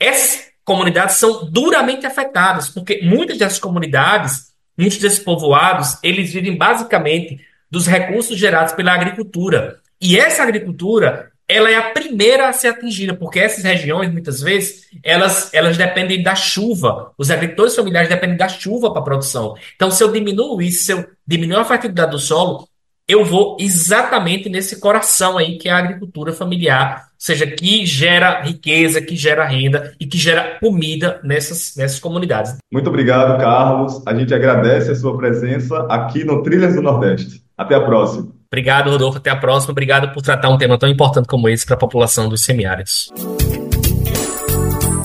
Essas 0.00 0.46
comunidades 0.64 1.16
são 1.16 1.44
duramente 1.50 2.06
afetadas, 2.06 2.70
porque 2.70 3.02
muitas 3.02 3.36
dessas 3.36 3.58
comunidades, 3.58 4.54
muitos 4.76 4.96
desses 4.96 5.18
povoados, 5.18 5.98
eles 6.02 6.32
vivem 6.32 6.56
basicamente 6.56 7.44
dos 7.70 7.86
recursos 7.86 8.38
gerados 8.38 8.72
pela 8.72 8.94
agricultura. 8.94 9.81
E 10.02 10.18
essa 10.18 10.42
agricultura, 10.42 11.30
ela 11.48 11.70
é 11.70 11.76
a 11.76 11.90
primeira 11.90 12.48
a 12.48 12.52
ser 12.52 12.68
atingida, 12.68 13.14
porque 13.14 13.38
essas 13.38 13.62
regiões, 13.62 14.10
muitas 14.10 14.40
vezes, 14.40 14.88
elas, 15.02 15.54
elas 15.54 15.76
dependem 15.76 16.22
da 16.22 16.34
chuva. 16.34 17.12
Os 17.16 17.30
agricultores 17.30 17.76
familiares 17.76 18.08
dependem 18.08 18.36
da 18.36 18.48
chuva 18.48 18.90
para 18.90 19.00
a 19.00 19.04
produção. 19.04 19.54
Então, 19.76 19.90
se 19.90 20.02
eu 20.02 20.10
diminuo 20.10 20.60
isso, 20.60 20.84
se 20.84 20.92
eu 20.92 21.06
diminuo 21.24 21.60
a 21.60 21.64
fertilidade 21.64 22.10
do 22.10 22.18
solo, 22.18 22.66
eu 23.06 23.24
vou 23.24 23.56
exatamente 23.60 24.48
nesse 24.48 24.80
coração 24.80 25.38
aí, 25.38 25.58
que 25.58 25.68
é 25.68 25.72
a 25.72 25.78
agricultura 25.78 26.32
familiar, 26.32 27.08
ou 27.08 27.14
seja, 27.18 27.46
que 27.46 27.84
gera 27.84 28.42
riqueza, 28.42 29.00
que 29.00 29.14
gera 29.14 29.44
renda 29.44 29.94
e 30.00 30.06
que 30.06 30.18
gera 30.18 30.58
comida 30.58 31.20
nessas, 31.22 31.74
nessas 31.76 32.00
comunidades. 32.00 32.56
Muito 32.72 32.88
obrigado, 32.88 33.38
Carlos. 33.38 34.02
A 34.06 34.14
gente 34.14 34.34
agradece 34.34 34.90
a 34.90 34.94
sua 34.94 35.16
presença 35.16 35.86
aqui 35.88 36.24
no 36.24 36.42
Trilhas 36.42 36.74
do 36.74 36.82
Nordeste. 36.82 37.42
Até 37.56 37.74
a 37.74 37.80
próxima. 37.80 38.41
Obrigado, 38.52 38.90
Rodolfo. 38.90 39.16
Até 39.16 39.30
a 39.30 39.36
próxima. 39.36 39.72
Obrigado 39.72 40.12
por 40.12 40.22
tratar 40.22 40.50
um 40.50 40.58
tema 40.58 40.78
tão 40.78 40.86
importante 40.86 41.26
como 41.26 41.48
esse 41.48 41.64
para 41.64 41.74
a 41.74 41.78
população 41.78 42.28
dos 42.28 42.42
semiáridos. 42.42 43.10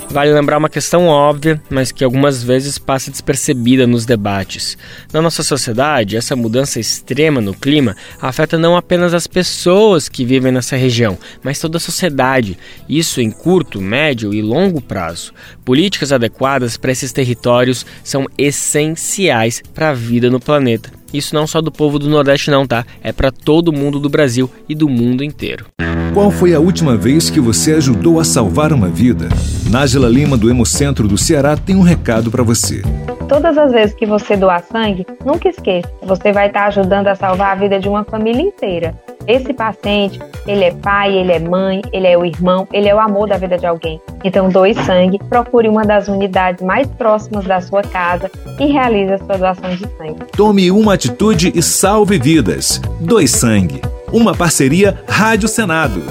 Vale 0.09 0.33
lembrar 0.33 0.57
uma 0.57 0.67
questão 0.67 1.07
óbvia, 1.07 1.61
mas 1.69 1.91
que 1.91 2.03
algumas 2.03 2.43
vezes 2.43 2.77
passa 2.77 3.09
despercebida 3.09 3.87
nos 3.87 4.05
debates. 4.05 4.77
Na 5.13 5.21
nossa 5.21 5.43
sociedade, 5.43 6.17
essa 6.17 6.35
mudança 6.35 6.77
extrema 6.77 7.39
no 7.39 7.53
clima 7.53 7.95
afeta 8.21 8.57
não 8.57 8.75
apenas 8.75 9.13
as 9.13 9.27
pessoas 9.27 10.09
que 10.09 10.25
vivem 10.25 10.51
nessa 10.51 10.75
região, 10.75 11.17
mas 11.41 11.59
toda 11.59 11.77
a 11.77 11.79
sociedade. 11.79 12.57
Isso 12.89 13.21
em 13.21 13.31
curto, 13.31 13.79
médio 13.79 14.33
e 14.33 14.41
longo 14.41 14.81
prazo. 14.81 15.33
Políticas 15.63 16.11
adequadas 16.11 16.75
para 16.75 16.91
esses 16.91 17.13
territórios 17.13 17.85
são 18.03 18.25
essenciais 18.37 19.61
para 19.73 19.91
a 19.91 19.93
vida 19.93 20.29
no 20.29 20.39
planeta. 20.39 20.96
Isso 21.13 21.33
não 21.33 21.47
só 21.47 21.61
do 21.61 21.71
povo 21.71 21.97
do 21.97 22.09
Nordeste 22.09 22.51
não, 22.51 22.67
tá? 22.67 22.85
É 23.01 23.11
para 23.11 23.31
todo 23.31 23.73
mundo 23.73 23.99
do 23.99 24.09
Brasil 24.09 24.49
e 24.67 24.75
do 24.75 24.89
mundo 24.89 25.23
inteiro. 25.23 25.65
Qual 26.13 26.31
foi 26.31 26.53
a 26.53 26.59
última 26.59 26.97
vez 26.97 27.29
que 27.29 27.39
você 27.39 27.73
ajudou 27.73 28.19
a 28.19 28.23
salvar 28.23 28.73
uma 28.73 28.89
vida? 28.89 29.29
Nájila 29.69 30.09
Lima 30.09 30.35
do 30.35 30.49
Hemocentro 30.49 31.07
do 31.07 31.17
Ceará 31.17 31.55
tem 31.55 31.75
um 31.75 31.81
recado 31.81 32.31
para 32.31 32.41
você. 32.41 32.81
Todas 33.29 33.57
as 33.57 33.71
vezes 33.71 33.95
que 33.95 34.05
você 34.05 34.35
doar 34.35 34.63
sangue, 34.63 35.05
nunca 35.23 35.49
esqueça, 35.49 35.91
você 36.01 36.31
vai 36.31 36.47
estar 36.47 36.67
ajudando 36.67 37.07
a 37.07 37.15
salvar 37.15 37.51
a 37.51 37.59
vida 37.59 37.79
de 37.79 37.87
uma 37.87 38.03
família 38.03 38.41
inteira. 38.41 38.95
Esse 39.27 39.53
paciente, 39.53 40.21
ele 40.47 40.63
é 40.63 40.71
pai, 40.71 41.13
ele 41.13 41.33
é 41.33 41.39
mãe, 41.39 41.81
ele 41.91 42.07
é 42.07 42.17
o 42.17 42.25
irmão, 42.25 42.65
ele 42.71 42.87
é 42.87 42.95
o 42.95 42.99
amor 42.99 43.27
da 43.27 43.37
vida 43.37 43.57
de 43.57 43.65
alguém. 43.65 43.99
Então 44.23 44.47
doe 44.47 44.73
sangue, 44.73 45.19
procure 45.27 45.67
uma 45.67 45.83
das 45.83 46.07
unidades 46.07 46.65
mais 46.65 46.87
próximas 46.87 47.43
da 47.43 47.59
sua 47.59 47.81
casa 47.81 48.31
e 48.57 48.67
realize 48.67 49.11
a 49.11 49.17
sua 49.17 49.37
doação 49.37 49.69
de 49.75 49.85
sangue. 49.97 50.23
Tome 50.31 50.71
uma 50.71 50.93
atitude 50.93 51.51
e 51.53 51.61
salve 51.61 52.17
vidas. 52.17 52.79
Doe 53.01 53.27
sangue. 53.27 53.81
Uma 54.13 54.33
parceria 54.33 54.97
Rádio 55.05 55.49
Senado. 55.49 56.01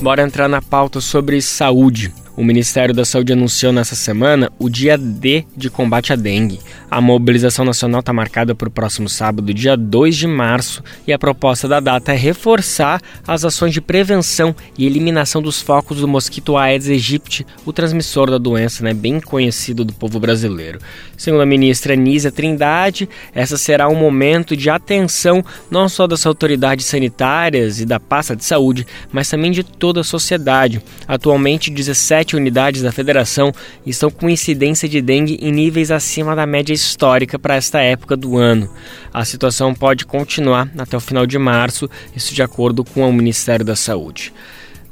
Bora 0.00 0.22
entrar 0.22 0.48
na 0.48 0.62
pauta 0.62 1.00
sobre 1.00 1.42
saúde. 1.42 2.14
O 2.36 2.42
Ministério 2.42 2.92
da 2.92 3.04
Saúde 3.04 3.32
anunciou 3.32 3.72
nessa 3.72 3.94
semana 3.94 4.50
o 4.58 4.68
dia 4.68 4.98
D 4.98 5.44
de 5.56 5.70
combate 5.70 6.12
à 6.12 6.16
dengue. 6.16 6.60
A 6.94 7.00
mobilização 7.00 7.64
nacional 7.64 7.98
está 7.98 8.12
marcada 8.12 8.54
para 8.54 8.68
o 8.68 8.70
próximo 8.70 9.08
sábado, 9.08 9.52
dia 9.52 9.76
2 9.76 10.14
de 10.14 10.28
março, 10.28 10.80
e 11.04 11.12
a 11.12 11.18
proposta 11.18 11.66
da 11.66 11.80
data 11.80 12.12
é 12.12 12.16
reforçar 12.16 13.02
as 13.26 13.44
ações 13.44 13.72
de 13.72 13.80
prevenção 13.80 14.54
e 14.78 14.86
eliminação 14.86 15.42
dos 15.42 15.60
focos 15.60 15.98
do 15.98 16.06
mosquito 16.06 16.56
Aedes 16.56 16.88
aegypti, 16.88 17.44
o 17.66 17.72
transmissor 17.72 18.30
da 18.30 18.38
doença, 18.38 18.84
né, 18.84 18.94
bem 18.94 19.18
conhecido 19.18 19.84
do 19.84 19.92
povo 19.92 20.20
brasileiro. 20.20 20.78
Segundo 21.16 21.40
a 21.40 21.46
ministra 21.46 21.96
Nízia 21.96 22.30
Trindade, 22.30 23.08
essa 23.34 23.56
será 23.56 23.88
um 23.88 23.96
momento 23.96 24.56
de 24.56 24.70
atenção 24.70 25.44
não 25.68 25.88
só 25.88 26.06
das 26.06 26.24
autoridades 26.24 26.86
sanitárias 26.86 27.80
e 27.80 27.84
da 27.84 27.98
pasta 27.98 28.36
de 28.36 28.44
saúde, 28.44 28.86
mas 29.10 29.28
também 29.28 29.50
de 29.50 29.64
toda 29.64 30.02
a 30.02 30.04
sociedade. 30.04 30.80
Atualmente, 31.08 31.72
17 31.72 32.04
sete 32.14 32.36
unidades 32.36 32.82
da 32.82 32.92
federação 32.92 33.52
estão 33.84 34.10
com 34.10 34.28
incidência 34.28 34.88
de 34.88 35.00
dengue 35.00 35.38
em 35.40 35.50
níveis 35.50 35.90
acima 35.90 36.36
da 36.36 36.46
média 36.46 36.72
histórica 36.84 37.38
para 37.38 37.56
esta 37.56 37.80
época 37.80 38.16
do 38.16 38.36
ano. 38.36 38.68
A 39.12 39.24
situação 39.24 39.74
pode 39.74 40.04
continuar 40.04 40.68
até 40.78 40.96
o 40.96 41.00
final 41.00 41.26
de 41.26 41.38
março, 41.38 41.88
isso 42.14 42.34
de 42.34 42.42
acordo 42.42 42.84
com 42.84 43.08
o 43.08 43.12
Ministério 43.12 43.64
da 43.64 43.76
Saúde 43.76 44.32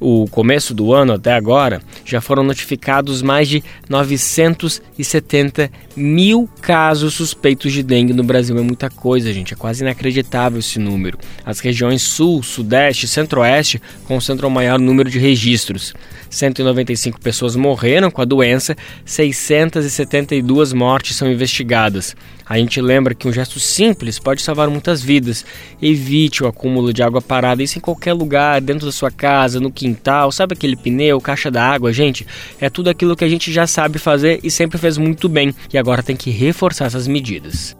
o 0.02 0.26
começo 0.28 0.74
do 0.74 0.92
ano 0.92 1.12
até 1.12 1.32
agora, 1.32 1.80
já 2.04 2.20
foram 2.20 2.42
notificados 2.42 3.22
mais 3.22 3.48
de 3.48 3.62
970 3.88 5.70
mil 5.96 6.48
casos 6.60 7.14
suspeitos 7.14 7.72
de 7.72 7.82
dengue 7.82 8.12
no 8.12 8.24
Brasil. 8.24 8.58
É 8.58 8.62
muita 8.62 8.90
coisa, 8.90 9.32
gente. 9.32 9.54
É 9.54 9.56
quase 9.56 9.82
inacreditável 9.82 10.58
esse 10.58 10.78
número. 10.78 11.18
As 11.46 11.60
regiões 11.60 12.02
Sul, 12.02 12.42
Sudeste 12.42 13.06
e 13.06 13.08
Centro-Oeste 13.08 13.80
concentram 14.04 14.48
o 14.48 14.52
maior 14.52 14.78
número 14.78 15.08
de 15.08 15.18
registros. 15.18 15.94
195 16.28 17.20
pessoas 17.20 17.54
morreram 17.54 18.10
com 18.10 18.22
a 18.22 18.24
doença, 18.24 18.74
672 19.04 20.72
mortes 20.72 21.16
são 21.16 21.30
investigadas. 21.30 22.16
A 22.52 22.58
gente 22.58 22.80
lembra 22.80 23.14
que 23.14 23.28
um 23.28 23.32
gesto 23.32 23.60
simples 23.60 24.18
pode 24.18 24.42
salvar 24.42 24.68
muitas 24.68 25.02
vidas. 25.02 25.44
Evite 25.80 26.42
o 26.42 26.46
acúmulo 26.46 26.92
de 26.92 27.02
água 27.02 27.22
parada, 27.22 27.62
isso 27.62 27.78
em 27.78 27.80
qualquer 27.80 28.12
lugar, 28.12 28.60
dentro 28.60 28.86
da 28.86 28.92
sua 28.92 29.10
casa, 29.10 29.60
no 29.60 29.70
quintal, 29.70 29.91
sabe 30.30 30.54
aquele 30.54 30.76
pneu, 30.76 31.20
caixa 31.20 31.50
d'água, 31.50 31.92
gente? 31.92 32.26
É 32.60 32.68
tudo 32.68 32.90
aquilo 32.90 33.16
que 33.16 33.24
a 33.24 33.28
gente 33.28 33.52
já 33.52 33.66
sabe 33.66 33.98
fazer 33.98 34.40
e 34.42 34.50
sempre 34.50 34.78
fez 34.78 34.98
muito 34.98 35.28
bem, 35.28 35.54
e 35.72 35.78
agora 35.78 36.02
tem 36.02 36.16
que 36.16 36.30
reforçar 36.30 36.86
essas 36.86 37.06
medidas. 37.06 37.76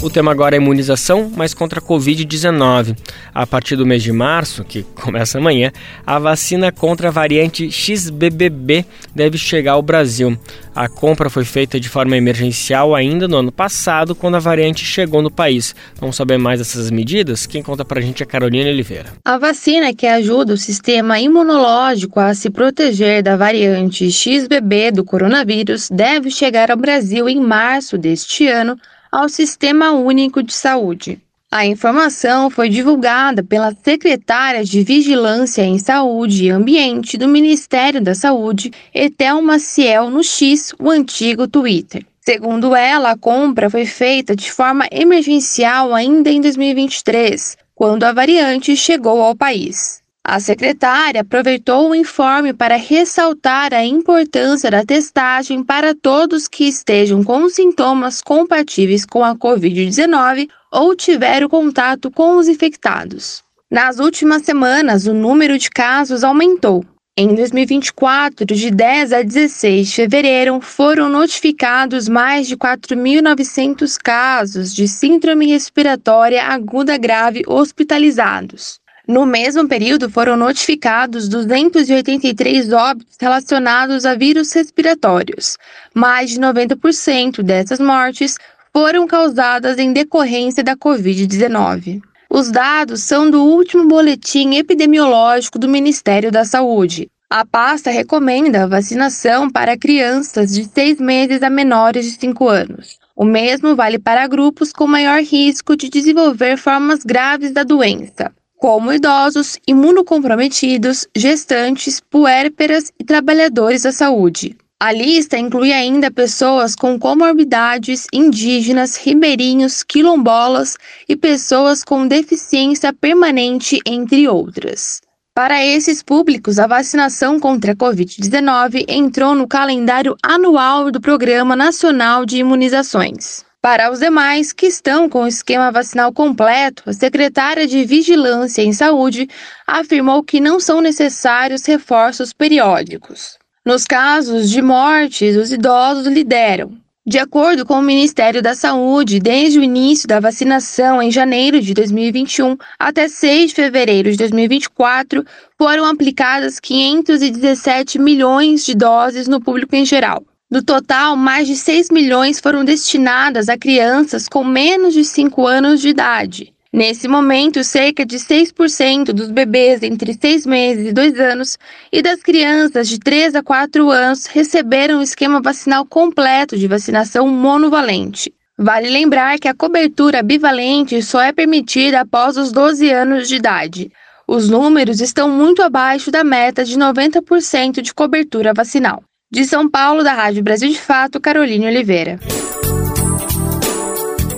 O 0.00 0.08
tema 0.08 0.30
agora 0.30 0.54
é 0.54 0.58
imunização, 0.58 1.30
mas 1.34 1.52
contra 1.52 1.80
a 1.80 1.82
Covid-19. 1.82 2.96
A 3.34 3.44
partir 3.44 3.74
do 3.74 3.84
mês 3.84 4.00
de 4.00 4.12
março, 4.12 4.62
que 4.62 4.84
começa 4.94 5.38
amanhã, 5.38 5.72
a 6.06 6.20
vacina 6.20 6.70
contra 6.70 7.08
a 7.08 7.10
variante 7.10 7.68
XBBB 7.68 8.84
deve 9.12 9.36
chegar 9.36 9.72
ao 9.72 9.82
Brasil. 9.82 10.38
A 10.72 10.88
compra 10.88 11.28
foi 11.28 11.44
feita 11.44 11.80
de 11.80 11.88
forma 11.88 12.16
emergencial 12.16 12.94
ainda 12.94 13.26
no 13.26 13.38
ano 13.38 13.50
passado, 13.50 14.14
quando 14.14 14.36
a 14.36 14.38
variante 14.38 14.84
chegou 14.84 15.20
no 15.20 15.32
país. 15.32 15.74
Vamos 16.00 16.14
saber 16.14 16.38
mais 16.38 16.60
dessas 16.60 16.92
medidas? 16.92 17.44
Quem 17.44 17.60
conta 17.60 17.84
pra 17.84 18.00
gente 18.00 18.22
é 18.22 18.26
Carolina 18.26 18.70
Oliveira. 18.70 19.06
A 19.24 19.36
vacina 19.36 19.92
que 19.92 20.06
ajuda 20.06 20.54
o 20.54 20.56
sistema 20.56 21.18
imunológico 21.18 22.20
a 22.20 22.32
se 22.34 22.50
proteger 22.50 23.20
da 23.20 23.36
variante 23.36 24.08
XBB 24.12 24.92
do 24.92 25.04
coronavírus 25.04 25.88
deve 25.90 26.30
chegar 26.30 26.70
ao 26.70 26.76
Brasil 26.76 27.28
em 27.28 27.40
março 27.40 27.98
deste 27.98 28.46
ano 28.46 28.78
ao 29.10 29.28
Sistema 29.28 29.92
Único 29.92 30.42
de 30.42 30.52
Saúde. 30.52 31.20
A 31.50 31.64
informação 31.64 32.50
foi 32.50 32.68
divulgada 32.68 33.42
pela 33.42 33.74
secretária 33.82 34.62
de 34.62 34.82
Vigilância 34.82 35.62
em 35.62 35.78
Saúde 35.78 36.44
e 36.44 36.50
Ambiente 36.50 37.16
do 37.16 37.26
Ministério 37.26 38.02
da 38.02 38.14
Saúde, 38.14 38.70
Etel 38.94 39.40
Maciel, 39.40 40.10
no 40.10 40.22
X, 40.22 40.74
o 40.78 40.90
antigo 40.90 41.48
Twitter. 41.48 42.04
Segundo 42.20 42.76
ela, 42.76 43.12
a 43.12 43.16
compra 43.16 43.70
foi 43.70 43.86
feita 43.86 44.36
de 44.36 44.52
forma 44.52 44.86
emergencial 44.92 45.94
ainda 45.94 46.28
em 46.28 46.42
2023, 46.42 47.56
quando 47.74 48.04
a 48.04 48.12
variante 48.12 48.76
chegou 48.76 49.22
ao 49.22 49.34
país. 49.34 50.02
A 50.30 50.38
secretária 50.40 51.22
aproveitou 51.22 51.88
o 51.88 51.94
informe 51.94 52.52
para 52.52 52.76
ressaltar 52.76 53.72
a 53.72 53.82
importância 53.82 54.70
da 54.70 54.84
testagem 54.84 55.64
para 55.64 55.94
todos 55.94 56.46
que 56.46 56.68
estejam 56.68 57.24
com 57.24 57.48
sintomas 57.48 58.20
compatíveis 58.20 59.06
com 59.06 59.24
a 59.24 59.34
Covid-19 59.34 60.50
ou 60.70 60.94
tiveram 60.94 61.48
contato 61.48 62.10
com 62.10 62.36
os 62.36 62.46
infectados. 62.46 63.42
Nas 63.70 63.98
últimas 63.98 64.42
semanas, 64.42 65.06
o 65.06 65.14
número 65.14 65.56
de 65.56 65.70
casos 65.70 66.22
aumentou. 66.22 66.84
Em 67.16 67.34
2024, 67.34 68.44
de 68.54 68.70
10 68.70 69.14
a 69.14 69.22
16 69.22 69.88
de 69.88 69.94
fevereiro, 69.94 70.60
foram 70.60 71.08
notificados 71.08 72.06
mais 72.06 72.46
de 72.46 72.54
4.900 72.54 73.96
casos 73.96 74.74
de 74.74 74.86
síndrome 74.86 75.46
respiratória 75.46 76.44
aguda 76.44 76.98
grave 76.98 77.44
hospitalizados. 77.46 78.78
No 79.08 79.24
mesmo 79.24 79.66
período, 79.66 80.10
foram 80.10 80.36
notificados 80.36 81.30
283 81.30 82.70
óbitos 82.74 83.16
relacionados 83.18 84.04
a 84.04 84.14
vírus 84.14 84.52
respiratórios. 84.52 85.56
Mais 85.94 86.28
de 86.28 86.38
90% 86.38 87.42
dessas 87.42 87.80
mortes 87.80 88.36
foram 88.70 89.06
causadas 89.06 89.78
em 89.78 89.94
decorrência 89.94 90.62
da 90.62 90.76
Covid-19. 90.76 92.02
Os 92.28 92.50
dados 92.50 93.02
são 93.02 93.30
do 93.30 93.42
último 93.42 93.88
boletim 93.88 94.56
epidemiológico 94.56 95.58
do 95.58 95.70
Ministério 95.70 96.30
da 96.30 96.44
Saúde. 96.44 97.08
A 97.30 97.46
pasta 97.46 97.90
recomenda 97.90 98.64
a 98.64 98.66
vacinação 98.66 99.50
para 99.50 99.78
crianças 99.78 100.52
de 100.52 100.64
6 100.66 101.00
meses 101.00 101.42
a 101.42 101.48
menores 101.48 102.04
de 102.04 102.20
5 102.20 102.46
anos. 102.46 102.98
O 103.16 103.24
mesmo 103.24 103.74
vale 103.74 103.98
para 103.98 104.26
grupos 104.26 104.70
com 104.70 104.86
maior 104.86 105.22
risco 105.22 105.74
de 105.74 105.88
desenvolver 105.88 106.58
formas 106.58 107.02
graves 107.02 107.52
da 107.52 107.62
doença 107.62 108.30
como 108.58 108.92
idosos, 108.92 109.58
imunocomprometidos, 109.66 111.06
gestantes, 111.16 112.00
puérperas 112.00 112.92
e 112.98 113.04
trabalhadores 113.04 113.82
da 113.82 113.92
saúde. 113.92 114.56
A 114.80 114.92
lista 114.92 115.36
inclui 115.36 115.72
ainda 115.72 116.08
pessoas 116.08 116.76
com 116.76 116.98
comorbidades, 116.98 118.06
indígenas, 118.12 118.96
ribeirinhos, 118.96 119.82
quilombolas 119.82 120.76
e 121.08 121.16
pessoas 121.16 121.82
com 121.82 122.06
deficiência 122.06 122.92
permanente, 122.92 123.80
entre 123.84 124.28
outras. 124.28 125.00
Para 125.34 125.64
esses 125.64 126.02
públicos, 126.02 126.60
a 126.60 126.66
vacinação 126.66 127.40
contra 127.40 127.72
a 127.72 127.76
Covid-19 127.76 128.84
entrou 128.88 129.34
no 129.34 129.48
calendário 129.48 130.16
anual 130.22 130.92
do 130.92 131.00
Programa 131.00 131.56
Nacional 131.56 132.24
de 132.24 132.38
Imunizações. 132.38 133.47
Para 133.60 133.90
os 133.90 133.98
demais 133.98 134.52
que 134.52 134.66
estão 134.66 135.08
com 135.08 135.24
o 135.24 135.26
esquema 135.26 135.72
vacinal 135.72 136.12
completo, 136.12 136.84
a 136.86 136.92
secretária 136.92 137.66
de 137.66 137.84
Vigilância 137.84 138.62
em 138.62 138.72
Saúde 138.72 139.28
afirmou 139.66 140.22
que 140.22 140.40
não 140.40 140.60
são 140.60 140.80
necessários 140.80 141.66
reforços 141.66 142.32
periódicos. 142.32 143.36
Nos 143.66 143.84
casos 143.84 144.48
de 144.48 144.62
mortes, 144.62 145.36
os 145.36 145.50
idosos 145.50 146.06
lideram. 146.06 146.78
De 147.04 147.18
acordo 147.18 147.66
com 147.66 147.74
o 147.74 147.82
Ministério 147.82 148.40
da 148.40 148.54
Saúde, 148.54 149.18
desde 149.18 149.58
o 149.58 149.64
início 149.64 150.06
da 150.06 150.20
vacinação 150.20 151.02
em 151.02 151.10
janeiro 151.10 151.60
de 151.60 151.74
2021 151.74 152.56
até 152.78 153.08
6 153.08 153.48
de 153.48 153.56
fevereiro 153.56 154.12
de 154.12 154.18
2024, 154.18 155.24
foram 155.58 155.84
aplicadas 155.84 156.60
517 156.60 157.98
milhões 157.98 158.64
de 158.64 158.76
doses 158.76 159.26
no 159.26 159.40
público 159.40 159.74
em 159.74 159.84
geral. 159.84 160.22
No 160.50 160.62
total, 160.62 161.14
mais 161.14 161.46
de 161.46 161.54
6 161.54 161.90
milhões 161.90 162.40
foram 162.40 162.64
destinadas 162.64 163.50
a 163.50 163.58
crianças 163.58 164.26
com 164.26 164.42
menos 164.42 164.94
de 164.94 165.04
5 165.04 165.46
anos 165.46 165.78
de 165.78 165.90
idade. 165.90 166.54
Nesse 166.72 167.06
momento, 167.06 167.62
cerca 167.62 168.04
de 168.06 168.16
6% 168.18 169.12
dos 169.12 169.30
bebês 169.30 169.82
entre 169.82 170.14
6 170.14 170.46
meses 170.46 170.88
e 170.88 170.92
2 170.92 171.20
anos 171.20 171.58
e 171.92 172.00
das 172.00 172.22
crianças 172.22 172.88
de 172.88 172.98
3 172.98 173.34
a 173.34 173.42
4 173.42 173.90
anos 173.90 174.24
receberam 174.24 175.00
o 175.00 175.02
esquema 175.02 175.38
vacinal 175.38 175.84
completo 175.84 176.56
de 176.56 176.66
vacinação 176.66 177.28
monovalente. 177.28 178.32
Vale 178.56 178.88
lembrar 178.88 179.38
que 179.38 179.48
a 179.48 179.54
cobertura 179.54 180.22
bivalente 180.22 181.02
só 181.02 181.20
é 181.20 181.30
permitida 181.30 182.00
após 182.00 182.38
os 182.38 182.50
12 182.52 182.90
anos 182.90 183.28
de 183.28 183.36
idade. 183.36 183.92
Os 184.26 184.48
números 184.48 185.02
estão 185.02 185.28
muito 185.28 185.62
abaixo 185.62 186.10
da 186.10 186.24
meta 186.24 186.64
de 186.64 186.78
90% 186.78 187.82
de 187.82 187.92
cobertura 187.92 188.54
vacinal. 188.54 189.02
De 189.30 189.44
São 189.44 189.68
Paulo, 189.68 190.02
da 190.02 190.14
Rádio 190.14 190.42
Brasil 190.42 190.70
de 190.70 190.80
Fato, 190.80 191.20
Caroline 191.20 191.66
Oliveira. 191.66 192.18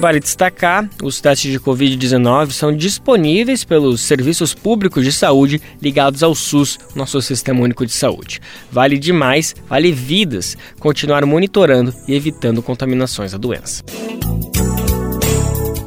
Vale 0.00 0.18
destacar, 0.18 0.88
os 1.00 1.20
testes 1.20 1.52
de 1.52 1.60
Covid-19 1.60 2.50
são 2.50 2.74
disponíveis 2.74 3.62
pelos 3.62 4.00
serviços 4.00 4.52
públicos 4.52 5.04
de 5.04 5.12
saúde 5.12 5.62
ligados 5.80 6.24
ao 6.24 6.34
SUS, 6.34 6.76
nosso 6.92 7.22
Sistema 7.22 7.60
Único 7.60 7.86
de 7.86 7.92
Saúde. 7.92 8.40
Vale 8.72 8.98
demais, 8.98 9.54
vale 9.68 9.92
vidas, 9.92 10.56
continuar 10.80 11.24
monitorando 11.24 11.94
e 12.08 12.14
evitando 12.14 12.60
contaminações 12.60 13.30
da 13.30 13.38
doença. 13.38 13.84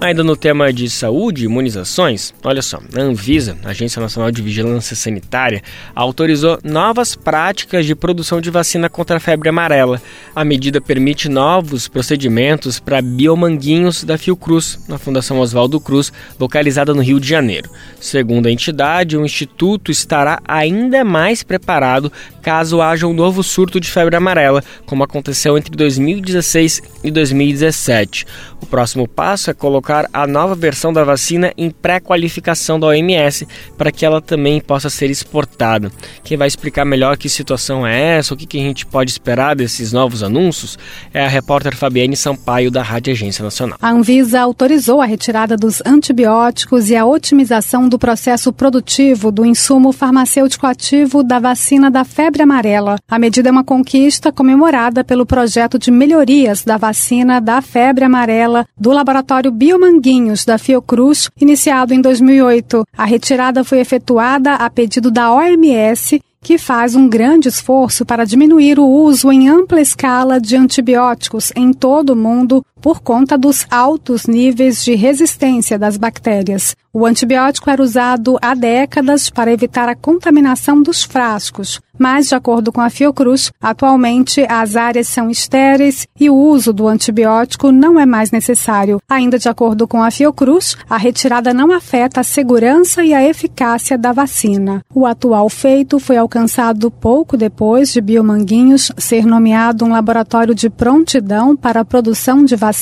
Ainda 0.04 0.22
no 0.22 0.36
tema 0.36 0.74
de 0.74 0.90
saúde 0.90 1.44
e 1.44 1.46
imunizações, 1.46 2.34
olha 2.44 2.62
só, 2.62 2.78
a 2.94 3.00
Anvisa, 3.00 3.58
Agência 3.64 4.02
Nacional 4.02 4.32
de 4.32 4.42
Vigilância 4.42 4.98
Sanitária, 4.98 5.64
autorizou 5.96 6.60
novas 6.62 7.16
práticas 7.16 7.86
de 7.86 7.96
produção 7.96 8.42
de 8.42 8.50
vacina 8.50 8.90
contra 8.90 9.16
a 9.16 9.20
febre 9.22 9.48
amarela. 9.48 10.02
A 10.36 10.44
medida 10.44 10.82
permite 10.82 11.30
novos 11.30 11.88
procedimentos 11.88 12.82
para 12.82 13.02
biomanguinhos 13.02 14.04
da 14.04 14.18
Fiocruz, 14.18 14.78
na 14.90 14.98
Fundação 14.98 15.40
Oswaldo 15.40 15.80
Cruz, 15.80 16.12
localizada 16.38 16.94
no 16.94 17.02
Rio 17.02 17.18
de 17.18 17.30
Janeiro. 17.30 17.70
Segundo 17.98 18.48
a 18.48 18.52
entidade, 18.52 19.16
o 19.16 19.24
instituto 19.24 19.90
estará 19.90 20.42
ainda 20.46 21.06
mais 21.06 21.44
preparado 21.44 22.12
caso 22.42 22.82
haja 22.82 23.08
um 23.08 23.14
novo 23.14 23.42
surto 23.42 23.80
de 23.80 23.90
febre 23.90 24.18
amarela, 24.18 24.62
como 24.86 25.02
aconteceu 25.02 25.58
entre 25.58 25.72
2016 25.78 26.82
e 27.06 27.10
2017. 27.10 28.26
O 28.62 28.66
próximo 28.66 29.08
passo 29.08 29.50
é 29.50 29.54
colocar 29.54 29.93
a 30.14 30.28
nova 30.28 30.56
versão 30.56 30.92
da 30.92 31.04
vacina 31.04 31.52
em 31.58 31.70
pré-qualificação 31.70 32.80
da 32.80 32.88
OMS 32.88 33.48
para 33.78 33.92
que 33.92 34.06
ela 34.06 34.22
também 34.22 34.60
possa 34.60 34.90
ser 34.90 35.10
exportada. 35.10 35.92
Quem 36.24 36.38
vai 36.38 36.48
explicar 36.48 36.86
melhor 36.86 37.18
que 37.18 37.30
situação 37.30 37.86
é 37.86 38.18
essa, 38.18 38.34
o 38.34 38.38
que, 38.38 38.58
a 38.58 38.62
gente 38.62 38.86
pode 38.86 39.12
esperar 39.12 39.56
desses 39.56 39.92
novos 39.92 40.24
anúncios, 40.24 40.78
é 41.14 41.24
a 41.24 41.28
repórter 41.28 41.76
Fabiane 41.76 42.16
Sampaio, 42.16 42.72
da 42.72 42.82
Rádio 42.82 43.14
Agência 43.14 43.44
Nacional. 43.44 43.78
A 43.82 43.92
Anvisa 43.92 44.40
autorizou 44.40 45.02
a 45.02 45.06
retirada 45.06 45.56
dos 45.58 45.82
antibióticos 45.86 46.90
e 46.90 46.96
a 46.96 47.06
otimização 47.06 47.88
do 47.90 48.00
processo 48.00 48.52
produtivo 48.52 49.32
do 49.32 49.46
insumo 49.46 49.92
farmacêutico 49.92 50.66
ativo 50.66 51.24
da 51.24 51.40
vacina 51.40 51.90
da 51.90 52.04
febre 52.04 52.44
amarela. 52.44 52.98
A 53.10 53.20
medida 53.20 53.50
é 53.50 53.52
uma 53.52 53.64
conquista 53.64 54.32
comemorada 54.32 55.04
pelo 55.04 55.26
projeto 55.26 55.78
de 55.78 55.92
melhorias 55.92 56.64
da 56.64 56.78
vacina 56.78 57.40
da 57.40 57.62
febre 57.62 58.06
amarela 58.06 58.66
do 58.78 58.92
laboratório 58.92 59.52
Biomanguinhos 59.84 60.46
da 60.46 60.58
Fiocruz, 60.58 61.30
iniciado 61.40 61.94
em 61.94 62.00
2008. 62.00 62.86
A 62.98 63.04
retirada 63.04 63.66
foi 63.66 63.80
efetuada 63.80 64.54
a 64.56 64.70
pedido 64.70 65.12
da 65.12 65.34
OMS 65.34 66.22
que 66.42 66.58
faz 66.58 66.96
um 66.96 67.08
grande 67.08 67.48
esforço 67.48 68.06
para 68.06 68.26
diminuir 68.26 68.80
o 68.80 68.86
uso 68.86 69.32
em 69.32 69.50
ampla 69.50 69.82
escala 69.82 70.40
de 70.40 70.56
antibióticos 70.56 71.52
em 71.56 71.72
todo 71.72 72.12
o 72.12 72.16
mundo 72.16 72.66
por 72.84 73.00
conta 73.00 73.38
dos 73.38 73.66
altos 73.72 74.28
níveis 74.28 74.84
de 74.84 74.94
resistência 74.94 75.80
das 75.80 75.96
bactérias. 75.96 76.76
O 76.92 77.08
antibiótico 77.08 77.72
era 77.72 77.82
usado 77.82 78.38
há 78.40 78.54
décadas 78.54 79.30
para 79.30 79.52
evitar 79.52 79.90
a 79.90 79.96
contaminação 79.96 80.84
dos 80.84 81.02
frascos, 81.02 81.82
mas, 81.98 82.28
de 82.28 82.36
acordo 82.36 82.72
com 82.72 82.82
a 82.82 82.90
Fiocruz, 82.90 83.52
atualmente 83.60 84.46
as 84.48 84.76
áreas 84.76 85.08
são 85.08 85.30
estéreis 85.30 86.08
e 86.20 86.30
o 86.30 86.36
uso 86.36 86.72
do 86.74 86.88
antibiótico 86.88 87.72
não 87.72 88.00
é 88.00 88.06
mais 88.06 88.30
necessário. 88.30 89.02
Ainda 89.10 89.40
de 89.40 89.50
acordo 89.50 89.88
com 89.88 90.04
a 90.04 90.12
Fiocruz, 90.12 90.76
a 90.88 90.98
retirada 90.98 91.52
não 91.52 91.72
afeta 91.72 92.20
a 92.20 92.24
segurança 92.24 93.04
e 93.04 93.12
a 93.14 93.24
eficácia 93.24 93.98
da 93.98 94.12
vacina. 94.12 94.84
O 94.94 95.08
atual 95.08 95.50
feito 95.50 95.98
foi 96.00 96.18
alcançado 96.18 96.92
pouco 96.92 97.38
depois 97.38 97.92
de 97.92 98.02
Biomanguinhos 98.02 98.92
ser 98.98 99.26
nomeado 99.26 99.86
um 99.86 99.92
laboratório 99.92 100.54
de 100.54 100.70
prontidão 100.70 101.56
para 101.56 101.80
a 101.80 101.86
produção 101.86 102.44
de 102.46 102.56
vacinas 102.56 102.73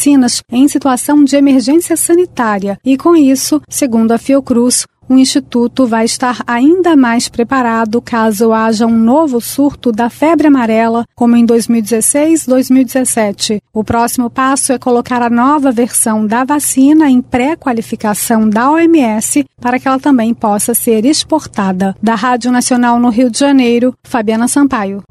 em 0.52 0.68
situação 0.68 1.24
de 1.24 1.36
emergência 1.36 1.96
sanitária 1.96 2.80
e, 2.84 2.98
com 2.98 3.16
isso, 3.16 3.62
segundo 3.70 4.02
Segundo 4.02 4.14
a 4.14 4.18
Fiocruz, 4.18 4.88
o 5.08 5.16
Instituto 5.16 5.86
vai 5.86 6.06
estar 6.06 6.42
ainda 6.48 6.96
mais 6.96 7.30
preparado 7.30 8.02
caso 8.02 8.52
haja 8.52 8.88
um 8.88 8.98
novo 8.98 9.40
surto 9.40 9.92
da 9.92 10.10
febre 10.10 10.48
amarela, 10.48 11.06
como 11.16 11.36
em 11.36 11.46
2016-2017. 11.46 13.62
O 13.74 13.84
próximo 13.84 14.28
passo 14.30 14.72
é 14.74 14.80
colocar 14.80 15.22
a 15.22 15.30
nova 15.30 15.72
versão 15.72 16.26
da 16.26 16.44
vacina 16.44 17.08
em 17.10 17.22
pré-qualificação 17.22 18.50
da 18.50 18.72
OMS 18.72 19.46
para 19.60 19.78
que 19.78 19.88
ela 19.88 20.00
também 20.00 20.34
possa 20.34 20.74
ser 20.74 21.06
exportada. 21.06 21.96
Da 22.02 22.16
Rádio 22.16 22.52
Nacional 22.52 23.00
no 23.00 23.10
Rio 23.10 23.30
de 23.30 23.38
Janeiro, 23.38 23.94
Fabiana 24.04 24.48
Sampaio. 24.48 25.04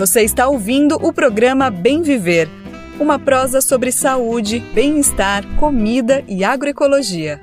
Você 0.00 0.22
está 0.22 0.48
ouvindo 0.48 0.94
o 0.94 1.12
programa 1.12 1.68
Bem 1.70 2.00
Viver 2.00 2.48
uma 2.98 3.18
prosa 3.18 3.60
sobre 3.60 3.92
saúde, 3.92 4.58
bem-estar, 4.74 5.44
comida 5.58 6.24
e 6.26 6.42
agroecologia. 6.42 7.38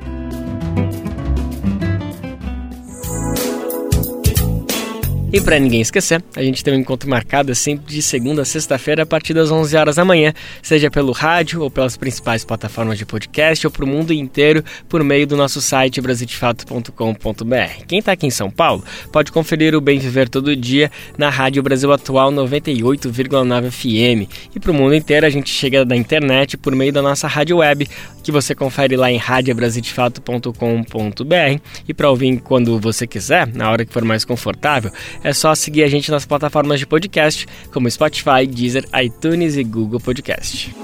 E 5.32 5.40
para 5.42 5.60
ninguém 5.60 5.82
esquecer, 5.82 6.24
a 6.38 6.42
gente 6.42 6.64
tem 6.64 6.74
um 6.74 6.78
encontro 6.78 7.10
marcado 7.10 7.54
sempre 7.54 7.94
de 7.94 8.02
segunda 8.02 8.44
a 8.44 8.46
sexta-feira 8.46 9.04
a 9.04 9.06
partir 9.06 9.34
das 9.34 9.52
11 9.52 9.76
horas 9.76 9.98
da 9.98 10.06
manhã, 10.06 10.34
seja 10.64 10.90
pelo 10.90 11.12
rádio 11.12 11.62
ou 11.62 11.70
pelas 11.70 11.98
principais 11.98 12.46
plataformas 12.46 12.98
de 12.98 13.06
podcast 13.06 13.68
ou 13.68 13.72
para 13.72 13.84
o 13.84 13.88
mundo 13.88 14.14
inteiro 14.14 14.64
por 14.88 15.04
meio 15.04 15.28
do 15.28 15.36
nosso 15.36 15.62
site 15.62 16.00
brasildefato.com.br. 16.00 17.84
Quem 17.86 18.00
está 18.00 18.14
aqui 18.14 18.26
em 18.26 18.32
São 18.32 18.50
Paulo 18.50 18.86
pode 19.12 19.34
conferir 19.34 19.76
o 19.76 19.82
Bem 19.82 20.00
Viver 20.00 20.30
todo 20.30 20.56
dia 20.56 20.90
na 21.18 21.30
Rádio 21.30 21.62
Brasil 21.62 21.92
Atual 21.92 22.32
98,9 22.32 23.70
FM. 23.70 24.32
E 24.56 24.62
para 24.62 24.72
o 24.72 24.74
mundo 24.74 24.96
inteiro 24.96 25.26
a 25.26 25.30
gente 25.30 25.50
chega 25.50 25.84
da 25.84 25.98
internet 25.98 26.56
por 26.56 26.74
meio 26.74 26.94
da 26.94 27.02
nossa 27.02 27.28
rádio 27.28 27.58
web, 27.58 27.86
que 28.24 28.32
você 28.32 28.56
confere 28.56 28.96
lá 28.96 29.12
em 29.12 29.18
radiobrasildefato.com.br 29.18 31.60
e 31.86 31.94
para 31.94 32.10
ouvir 32.10 32.40
quando 32.40 32.80
você 32.80 33.06
quiser, 33.06 33.54
na 33.54 33.70
hora 33.70 33.86
que 33.86 33.92
for 33.92 34.06
mais 34.06 34.24
confortável, 34.24 34.90
é 35.24 35.34
só 35.34 35.53
seguir 35.55 35.84
a 35.84 35.88
gente 35.88 36.11
nas 36.11 36.26
plataformas 36.26 36.80
de 36.80 36.86
podcast, 36.86 37.47
como 37.72 37.89
Spotify, 37.89 38.45
Deezer, 38.47 38.86
iTunes 39.01 39.55
e 39.57 39.63
Google 39.63 39.99
Podcast. 39.99 40.76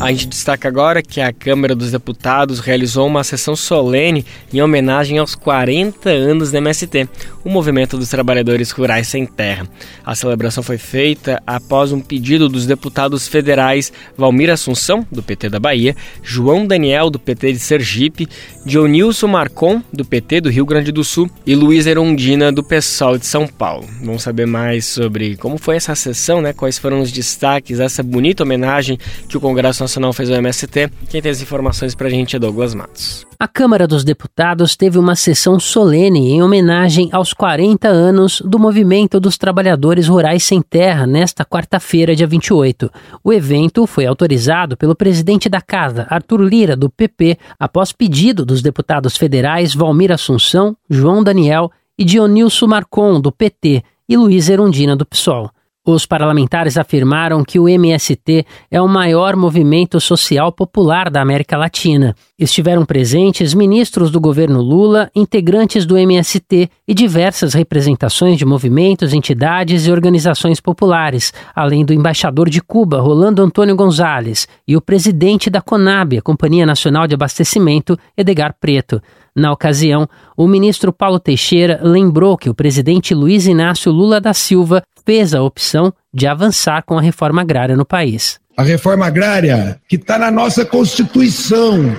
A 0.00 0.10
gente 0.10 0.28
destaca 0.28 0.66
agora 0.66 1.02
que 1.02 1.20
a 1.20 1.30
Câmara 1.30 1.74
dos 1.74 1.90
Deputados 1.90 2.58
realizou 2.58 3.06
uma 3.06 3.22
sessão 3.22 3.54
solene 3.54 4.24
em 4.50 4.62
homenagem 4.62 5.18
aos 5.18 5.34
40 5.34 6.08
anos 6.08 6.50
do 6.50 6.56
MST, 6.56 7.06
o 7.44 7.50
Movimento 7.50 7.98
dos 7.98 8.08
Trabalhadores 8.08 8.70
Rurais 8.70 9.08
Sem 9.08 9.26
Terra. 9.26 9.68
A 10.02 10.14
celebração 10.14 10.62
foi 10.62 10.78
feita 10.78 11.42
após 11.46 11.92
um 11.92 12.00
pedido 12.00 12.48
dos 12.48 12.64
deputados 12.64 13.28
federais 13.28 13.92
Valmir 14.16 14.48
Assunção, 14.48 15.06
do 15.12 15.22
PT 15.22 15.50
da 15.50 15.60
Bahia, 15.60 15.94
João 16.22 16.66
Daniel, 16.66 17.10
do 17.10 17.18
PT 17.18 17.52
de 17.52 17.58
Sergipe, 17.58 18.26
Dionilson 18.64 19.26
Marcon, 19.26 19.82
do 19.92 20.02
PT 20.02 20.40
do 20.40 20.48
Rio 20.48 20.64
Grande 20.64 20.90
do 20.92 21.04
Sul 21.04 21.30
e 21.44 21.54
Luiz 21.54 21.86
Erondina, 21.86 22.50
do 22.50 22.64
PSOL 22.64 23.18
de 23.18 23.26
São 23.26 23.46
Paulo. 23.46 23.86
Vamos 24.02 24.22
saber 24.22 24.46
mais 24.46 24.86
sobre 24.86 25.36
como 25.36 25.58
foi 25.58 25.76
essa 25.76 25.94
sessão, 25.94 26.40
né? 26.40 26.54
quais 26.54 26.78
foram 26.78 27.02
os 27.02 27.12
destaques 27.12 27.76
dessa 27.76 28.02
bonita 28.02 28.44
homenagem 28.44 28.98
que 29.28 29.36
o 29.36 29.40
Congresso 29.40 29.89
Nacional 29.90 30.12
fez 30.12 30.30
ao 30.30 30.36
MST. 30.36 30.88
Quem 31.08 31.20
tem 31.20 31.32
as 31.32 31.42
informações 31.42 31.96
para 31.96 32.06
a 32.06 32.10
gente 32.10 32.36
é 32.36 32.38
Douglas 32.38 32.74
Matos. 32.74 33.26
A 33.40 33.48
Câmara 33.48 33.88
dos 33.88 34.04
Deputados 34.04 34.76
teve 34.76 34.98
uma 34.98 35.16
sessão 35.16 35.58
solene 35.58 36.30
em 36.30 36.42
homenagem 36.42 37.08
aos 37.10 37.32
40 37.32 37.88
anos 37.88 38.40
do 38.44 38.56
Movimento 38.56 39.18
dos 39.18 39.36
Trabalhadores 39.36 40.06
Rurais 40.06 40.44
Sem 40.44 40.62
Terra 40.62 41.08
nesta 41.08 41.44
quarta-feira, 41.44 42.14
dia 42.14 42.26
28. 42.26 42.88
O 43.24 43.32
evento 43.32 43.84
foi 43.84 44.06
autorizado 44.06 44.76
pelo 44.76 44.94
presidente 44.94 45.48
da 45.48 45.60
Casa, 45.60 46.06
Arthur 46.08 46.40
Lira, 46.42 46.76
do 46.76 46.88
PP, 46.88 47.36
após 47.58 47.90
pedido 47.90 48.46
dos 48.46 48.62
deputados 48.62 49.16
federais 49.16 49.74
Valmir 49.74 50.12
Assunção, 50.12 50.76
João 50.88 51.24
Daniel 51.24 51.72
e 51.98 52.04
Dionilson 52.04 52.68
Marcon, 52.68 53.20
do 53.20 53.32
PT, 53.32 53.82
e 54.08 54.16
Luiz 54.16 54.48
Erundina, 54.48 54.94
do 54.94 55.04
PSOL. 55.04 55.50
Os 55.92 56.06
parlamentares 56.06 56.78
afirmaram 56.78 57.42
que 57.42 57.58
o 57.58 57.68
MST 57.68 58.46
é 58.70 58.80
o 58.80 58.86
maior 58.86 59.34
movimento 59.34 60.00
social 60.00 60.52
popular 60.52 61.10
da 61.10 61.20
América 61.20 61.56
Latina. 61.56 62.14
Estiveram 62.38 62.84
presentes 62.84 63.54
ministros 63.54 64.08
do 64.08 64.20
governo 64.20 64.62
Lula, 64.62 65.10
integrantes 65.16 65.84
do 65.84 65.98
MST 65.98 66.70
e 66.86 66.94
diversas 66.94 67.54
representações 67.54 68.38
de 68.38 68.44
movimentos, 68.44 69.12
entidades 69.12 69.88
e 69.88 69.90
organizações 69.90 70.60
populares, 70.60 71.32
além 71.56 71.84
do 71.84 71.92
embaixador 71.92 72.48
de 72.48 72.60
Cuba, 72.60 73.00
Rolando 73.00 73.42
Antônio 73.42 73.74
Gonzalez, 73.74 74.46
e 74.68 74.76
o 74.76 74.80
presidente 74.80 75.50
da 75.50 75.60
CONAB, 75.60 76.18
a 76.18 76.22
Companhia 76.22 76.64
Nacional 76.64 77.08
de 77.08 77.14
Abastecimento, 77.14 77.98
Edgar 78.16 78.54
Preto. 78.60 79.02
Na 79.34 79.52
ocasião, 79.52 80.08
o 80.36 80.46
ministro 80.46 80.92
Paulo 80.92 81.20
Teixeira 81.20 81.80
lembrou 81.82 82.36
que 82.36 82.50
o 82.50 82.54
presidente 82.54 83.14
Luiz 83.14 83.46
Inácio 83.46 83.92
Lula 83.92 84.20
da 84.20 84.34
Silva 84.34 84.82
fez 85.04 85.34
a 85.34 85.42
opção 85.42 85.92
de 86.12 86.26
avançar 86.26 86.82
com 86.82 86.98
a 86.98 87.02
reforma 87.02 87.42
agrária 87.42 87.76
no 87.76 87.84
país. 87.84 88.40
A 88.56 88.62
reforma 88.62 89.06
agrária 89.06 89.80
que 89.88 89.96
está 89.96 90.18
na 90.18 90.30
nossa 90.30 90.64
Constituição, 90.64 91.96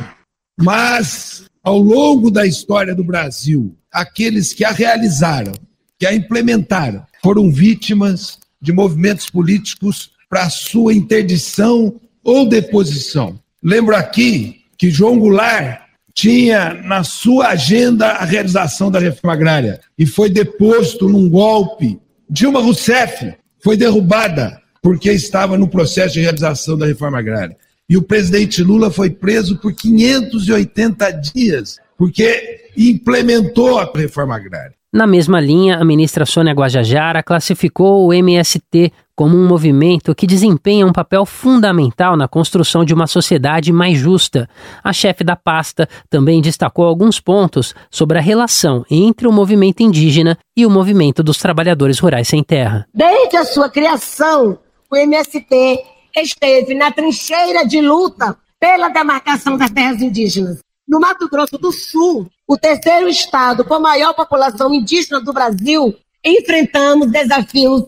mas 0.59 1.45
ao 1.63 1.77
longo 1.77 2.29
da 2.29 2.45
história 2.45 2.93
do 2.93 3.03
Brasil, 3.03 3.75
aqueles 3.91 4.53
que 4.53 4.65
a 4.65 4.71
realizaram, 4.71 5.53
que 5.97 6.05
a 6.05 6.13
implementaram, 6.13 7.03
foram 7.23 7.51
vítimas 7.51 8.39
de 8.61 8.71
movimentos 8.71 9.29
políticos 9.29 10.11
para 10.29 10.49
sua 10.49 10.93
interdição 10.93 11.95
ou 12.23 12.47
deposição. 12.47 13.39
Lembro 13.63 13.95
aqui 13.95 14.61
que 14.77 14.89
João 14.89 15.19
Goulart 15.19 15.80
tinha 16.14 16.74
na 16.74 17.03
sua 17.03 17.49
agenda 17.49 18.07
a 18.07 18.26
realização 18.26 18.91
da 18.91 18.99
reforma 18.99 19.34
agrária 19.34 19.80
e 19.97 20.05
foi 20.05 20.30
deposto 20.30 21.07
num 21.07 21.30
golpe 21.30 21.99
Dilma 22.34 22.62
Rousseff 22.62 23.34
foi 23.62 23.76
derrubada 23.76 24.57
porque 24.82 25.12
estava 25.12 25.57
no 25.57 25.68
processo 25.68 26.14
de 26.14 26.22
realização 26.22 26.78
da 26.78 26.86
reforma 26.86 27.20
agrária. 27.20 27.57
E 27.89 27.97
o 27.97 28.01
presidente 28.01 28.64
Lula 28.64 28.89
foi 28.89 29.09
preso 29.09 29.57
por 29.57 29.74
580 29.74 31.12
dias, 31.12 31.78
porque 31.97 32.70
implementou 32.78 33.80
a 33.80 33.91
reforma 33.93 34.38
agrária. 34.38 34.74
Na 34.93 35.05
mesma 35.05 35.41
linha, 35.41 35.78
a 35.78 35.84
ministra 35.84 36.26
Sônia 36.26 36.53
Guajajara 36.53 37.22
classificou 37.22 38.07
o 38.07 38.14
MST 38.14 38.93
como 39.16 39.38
um 39.38 39.47
movimento 39.47 40.16
que 40.16 40.28
desempenha 40.28 40.86
um 40.86 40.93
papel 40.93 41.26
fundamental 41.26 42.16
na 42.16 42.28
construção 42.28 42.84
de 42.84 42.93
uma 42.93 43.07
sociedade 43.07 43.72
mais 43.72 43.97
justa. 43.97 44.49
A 44.84 44.93
chefe 44.93 45.24
da 45.24 45.36
pasta 45.36 45.88
também 46.09 46.41
destacou 46.41 46.86
alguns 46.86 47.20
pontos 47.20 47.74
sobre 47.89 48.18
a 48.18 48.22
relação 48.22 48.86
entre 48.89 49.28
o 49.28 49.32
movimento 49.32 49.82
indígena 49.82 50.38
e 50.55 50.66
o 50.66 50.70
movimento 50.70 51.24
dos 51.24 51.38
trabalhadores 51.38 51.99
rurais 51.99 52.28
sem 52.28 52.43
terra. 52.43 52.88
Desde 52.93 53.38
a 53.38 53.45
sua 53.45 53.70
criação, 53.70 54.59
o 54.89 54.95
MST 54.95 55.80
esteve 56.16 56.74
na 56.74 56.91
trincheira 56.91 57.66
de 57.66 57.80
luta 57.82 58.38
pela 58.59 58.89
demarcação 58.89 59.57
das 59.57 59.72
terras 59.72 60.01
indígenas. 60.01 60.59
No 60.88 60.99
Mato 60.99 61.30
Grosso 61.30 61.57
do 61.57 61.72
Sul, 61.72 62.28
o 62.47 62.57
terceiro 62.57 63.07
estado 63.07 63.64
com 63.64 63.76
a 63.76 63.80
maior 63.80 64.14
população 64.14 64.74
indígena 64.74 65.22
do 65.22 65.32
Brasil, 65.32 65.95
enfrentamos 66.24 67.09
desafios 67.09 67.84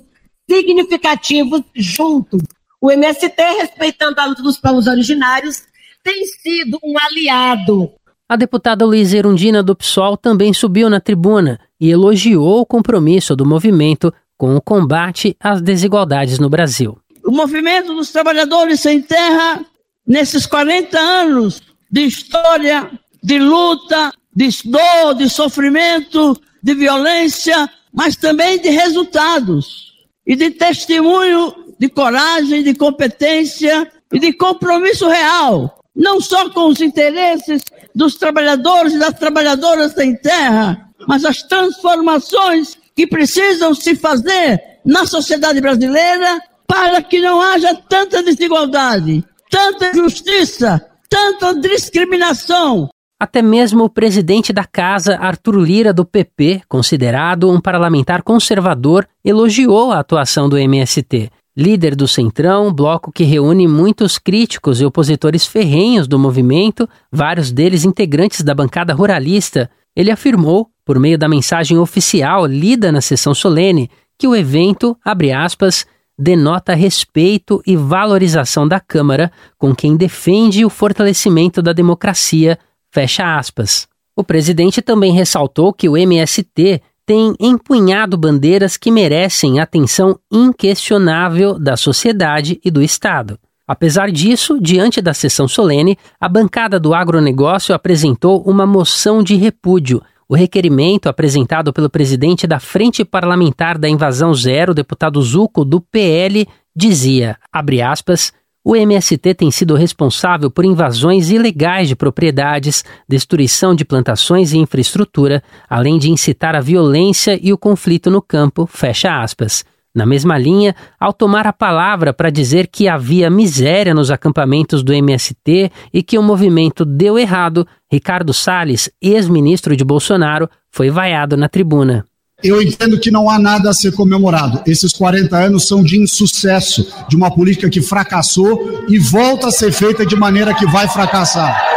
significativos 0.49 1.61
juntos. 1.75 2.41
O 2.81 2.91
MST, 2.91 3.41
respeitando 3.59 4.19
a 4.19 4.25
luta 4.25 4.43
dos 4.43 4.57
povos 4.57 4.87
originários, 4.87 5.63
tem 6.03 6.25
sido 6.25 6.77
um 6.83 6.95
aliado. 6.99 7.91
A 8.27 8.35
deputada 8.35 8.85
Luiz 8.85 9.13
Erundina 9.13 9.63
do 9.63 9.75
PSOL 9.75 10.17
também 10.17 10.53
subiu 10.53 10.89
na 10.89 10.99
tribuna 10.99 11.59
e 11.79 11.89
elogiou 11.89 12.59
o 12.59 12.65
compromisso 12.65 13.35
do 13.35 13.45
movimento 13.45 14.13
com 14.37 14.55
o 14.55 14.61
combate 14.61 15.37
às 15.39 15.61
desigualdades 15.61 16.39
no 16.39 16.49
Brasil. 16.49 16.97
O 17.25 17.31
movimento 17.31 17.93
dos 17.93 18.11
trabalhadores 18.11 18.81
sem 18.81 19.01
terra, 19.01 19.65
nesses 20.05 20.45
40 20.45 20.99
anos, 20.99 21.61
de 21.89 22.01
história, 22.01 22.91
de 23.23 23.39
luta, 23.39 24.11
de 24.35 24.49
dor, 24.65 25.13
de 25.15 25.29
sofrimento, 25.29 26.35
de 26.61 26.73
violência, 26.73 27.69
mas 27.93 28.17
também 28.17 28.59
de 28.59 28.69
resultados 28.69 29.92
e 30.25 30.35
de 30.35 30.51
testemunho 30.51 31.53
de 31.79 31.89
coragem, 31.89 32.63
de 32.63 32.73
competência 32.73 33.91
e 34.11 34.19
de 34.19 34.33
compromisso 34.33 35.07
real, 35.07 35.79
não 35.95 36.21
só 36.21 36.49
com 36.49 36.67
os 36.67 36.81
interesses 36.81 37.63
dos 37.93 38.15
trabalhadores 38.15 38.93
e 38.93 38.99
das 38.99 39.17
trabalhadoras 39.17 39.93
sem 39.93 40.15
terra, 40.15 40.89
mas 41.07 41.25
as 41.25 41.43
transformações 41.43 42.77
que 42.95 43.07
precisam 43.07 43.73
se 43.73 43.95
fazer 43.95 44.61
na 44.85 45.05
sociedade 45.05 45.59
brasileira 45.59 46.41
para 46.67 47.01
que 47.01 47.19
não 47.19 47.41
haja 47.41 47.75
tanta 47.89 48.23
desigualdade, 48.23 49.23
tanta 49.49 49.89
injustiça, 49.89 50.83
tanta 51.09 51.53
discriminação. 51.55 52.89
Até 53.23 53.41
mesmo 53.41 53.85
o 53.85 53.89
presidente 53.89 54.51
da 54.51 54.65
casa, 54.65 55.15
Arthur 55.15 55.55
Lira, 55.55 55.93
do 55.93 56.03
PP, 56.03 56.63
considerado 56.67 57.49
um 57.49 57.61
parlamentar 57.61 58.21
conservador, 58.21 59.07
elogiou 59.23 59.93
a 59.93 59.99
atuação 59.99 60.49
do 60.49 60.57
MST. 60.57 61.31
Líder 61.55 61.95
do 61.95 62.05
Centrão, 62.05 62.73
bloco 62.73 63.13
que 63.13 63.23
reúne 63.23 63.65
muitos 63.65 64.17
críticos 64.17 64.81
e 64.81 64.85
opositores 64.85 65.47
ferrenhos 65.47 66.05
do 66.05 66.19
movimento, 66.19 66.85
vários 67.09 67.49
deles 67.49 67.85
integrantes 67.85 68.41
da 68.41 68.53
bancada 68.53 68.93
ruralista, 68.93 69.71
ele 69.95 70.11
afirmou, 70.11 70.67
por 70.83 70.99
meio 70.99 71.17
da 71.17 71.29
mensagem 71.29 71.77
oficial 71.77 72.45
lida 72.45 72.91
na 72.91 72.99
sessão 72.99 73.33
solene, 73.33 73.89
que 74.19 74.27
o 74.27 74.35
evento, 74.35 74.97
abre 75.01 75.31
aspas, 75.31 75.85
denota 76.19 76.73
respeito 76.73 77.63
e 77.65 77.77
valorização 77.77 78.67
da 78.67 78.81
Câmara 78.81 79.31
com 79.57 79.73
quem 79.73 79.95
defende 79.95 80.65
o 80.65 80.69
fortalecimento 80.69 81.61
da 81.61 81.71
democracia, 81.71 82.59
fecha 82.93 83.37
aspas. 83.37 83.87
O 84.15 84.23
presidente 84.23 84.81
também 84.81 85.11
ressaltou 85.11 85.73
que 85.73 85.89
o 85.89 85.97
MST 85.97 86.79
tem 87.05 87.33
empunhado 87.39 88.15
bandeiras 88.15 88.77
que 88.77 88.91
merecem 88.91 89.59
atenção 89.59 90.17
inquestionável 90.31 91.57
da 91.57 91.75
sociedade 91.75 92.61
e 92.63 92.69
do 92.69 92.83
Estado. 92.83 93.39
Apesar 93.67 94.11
disso, 94.11 94.59
diante 94.61 95.01
da 95.01 95.13
sessão 95.13 95.47
solene, 95.47 95.97
a 96.19 96.29
bancada 96.29 96.79
do 96.79 96.93
agronegócio 96.93 97.73
apresentou 97.73 98.43
uma 98.43 98.65
moção 98.65 99.23
de 99.23 99.35
repúdio 99.35 100.01
o 100.27 100.35
requerimento 100.35 101.09
apresentado 101.09 101.73
pelo 101.73 101.89
presidente 101.89 102.47
da 102.47 102.59
Frente 102.59 103.03
Parlamentar 103.03 103.77
da 103.77 103.89
Invasão 103.89 104.33
Zero, 104.33 104.73
deputado 104.73 105.21
Zuco, 105.21 105.65
do 105.65 105.81
PL, 105.81 106.47
dizia, 106.75 107.37
abre 107.51 107.81
aspas, 107.81 108.31
o 108.65 108.75
MST 108.75 109.33
tem 109.33 109.51
sido 109.51 109.75
responsável 109.75 110.49
por 110.49 110.63
invasões 110.63 111.29
ilegais 111.29 111.89
de 111.89 111.95
propriedades, 111.95 112.83
destruição 113.07 113.75
de 113.75 113.83
plantações 113.83 114.53
e 114.53 114.57
infraestrutura, 114.57 115.43
além 115.69 115.97
de 115.97 116.09
incitar 116.09 116.55
a 116.55 116.61
violência 116.61 117.37
e 117.41 117.51
o 117.51 117.57
conflito 117.57 118.09
no 118.09 118.21
campo, 118.21 118.65
fecha 118.65 119.21
aspas. 119.21 119.65
Na 119.93 120.05
mesma 120.05 120.37
linha, 120.37 120.73
ao 120.99 121.13
tomar 121.13 121.45
a 121.45 121.53
palavra 121.53 122.13
para 122.13 122.31
dizer 122.31 122.67
que 122.67 122.87
havia 122.87 123.29
miséria 123.29 123.93
nos 123.93 124.09
acampamentos 124.09 124.81
do 124.81 124.93
MST 124.93 125.69
e 125.93 126.01
que 126.01 126.17
o 126.17 126.23
movimento 126.23 126.83
deu 126.83 127.19
errado, 127.19 127.67
Ricardo 127.91 128.33
Salles, 128.33 128.89
ex-ministro 129.01 129.75
de 129.75 129.83
Bolsonaro, 129.83 130.49
foi 130.71 130.89
vaiado 130.89 131.37
na 131.37 131.47
tribuna. 131.47 132.05
Eu 132.43 132.61
entendo 132.61 132.99
que 132.99 133.09
não 133.09 133.29
há 133.29 133.39
nada 133.39 133.69
a 133.69 133.73
ser 133.73 133.93
comemorado. 133.93 134.61
Esses 134.67 134.91
40 134.91 135.37
anos 135.37 135.65
são 135.65 135.81
de 135.81 135.97
insucesso, 135.97 136.85
de 137.07 137.15
uma 137.15 137.33
política 137.33 137.69
que 137.69 137.81
fracassou 137.81 138.85
e 138.89 138.99
volta 138.99 139.47
a 139.47 139.51
ser 139.51 139.71
feita 139.71 140.05
de 140.05 140.15
maneira 140.17 140.53
que 140.53 140.65
vai 140.65 140.85
fracassar. 140.89 141.73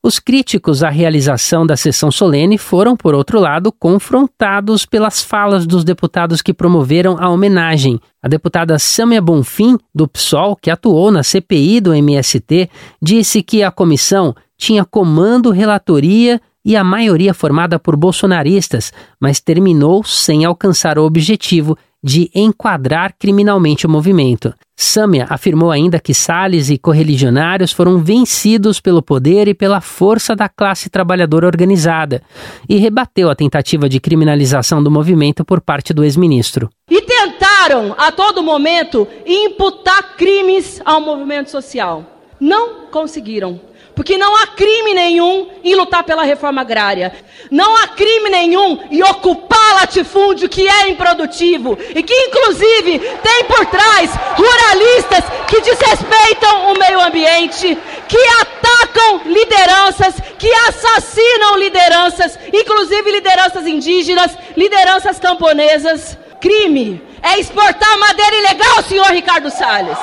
Os 0.00 0.20
críticos 0.20 0.84
à 0.84 0.88
realização 0.88 1.66
da 1.66 1.76
sessão 1.76 2.10
solene 2.10 2.56
foram, 2.56 2.96
por 2.96 3.14
outro 3.14 3.40
lado, 3.40 3.72
confrontados 3.72 4.86
pelas 4.86 5.20
falas 5.20 5.66
dos 5.66 5.82
deputados 5.82 6.40
que 6.40 6.54
promoveram 6.54 7.16
a 7.18 7.28
homenagem. 7.28 7.98
A 8.22 8.28
deputada 8.28 8.78
Sâmia 8.78 9.20
Bonfim, 9.20 9.76
do 9.92 10.06
PSOL, 10.06 10.54
que 10.54 10.70
atuou 10.70 11.10
na 11.10 11.24
CPI 11.24 11.80
do 11.80 11.92
MST, 11.92 12.70
disse 13.02 13.42
que 13.42 13.62
a 13.62 13.72
comissão 13.72 14.34
tinha 14.58 14.84
comando, 14.84 15.50
relatoria 15.50 16.40
e 16.64 16.76
a 16.76 16.84
maioria 16.84 17.32
formada 17.32 17.78
por 17.78 17.96
bolsonaristas, 17.96 18.92
mas 19.18 19.40
terminou 19.40 20.04
sem 20.04 20.44
alcançar 20.44 20.98
o 20.98 21.04
objetivo 21.04 21.78
de 22.02 22.30
enquadrar 22.34 23.14
criminalmente 23.18 23.86
o 23.86 23.90
movimento. 23.90 24.52
Sâmia 24.76 25.26
afirmou 25.28 25.72
ainda 25.72 25.98
que 25.98 26.14
Salles 26.14 26.70
e 26.70 26.78
correligionários 26.78 27.72
foram 27.72 27.98
vencidos 27.98 28.80
pelo 28.80 29.02
poder 29.02 29.48
e 29.48 29.54
pela 29.54 29.80
força 29.80 30.36
da 30.36 30.48
classe 30.48 30.88
trabalhadora 30.88 31.46
organizada 31.46 32.22
e 32.68 32.76
rebateu 32.76 33.28
a 33.28 33.34
tentativa 33.34 33.88
de 33.88 33.98
criminalização 33.98 34.80
do 34.80 34.90
movimento 34.90 35.44
por 35.44 35.60
parte 35.60 35.92
do 35.92 36.04
ex-ministro. 36.04 36.70
E 36.88 37.02
tentaram 37.02 37.94
a 37.98 38.12
todo 38.12 38.42
momento 38.42 39.08
imputar 39.26 40.16
crimes 40.16 40.80
ao 40.84 41.00
movimento 41.00 41.50
social. 41.50 42.04
Não 42.40 42.86
conseguiram 42.86 43.60
Porque 43.98 44.16
não 44.16 44.36
há 44.36 44.46
crime 44.46 44.94
nenhum 44.94 45.48
em 45.64 45.74
lutar 45.74 46.04
pela 46.04 46.22
reforma 46.22 46.60
agrária. 46.60 47.12
Não 47.50 47.76
há 47.78 47.88
crime 47.88 48.30
nenhum 48.30 48.78
em 48.92 49.02
ocupar 49.02 49.74
latifúndio 49.74 50.48
que 50.48 50.68
é 50.68 50.88
improdutivo 50.88 51.76
e 51.92 52.00
que, 52.00 52.14
inclusive, 52.14 53.00
tem 53.00 53.44
por 53.46 53.66
trás 53.66 54.08
ruralistas 54.36 55.24
que 55.48 55.60
desrespeitam 55.62 56.72
o 56.72 56.78
meio 56.78 57.00
ambiente, 57.00 57.76
que 58.06 58.18
atacam 58.40 59.22
lideranças, 59.26 60.14
que 60.38 60.48
assassinam 60.68 61.56
lideranças, 61.56 62.38
inclusive 62.52 63.10
lideranças 63.10 63.66
indígenas, 63.66 64.38
lideranças 64.56 65.18
camponesas. 65.18 66.16
Crime 66.40 67.02
é 67.22 67.38
exportar 67.38 67.98
madeira 67.98 68.36
ilegal, 68.36 68.82
senhor 68.82 69.06
Ricardo 69.06 69.50
Salles. 69.50 69.98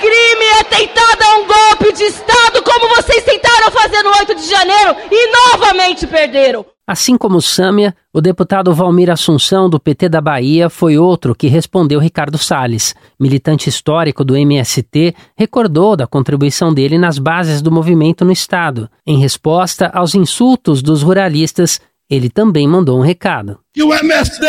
Crime 0.00 0.44
é 0.60 0.64
tentar 0.64 1.16
dar 1.16 1.36
um 1.38 1.46
golpe 1.46 1.92
de 1.92 2.04
Estado, 2.04 2.62
como 2.62 2.96
vocês 2.96 3.24
tentaram 3.24 3.70
fazer 3.70 4.02
no 4.02 4.10
8 4.10 4.34
de 4.34 4.48
janeiro 4.48 4.96
e 5.10 5.52
novamente 5.52 6.06
perderam. 6.06 6.66
Assim 6.86 7.18
como 7.18 7.42
Sâmia, 7.42 7.96
o 8.14 8.20
deputado 8.20 8.72
Valmir 8.72 9.10
Assunção, 9.10 9.68
do 9.68 9.80
PT 9.80 10.08
da 10.08 10.20
Bahia, 10.20 10.70
foi 10.70 10.96
outro 10.96 11.34
que 11.34 11.48
respondeu 11.48 11.98
Ricardo 11.98 12.38
Salles. 12.38 12.94
Militante 13.18 13.68
histórico 13.68 14.24
do 14.24 14.36
MST, 14.36 15.12
recordou 15.36 15.96
da 15.96 16.06
contribuição 16.06 16.72
dele 16.72 16.96
nas 16.96 17.18
bases 17.18 17.60
do 17.60 17.72
movimento 17.72 18.24
no 18.24 18.30
Estado. 18.30 18.88
Em 19.04 19.18
resposta 19.18 19.90
aos 19.92 20.14
insultos 20.14 20.80
dos 20.80 21.02
ruralistas, 21.02 21.80
ele 22.08 22.30
também 22.30 22.66
mandou 22.68 22.98
um 22.98 23.02
recado. 23.02 23.58
Que 23.72 23.82
o 23.82 23.92
MST 23.92 24.46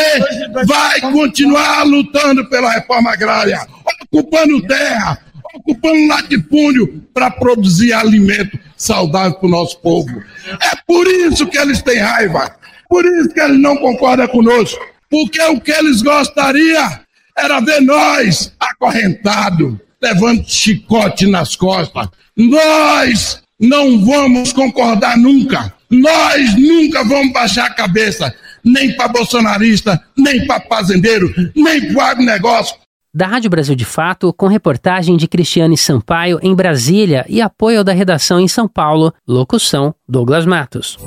vai 0.66 1.02
continuar 1.02 1.84
lutando 1.84 2.48
pela 2.50 2.72
reforma 2.72 3.12
agrária, 3.12 3.66
ocupando 4.12 4.62
terra, 4.68 5.20
ocupando 5.56 6.08
latifúndio 6.08 7.04
para 7.14 7.32
produzir 7.32 7.94
alimento 7.94 8.58
saudável 8.76 9.34
para 9.34 9.48
o 9.48 9.52
nosso 9.52 9.80
povo. 9.80 10.22
É 10.62 10.76
por 10.86 11.08
isso 11.08 11.48
que 11.48 11.58
eles 11.58 11.82
têm 11.82 12.00
raiva, 12.00 12.56
por 12.88 13.04
isso 13.06 13.30
que 13.30 13.40
eles 13.40 13.60
não 13.60 13.76
concordam 13.78 14.28
conosco, 14.28 14.80
porque 15.10 15.42
o 15.42 15.60
que 15.60 15.72
eles 15.72 16.02
gostariam 16.02 17.00
era 17.36 17.60
ver 17.60 17.82
nós 17.82 18.54
acorrentados, 18.60 19.76
levando 20.02 20.48
chicote 20.48 21.28
nas 21.28 21.56
costas. 21.56 22.08
Nós 22.36 23.42
não 23.60 24.06
vamos 24.06 24.54
concordar 24.54 25.18
nunca. 25.18 25.74
Nós 25.90 26.56
nunca 26.56 27.04
vamos 27.04 27.32
baixar 27.32 27.66
a 27.68 27.74
cabeça, 27.74 28.34
nem 28.64 28.96
para 28.96 29.08
bolsonarista, 29.08 30.02
nem 30.18 30.46
para 30.46 30.62
fazendeiro, 30.62 31.34
nem 31.56 31.94
para 31.94 32.12
agronegócio. 32.12 32.76
Da 33.14 33.26
Rádio 33.26 33.50
Brasil 33.50 33.74
de 33.74 33.86
Fato, 33.86 34.32
com 34.34 34.48
reportagem 34.48 35.18
de 35.18 35.28
Cristiane 35.28 35.78
Sampaio 35.78 36.40
em 36.44 36.54
Brasília 36.54 37.26
e 37.28 37.42
apoio 37.42 37.84
da 37.84 37.94
redação 37.94 38.40
em 38.40 38.48
São 38.48 38.68
Paulo, 38.68 39.14
locução 39.28 39.96
Douglas 40.08 40.46
Matos. 40.46 40.98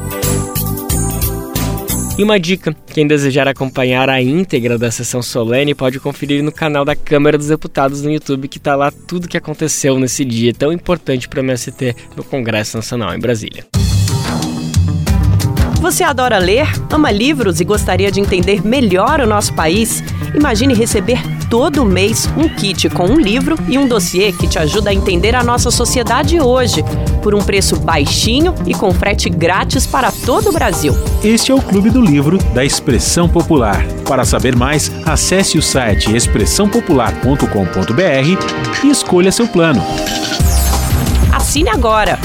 E 2.18 2.22
uma 2.24 2.40
dica: 2.40 2.74
quem 2.92 3.06
desejar 3.06 3.46
acompanhar 3.46 4.08
a 4.08 4.20
íntegra 4.20 4.76
da 4.76 4.90
sessão 4.90 5.22
solene 5.22 5.74
pode 5.74 6.00
conferir 6.00 6.42
no 6.42 6.50
canal 6.50 6.84
da 6.84 6.96
Câmara 6.96 7.38
dos 7.38 7.46
Deputados 7.46 8.02
no 8.02 8.10
YouTube, 8.10 8.48
que 8.48 8.58
está 8.58 8.74
lá 8.74 8.90
tudo 8.90 9.26
o 9.26 9.28
que 9.28 9.36
aconteceu 9.36 9.98
nesse 9.98 10.24
dia 10.24 10.52
tão 10.52 10.72
importante 10.72 11.28
para 11.28 11.40
o 11.40 11.44
MST 11.44 11.94
no 12.16 12.24
Congresso 12.24 12.76
Nacional 12.76 13.14
em 13.14 13.20
Brasília. 13.20 13.64
Você 15.80 16.04
adora 16.04 16.36
ler, 16.36 16.68
ama 16.92 17.10
livros 17.10 17.58
e 17.58 17.64
gostaria 17.64 18.12
de 18.12 18.20
entender 18.20 18.62
melhor 18.62 19.18
o 19.18 19.26
nosso 19.26 19.54
país? 19.54 20.04
Imagine 20.34 20.74
receber 20.74 21.18
todo 21.48 21.86
mês 21.86 22.28
um 22.36 22.50
kit 22.50 22.90
com 22.90 23.06
um 23.06 23.18
livro 23.18 23.56
e 23.66 23.78
um 23.78 23.88
dossiê 23.88 24.30
que 24.30 24.46
te 24.46 24.58
ajuda 24.58 24.90
a 24.90 24.94
entender 24.94 25.34
a 25.34 25.42
nossa 25.42 25.70
sociedade 25.70 26.38
hoje, 26.38 26.84
por 27.22 27.34
um 27.34 27.40
preço 27.40 27.76
baixinho 27.76 28.54
e 28.66 28.74
com 28.74 28.92
frete 28.92 29.30
grátis 29.30 29.86
para 29.86 30.12
todo 30.12 30.50
o 30.50 30.52
Brasil. 30.52 30.94
Este 31.24 31.50
é 31.50 31.54
o 31.54 31.62
Clube 31.62 31.88
do 31.88 32.02
Livro 32.02 32.36
da 32.52 32.62
Expressão 32.62 33.26
Popular. 33.26 33.82
Para 34.06 34.26
saber 34.26 34.54
mais, 34.54 34.92
acesse 35.06 35.56
o 35.56 35.62
site 35.62 36.14
expressãopopular.com.br 36.14 38.84
e 38.84 38.90
escolha 38.90 39.32
seu 39.32 39.48
plano. 39.48 39.82
Assine 41.32 41.70
agora! 41.70 42.18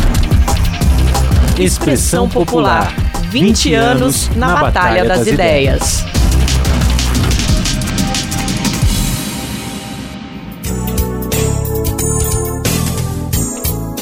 Expressão 1.57 2.27
Popular 2.27 3.04
20 3.35 3.73
anos 3.73 4.29
na 4.37 4.55
Batalha 4.55 5.03
das 5.03 5.27
Ideias. 5.27 6.05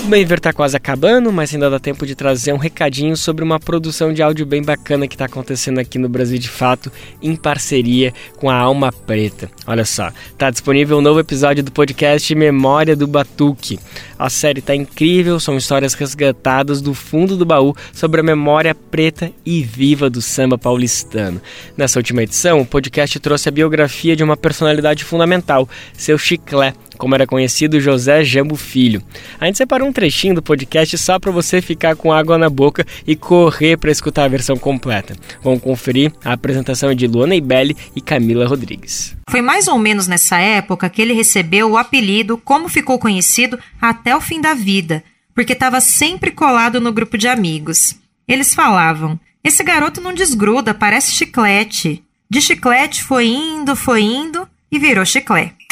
O 0.04 0.08
Bem-Ver 0.08 0.40
tá 0.40 0.54
quase 0.54 0.78
acabando, 0.78 1.32
mas 1.34 1.52
ainda 1.52 1.68
dá 1.68 1.80
tempo 1.80 2.06
de 2.06 2.14
trazer 2.14 2.54
um 2.54 2.58
recadinho 2.58 3.18
sobre 3.18 3.44
uma 3.44 3.60
produção 3.60 4.14
de 4.14 4.22
áudio 4.22 4.46
bem 4.46 4.62
bacana 4.62 5.08
que 5.08 5.16
está 5.16 5.26
acontecendo 5.26 5.80
aqui 5.80 5.98
no 5.98 6.08
Brasil 6.08 6.38
de 6.38 6.50
Fato, 6.50 6.92
em 7.20 7.36
parceria 7.36 8.14
com 8.38 8.52
a 8.52 8.56
Alma 8.56 8.92
Preta. 8.92 9.50
Olha 9.66 9.84
só, 9.84 10.12
tá 10.38 10.52
disponível 10.52 11.00
um 11.00 11.02
novo 11.02 11.20
episódio 11.20 11.64
do 11.64 11.72
podcast 11.72 12.36
Memória 12.36 12.96
do 12.96 13.08
Batuque. 13.08 13.80
A 14.24 14.30
série 14.30 14.62
tá 14.62 14.74
incrível, 14.74 15.38
são 15.38 15.58
histórias 15.58 15.96
resgatadas 15.96 16.82
do 16.82 16.94
fundo 16.94 17.36
do 17.36 17.46
baú 17.46 17.76
sobre 17.92 18.22
a 18.22 18.24
memória 18.24 18.74
preta 18.74 19.30
e 19.46 19.62
viva 19.62 20.10
do 20.10 20.22
samba 20.22 20.58
paulistano. 20.58 21.42
Nessa 21.76 22.00
última 22.00 22.24
edição, 22.24 22.62
o 22.62 22.66
podcast 22.66 23.20
trouxe 23.20 23.50
a 23.50 23.52
biografia 23.52 24.16
de 24.16 24.24
uma 24.24 24.38
personalidade 24.38 25.04
fundamental, 25.04 25.68
seu 25.92 26.18
Chiclé, 26.18 26.74
como 26.98 27.16
era 27.16 27.28
conhecido 27.28 27.82
José 27.82 28.24
Jambo 28.24 28.56
Filho. 28.56 29.04
A 29.38 29.46
gente 29.46 29.58
separou 29.58 29.90
um 29.90 29.92
trechinho 29.92 30.36
do 30.36 30.42
podcast 30.42 30.98
só 30.98 31.20
para 31.20 31.30
você 31.30 31.62
ficar 31.62 31.98
com 31.98 32.14
água 32.14 32.38
na 32.38 32.50
boca 32.50 32.88
e 33.06 33.18
correr 33.18 33.76
para 33.76 33.92
escutar 33.92 34.24
a 34.24 34.30
versão 34.30 34.56
completa. 34.56 35.18
Vamos 35.44 35.62
conferir 35.62 36.14
a 36.24 36.32
apresentação 36.32 36.96
de 36.96 37.08
Luana 37.08 37.36
Ibelli 37.36 37.76
e 37.94 38.00
Camila 38.00 38.48
Rodrigues. 38.48 39.18
Foi 39.30 39.42
mais 39.42 39.68
ou 39.68 39.78
menos 39.78 40.08
nessa 40.08 40.38
época 40.38 40.90
que 40.90 41.02
ele 41.02 41.14
recebeu 41.14 41.72
o 41.72 41.78
apelido, 41.78 42.38
como 42.38 42.70
ficou 42.70 43.00
conhecido, 43.00 43.60
até 43.82 44.16
o 44.16 44.22
fim 44.22 44.40
da 44.40 44.54
vida, 44.54 45.04
porque 45.34 45.54
estava 45.54 45.82
sempre 45.82 46.32
colado 46.32 46.80
no 46.80 46.92
grupo 46.92 47.18
de 47.18 47.28
amigos. 47.28 47.96
Eles 48.28 48.54
falavam: 48.54 49.20
Esse 49.44 49.64
garoto 49.64 50.02
não 50.02 50.14
desgruda, 50.14 50.74
parece 50.74 51.12
chiclete. 51.12 52.04
De 52.30 52.42
chiclete 52.42 53.04
foi 53.04 53.28
indo, 53.28 53.76
foi 53.76 54.02
indo 54.02 54.48
e 54.72 54.80
virou 54.80 55.06
chiclete. 55.06 55.64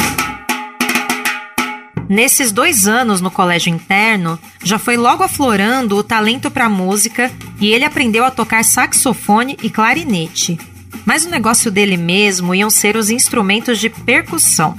Nesses 2.12 2.52
dois 2.52 2.88
anos 2.88 3.22
no 3.22 3.32
colégio 3.32 3.74
interno, 3.74 4.38
já 4.62 4.78
foi 4.78 4.98
logo 4.98 5.24
aflorando 5.24 5.96
o 5.96 6.04
talento 6.04 6.52
para 6.52 6.68
música 6.68 7.32
e 7.58 7.72
ele 7.72 7.86
aprendeu 7.86 8.26
a 8.26 8.30
tocar 8.30 8.66
saxofone 8.66 9.58
e 9.64 9.70
clarinete. 9.70 10.60
Mas 11.06 11.26
o 11.26 11.30
negócio 11.30 11.72
dele 11.72 11.98
mesmo 11.98 12.54
iam 12.54 12.70
ser 12.70 12.96
os 12.96 13.10
instrumentos 13.10 13.80
de 13.80 13.90
percussão. 13.90 14.76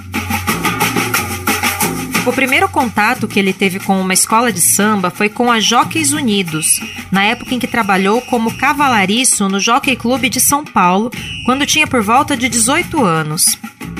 O 2.24 2.32
primeiro 2.32 2.68
contato 2.68 3.26
que 3.26 3.38
ele 3.38 3.52
teve 3.52 3.80
com 3.80 4.00
uma 4.00 4.14
escola 4.14 4.52
de 4.52 4.60
samba 4.60 5.10
foi 5.10 5.28
com 5.28 5.50
a 5.50 5.58
Jockeys 5.58 6.12
Unidos, 6.12 6.78
na 7.10 7.24
época 7.24 7.52
em 7.52 7.58
que 7.58 7.66
trabalhou 7.66 8.20
como 8.22 8.56
cavalariço 8.56 9.48
no 9.48 9.58
Jockey 9.58 9.96
Clube 9.96 10.28
de 10.28 10.38
São 10.38 10.64
Paulo, 10.64 11.10
quando 11.44 11.66
tinha 11.66 11.86
por 11.86 12.00
volta 12.00 12.36
de 12.36 12.48
18 12.48 13.04
anos. 13.04 13.58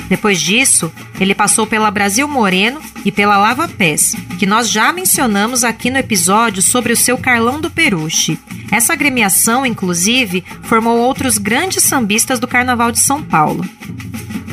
Depois 0.08 0.40
disso, 0.40 0.92
ele 1.20 1.34
passou 1.34 1.66
pela 1.66 1.90
Brasil 1.90 2.28
Moreno 2.28 2.80
e 3.04 3.10
pela 3.10 3.36
Lava 3.36 3.68
Pés, 3.68 4.14
que 4.38 4.46
nós 4.46 4.70
já 4.70 4.92
mencionamos 4.92 5.64
aqui 5.64 5.90
no 5.90 5.98
episódio 5.98 6.62
sobre 6.62 6.92
o 6.92 6.96
seu 6.96 7.16
Carlão 7.16 7.60
do 7.60 7.70
Peruche. 7.70 8.38
Essa 8.70 8.92
agremiação, 8.92 9.66
inclusive, 9.66 10.44
formou 10.62 10.98
outros 10.98 11.38
grandes 11.38 11.82
sambistas 11.82 12.38
do 12.38 12.48
Carnaval 12.48 12.92
de 12.92 13.00
São 13.00 13.22
Paulo. 13.22 13.64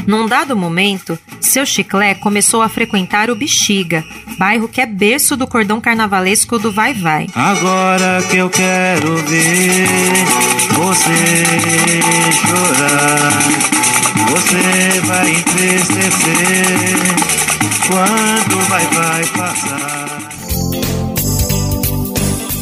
Num 0.05 0.27
dado 0.27 0.55
momento, 0.55 1.19
seu 1.39 1.65
chiclé 1.65 2.15
começou 2.15 2.61
a 2.61 2.69
frequentar 2.69 3.29
o 3.29 3.35
Bexiga, 3.35 4.03
bairro 4.39 4.67
que 4.67 4.81
é 4.81 4.85
berço 4.85 5.37
do 5.37 5.45
cordão 5.45 5.79
carnavalesco 5.79 6.57
do 6.57 6.71
Vai 6.71 6.93
Vai. 6.93 7.27
Agora 7.35 8.21
que 8.29 8.37
eu 8.37 8.49
quero 8.49 9.17
ver 9.17 9.87
você 10.73 12.01
chorar, 12.33 13.78
você 14.30 15.01
vai 15.05 15.32
entristecer 15.32 16.80
quando 17.88 18.70
vai 18.70 18.86
vai 18.88 19.26
passar. 19.28 20.30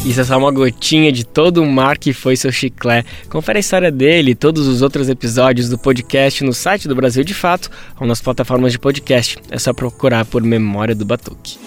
Isso 0.04 0.22
é 0.22 0.24
só 0.24 0.38
uma 0.38 0.50
gotinha 0.50 1.12
de 1.12 1.22
todo 1.22 1.62
o 1.62 1.66
mar 1.66 1.98
que 1.98 2.14
foi 2.14 2.34
seu 2.34 2.50
chiclé. 2.50 3.04
Confere 3.28 3.58
a 3.58 3.60
história 3.60 3.90
dele 3.90 4.30
e 4.30 4.34
todos 4.34 4.66
os 4.66 4.80
outros 4.80 5.08
episódios 5.10 5.68
do 5.68 5.76
podcast 5.76 6.42
no 6.44 6.54
site 6.54 6.88
do 6.88 6.94
Brasil 6.94 7.22
de 7.22 7.34
Fato 7.34 7.70
ou 8.00 8.06
nas 8.06 8.20
plataformas 8.20 8.72
de 8.72 8.78
podcast. 8.78 9.36
É 9.50 9.58
só 9.58 9.74
procurar 9.74 10.24
por 10.24 10.42
Memória 10.42 10.94
do 10.94 11.04
Batuque. 11.04 11.58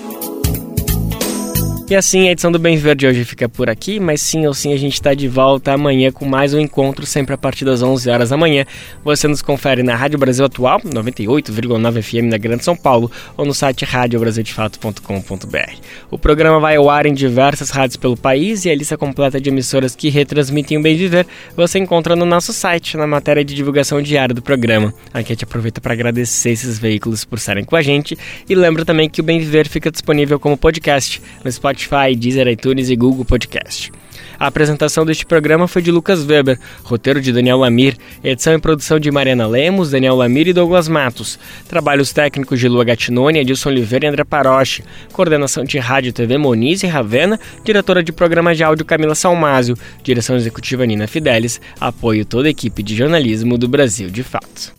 E 1.91 1.95
assim, 1.97 2.29
a 2.29 2.31
edição 2.31 2.49
do 2.49 2.57
Bem 2.57 2.77
Viver 2.77 2.95
de 2.95 3.05
hoje 3.05 3.25
fica 3.25 3.49
por 3.49 3.69
aqui, 3.69 3.99
mas 3.99 4.21
sim 4.21 4.47
ou 4.47 4.53
sim 4.53 4.71
a 4.71 4.77
gente 4.77 4.93
está 4.93 5.13
de 5.13 5.27
volta 5.27 5.73
amanhã 5.73 6.09
com 6.09 6.23
mais 6.23 6.53
um 6.53 6.59
encontro, 6.61 7.05
sempre 7.05 7.35
a 7.35 7.37
partir 7.37 7.65
das 7.65 7.81
11 7.81 8.09
horas 8.09 8.29
da 8.29 8.37
manhã. 8.37 8.65
Você 9.03 9.27
nos 9.27 9.41
confere 9.41 9.83
na 9.83 9.93
Rádio 9.93 10.17
Brasil 10.17 10.45
Atual, 10.45 10.79
98,9 10.79 12.01
FM 12.01 12.31
na 12.31 12.37
Grande 12.37 12.63
São 12.63 12.77
Paulo, 12.77 13.11
ou 13.35 13.45
no 13.45 13.53
site 13.53 13.83
radiobrasildefato.com.br. 13.83 15.75
O 16.09 16.17
programa 16.17 16.61
vai 16.61 16.77
ao 16.77 16.89
ar 16.89 17.05
em 17.05 17.13
diversas 17.13 17.69
rádios 17.71 17.97
pelo 17.97 18.15
país 18.15 18.63
e 18.63 18.69
a 18.69 18.75
lista 18.75 18.97
completa 18.97 19.41
de 19.41 19.49
emissoras 19.49 19.93
que 19.93 20.07
retransmitem 20.07 20.77
o 20.77 20.81
Bem 20.81 20.95
Viver 20.95 21.27
você 21.57 21.77
encontra 21.77 22.15
no 22.15 22.25
nosso 22.25 22.53
site, 22.53 22.95
na 22.95 23.05
matéria 23.05 23.43
de 23.43 23.53
divulgação 23.53 24.01
diária 24.01 24.33
do 24.33 24.41
programa. 24.41 24.93
Aqui 25.13 25.33
a 25.33 25.35
gente 25.35 25.43
aproveita 25.43 25.81
para 25.81 25.91
agradecer 25.91 26.51
esses 26.51 26.79
veículos 26.79 27.25
por 27.25 27.37
estarem 27.37 27.65
com 27.65 27.75
a 27.75 27.81
gente 27.81 28.17
e 28.47 28.55
lembra 28.55 28.85
também 28.85 29.09
que 29.09 29.19
o 29.19 29.23
Bem 29.25 29.39
Viver 29.39 29.67
fica 29.67 29.91
disponível 29.91 30.39
como 30.39 30.55
podcast 30.55 31.21
no 31.43 31.51
Spotify, 31.51 31.80
Deezer, 32.17 32.47
iTunes 32.47 32.89
e 32.89 32.95
Google 32.95 33.25
Podcast. 33.25 33.91
A 34.41 34.47
apresentação 34.47 35.05
deste 35.05 35.23
programa 35.23 35.67
foi 35.67 35.83
de 35.83 35.91
Lucas 35.91 36.25
Weber, 36.25 36.59
roteiro 36.83 37.21
de 37.21 37.31
Daniel 37.31 37.59
Lamir, 37.59 37.95
edição 38.23 38.55
e 38.55 38.59
produção 38.59 38.99
de 38.99 39.11
Mariana 39.11 39.45
Lemos, 39.45 39.91
Daniel 39.91 40.15
Lamir 40.15 40.47
e 40.47 40.53
Douglas 40.53 40.87
Matos, 40.87 41.37
trabalhos 41.69 42.11
técnicos 42.11 42.59
de 42.59 42.67
Lua 42.67 42.83
Gatinoni, 42.83 43.37
Edilson 43.37 43.69
Oliveira 43.69 44.07
e 44.07 44.09
André 44.09 44.23
Paroche, 44.23 44.83
coordenação 45.13 45.63
de 45.63 45.77
rádio 45.77 46.11
TV 46.11 46.39
Moniz 46.39 46.81
e 46.81 46.87
Ravena, 46.87 47.39
diretora 47.63 48.01
de 48.01 48.11
programa 48.11 48.55
de 48.55 48.63
áudio 48.63 48.83
Camila 48.83 49.13
Salmásio, 49.13 49.77
direção 50.01 50.35
executiva 50.35 50.87
Nina 50.87 51.05
Fidelis, 51.05 51.61
apoio 51.79 52.25
toda 52.25 52.47
a 52.47 52.51
equipe 52.51 52.81
de 52.81 52.95
jornalismo 52.95 53.59
do 53.59 53.67
Brasil 53.67 54.09
de 54.09 54.23
Fato. 54.23 54.73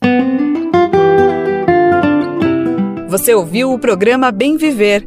Você 3.09 3.33
ouviu 3.33 3.73
o 3.73 3.79
programa 3.79 4.33
Bem 4.33 4.57
Viver 4.57 5.07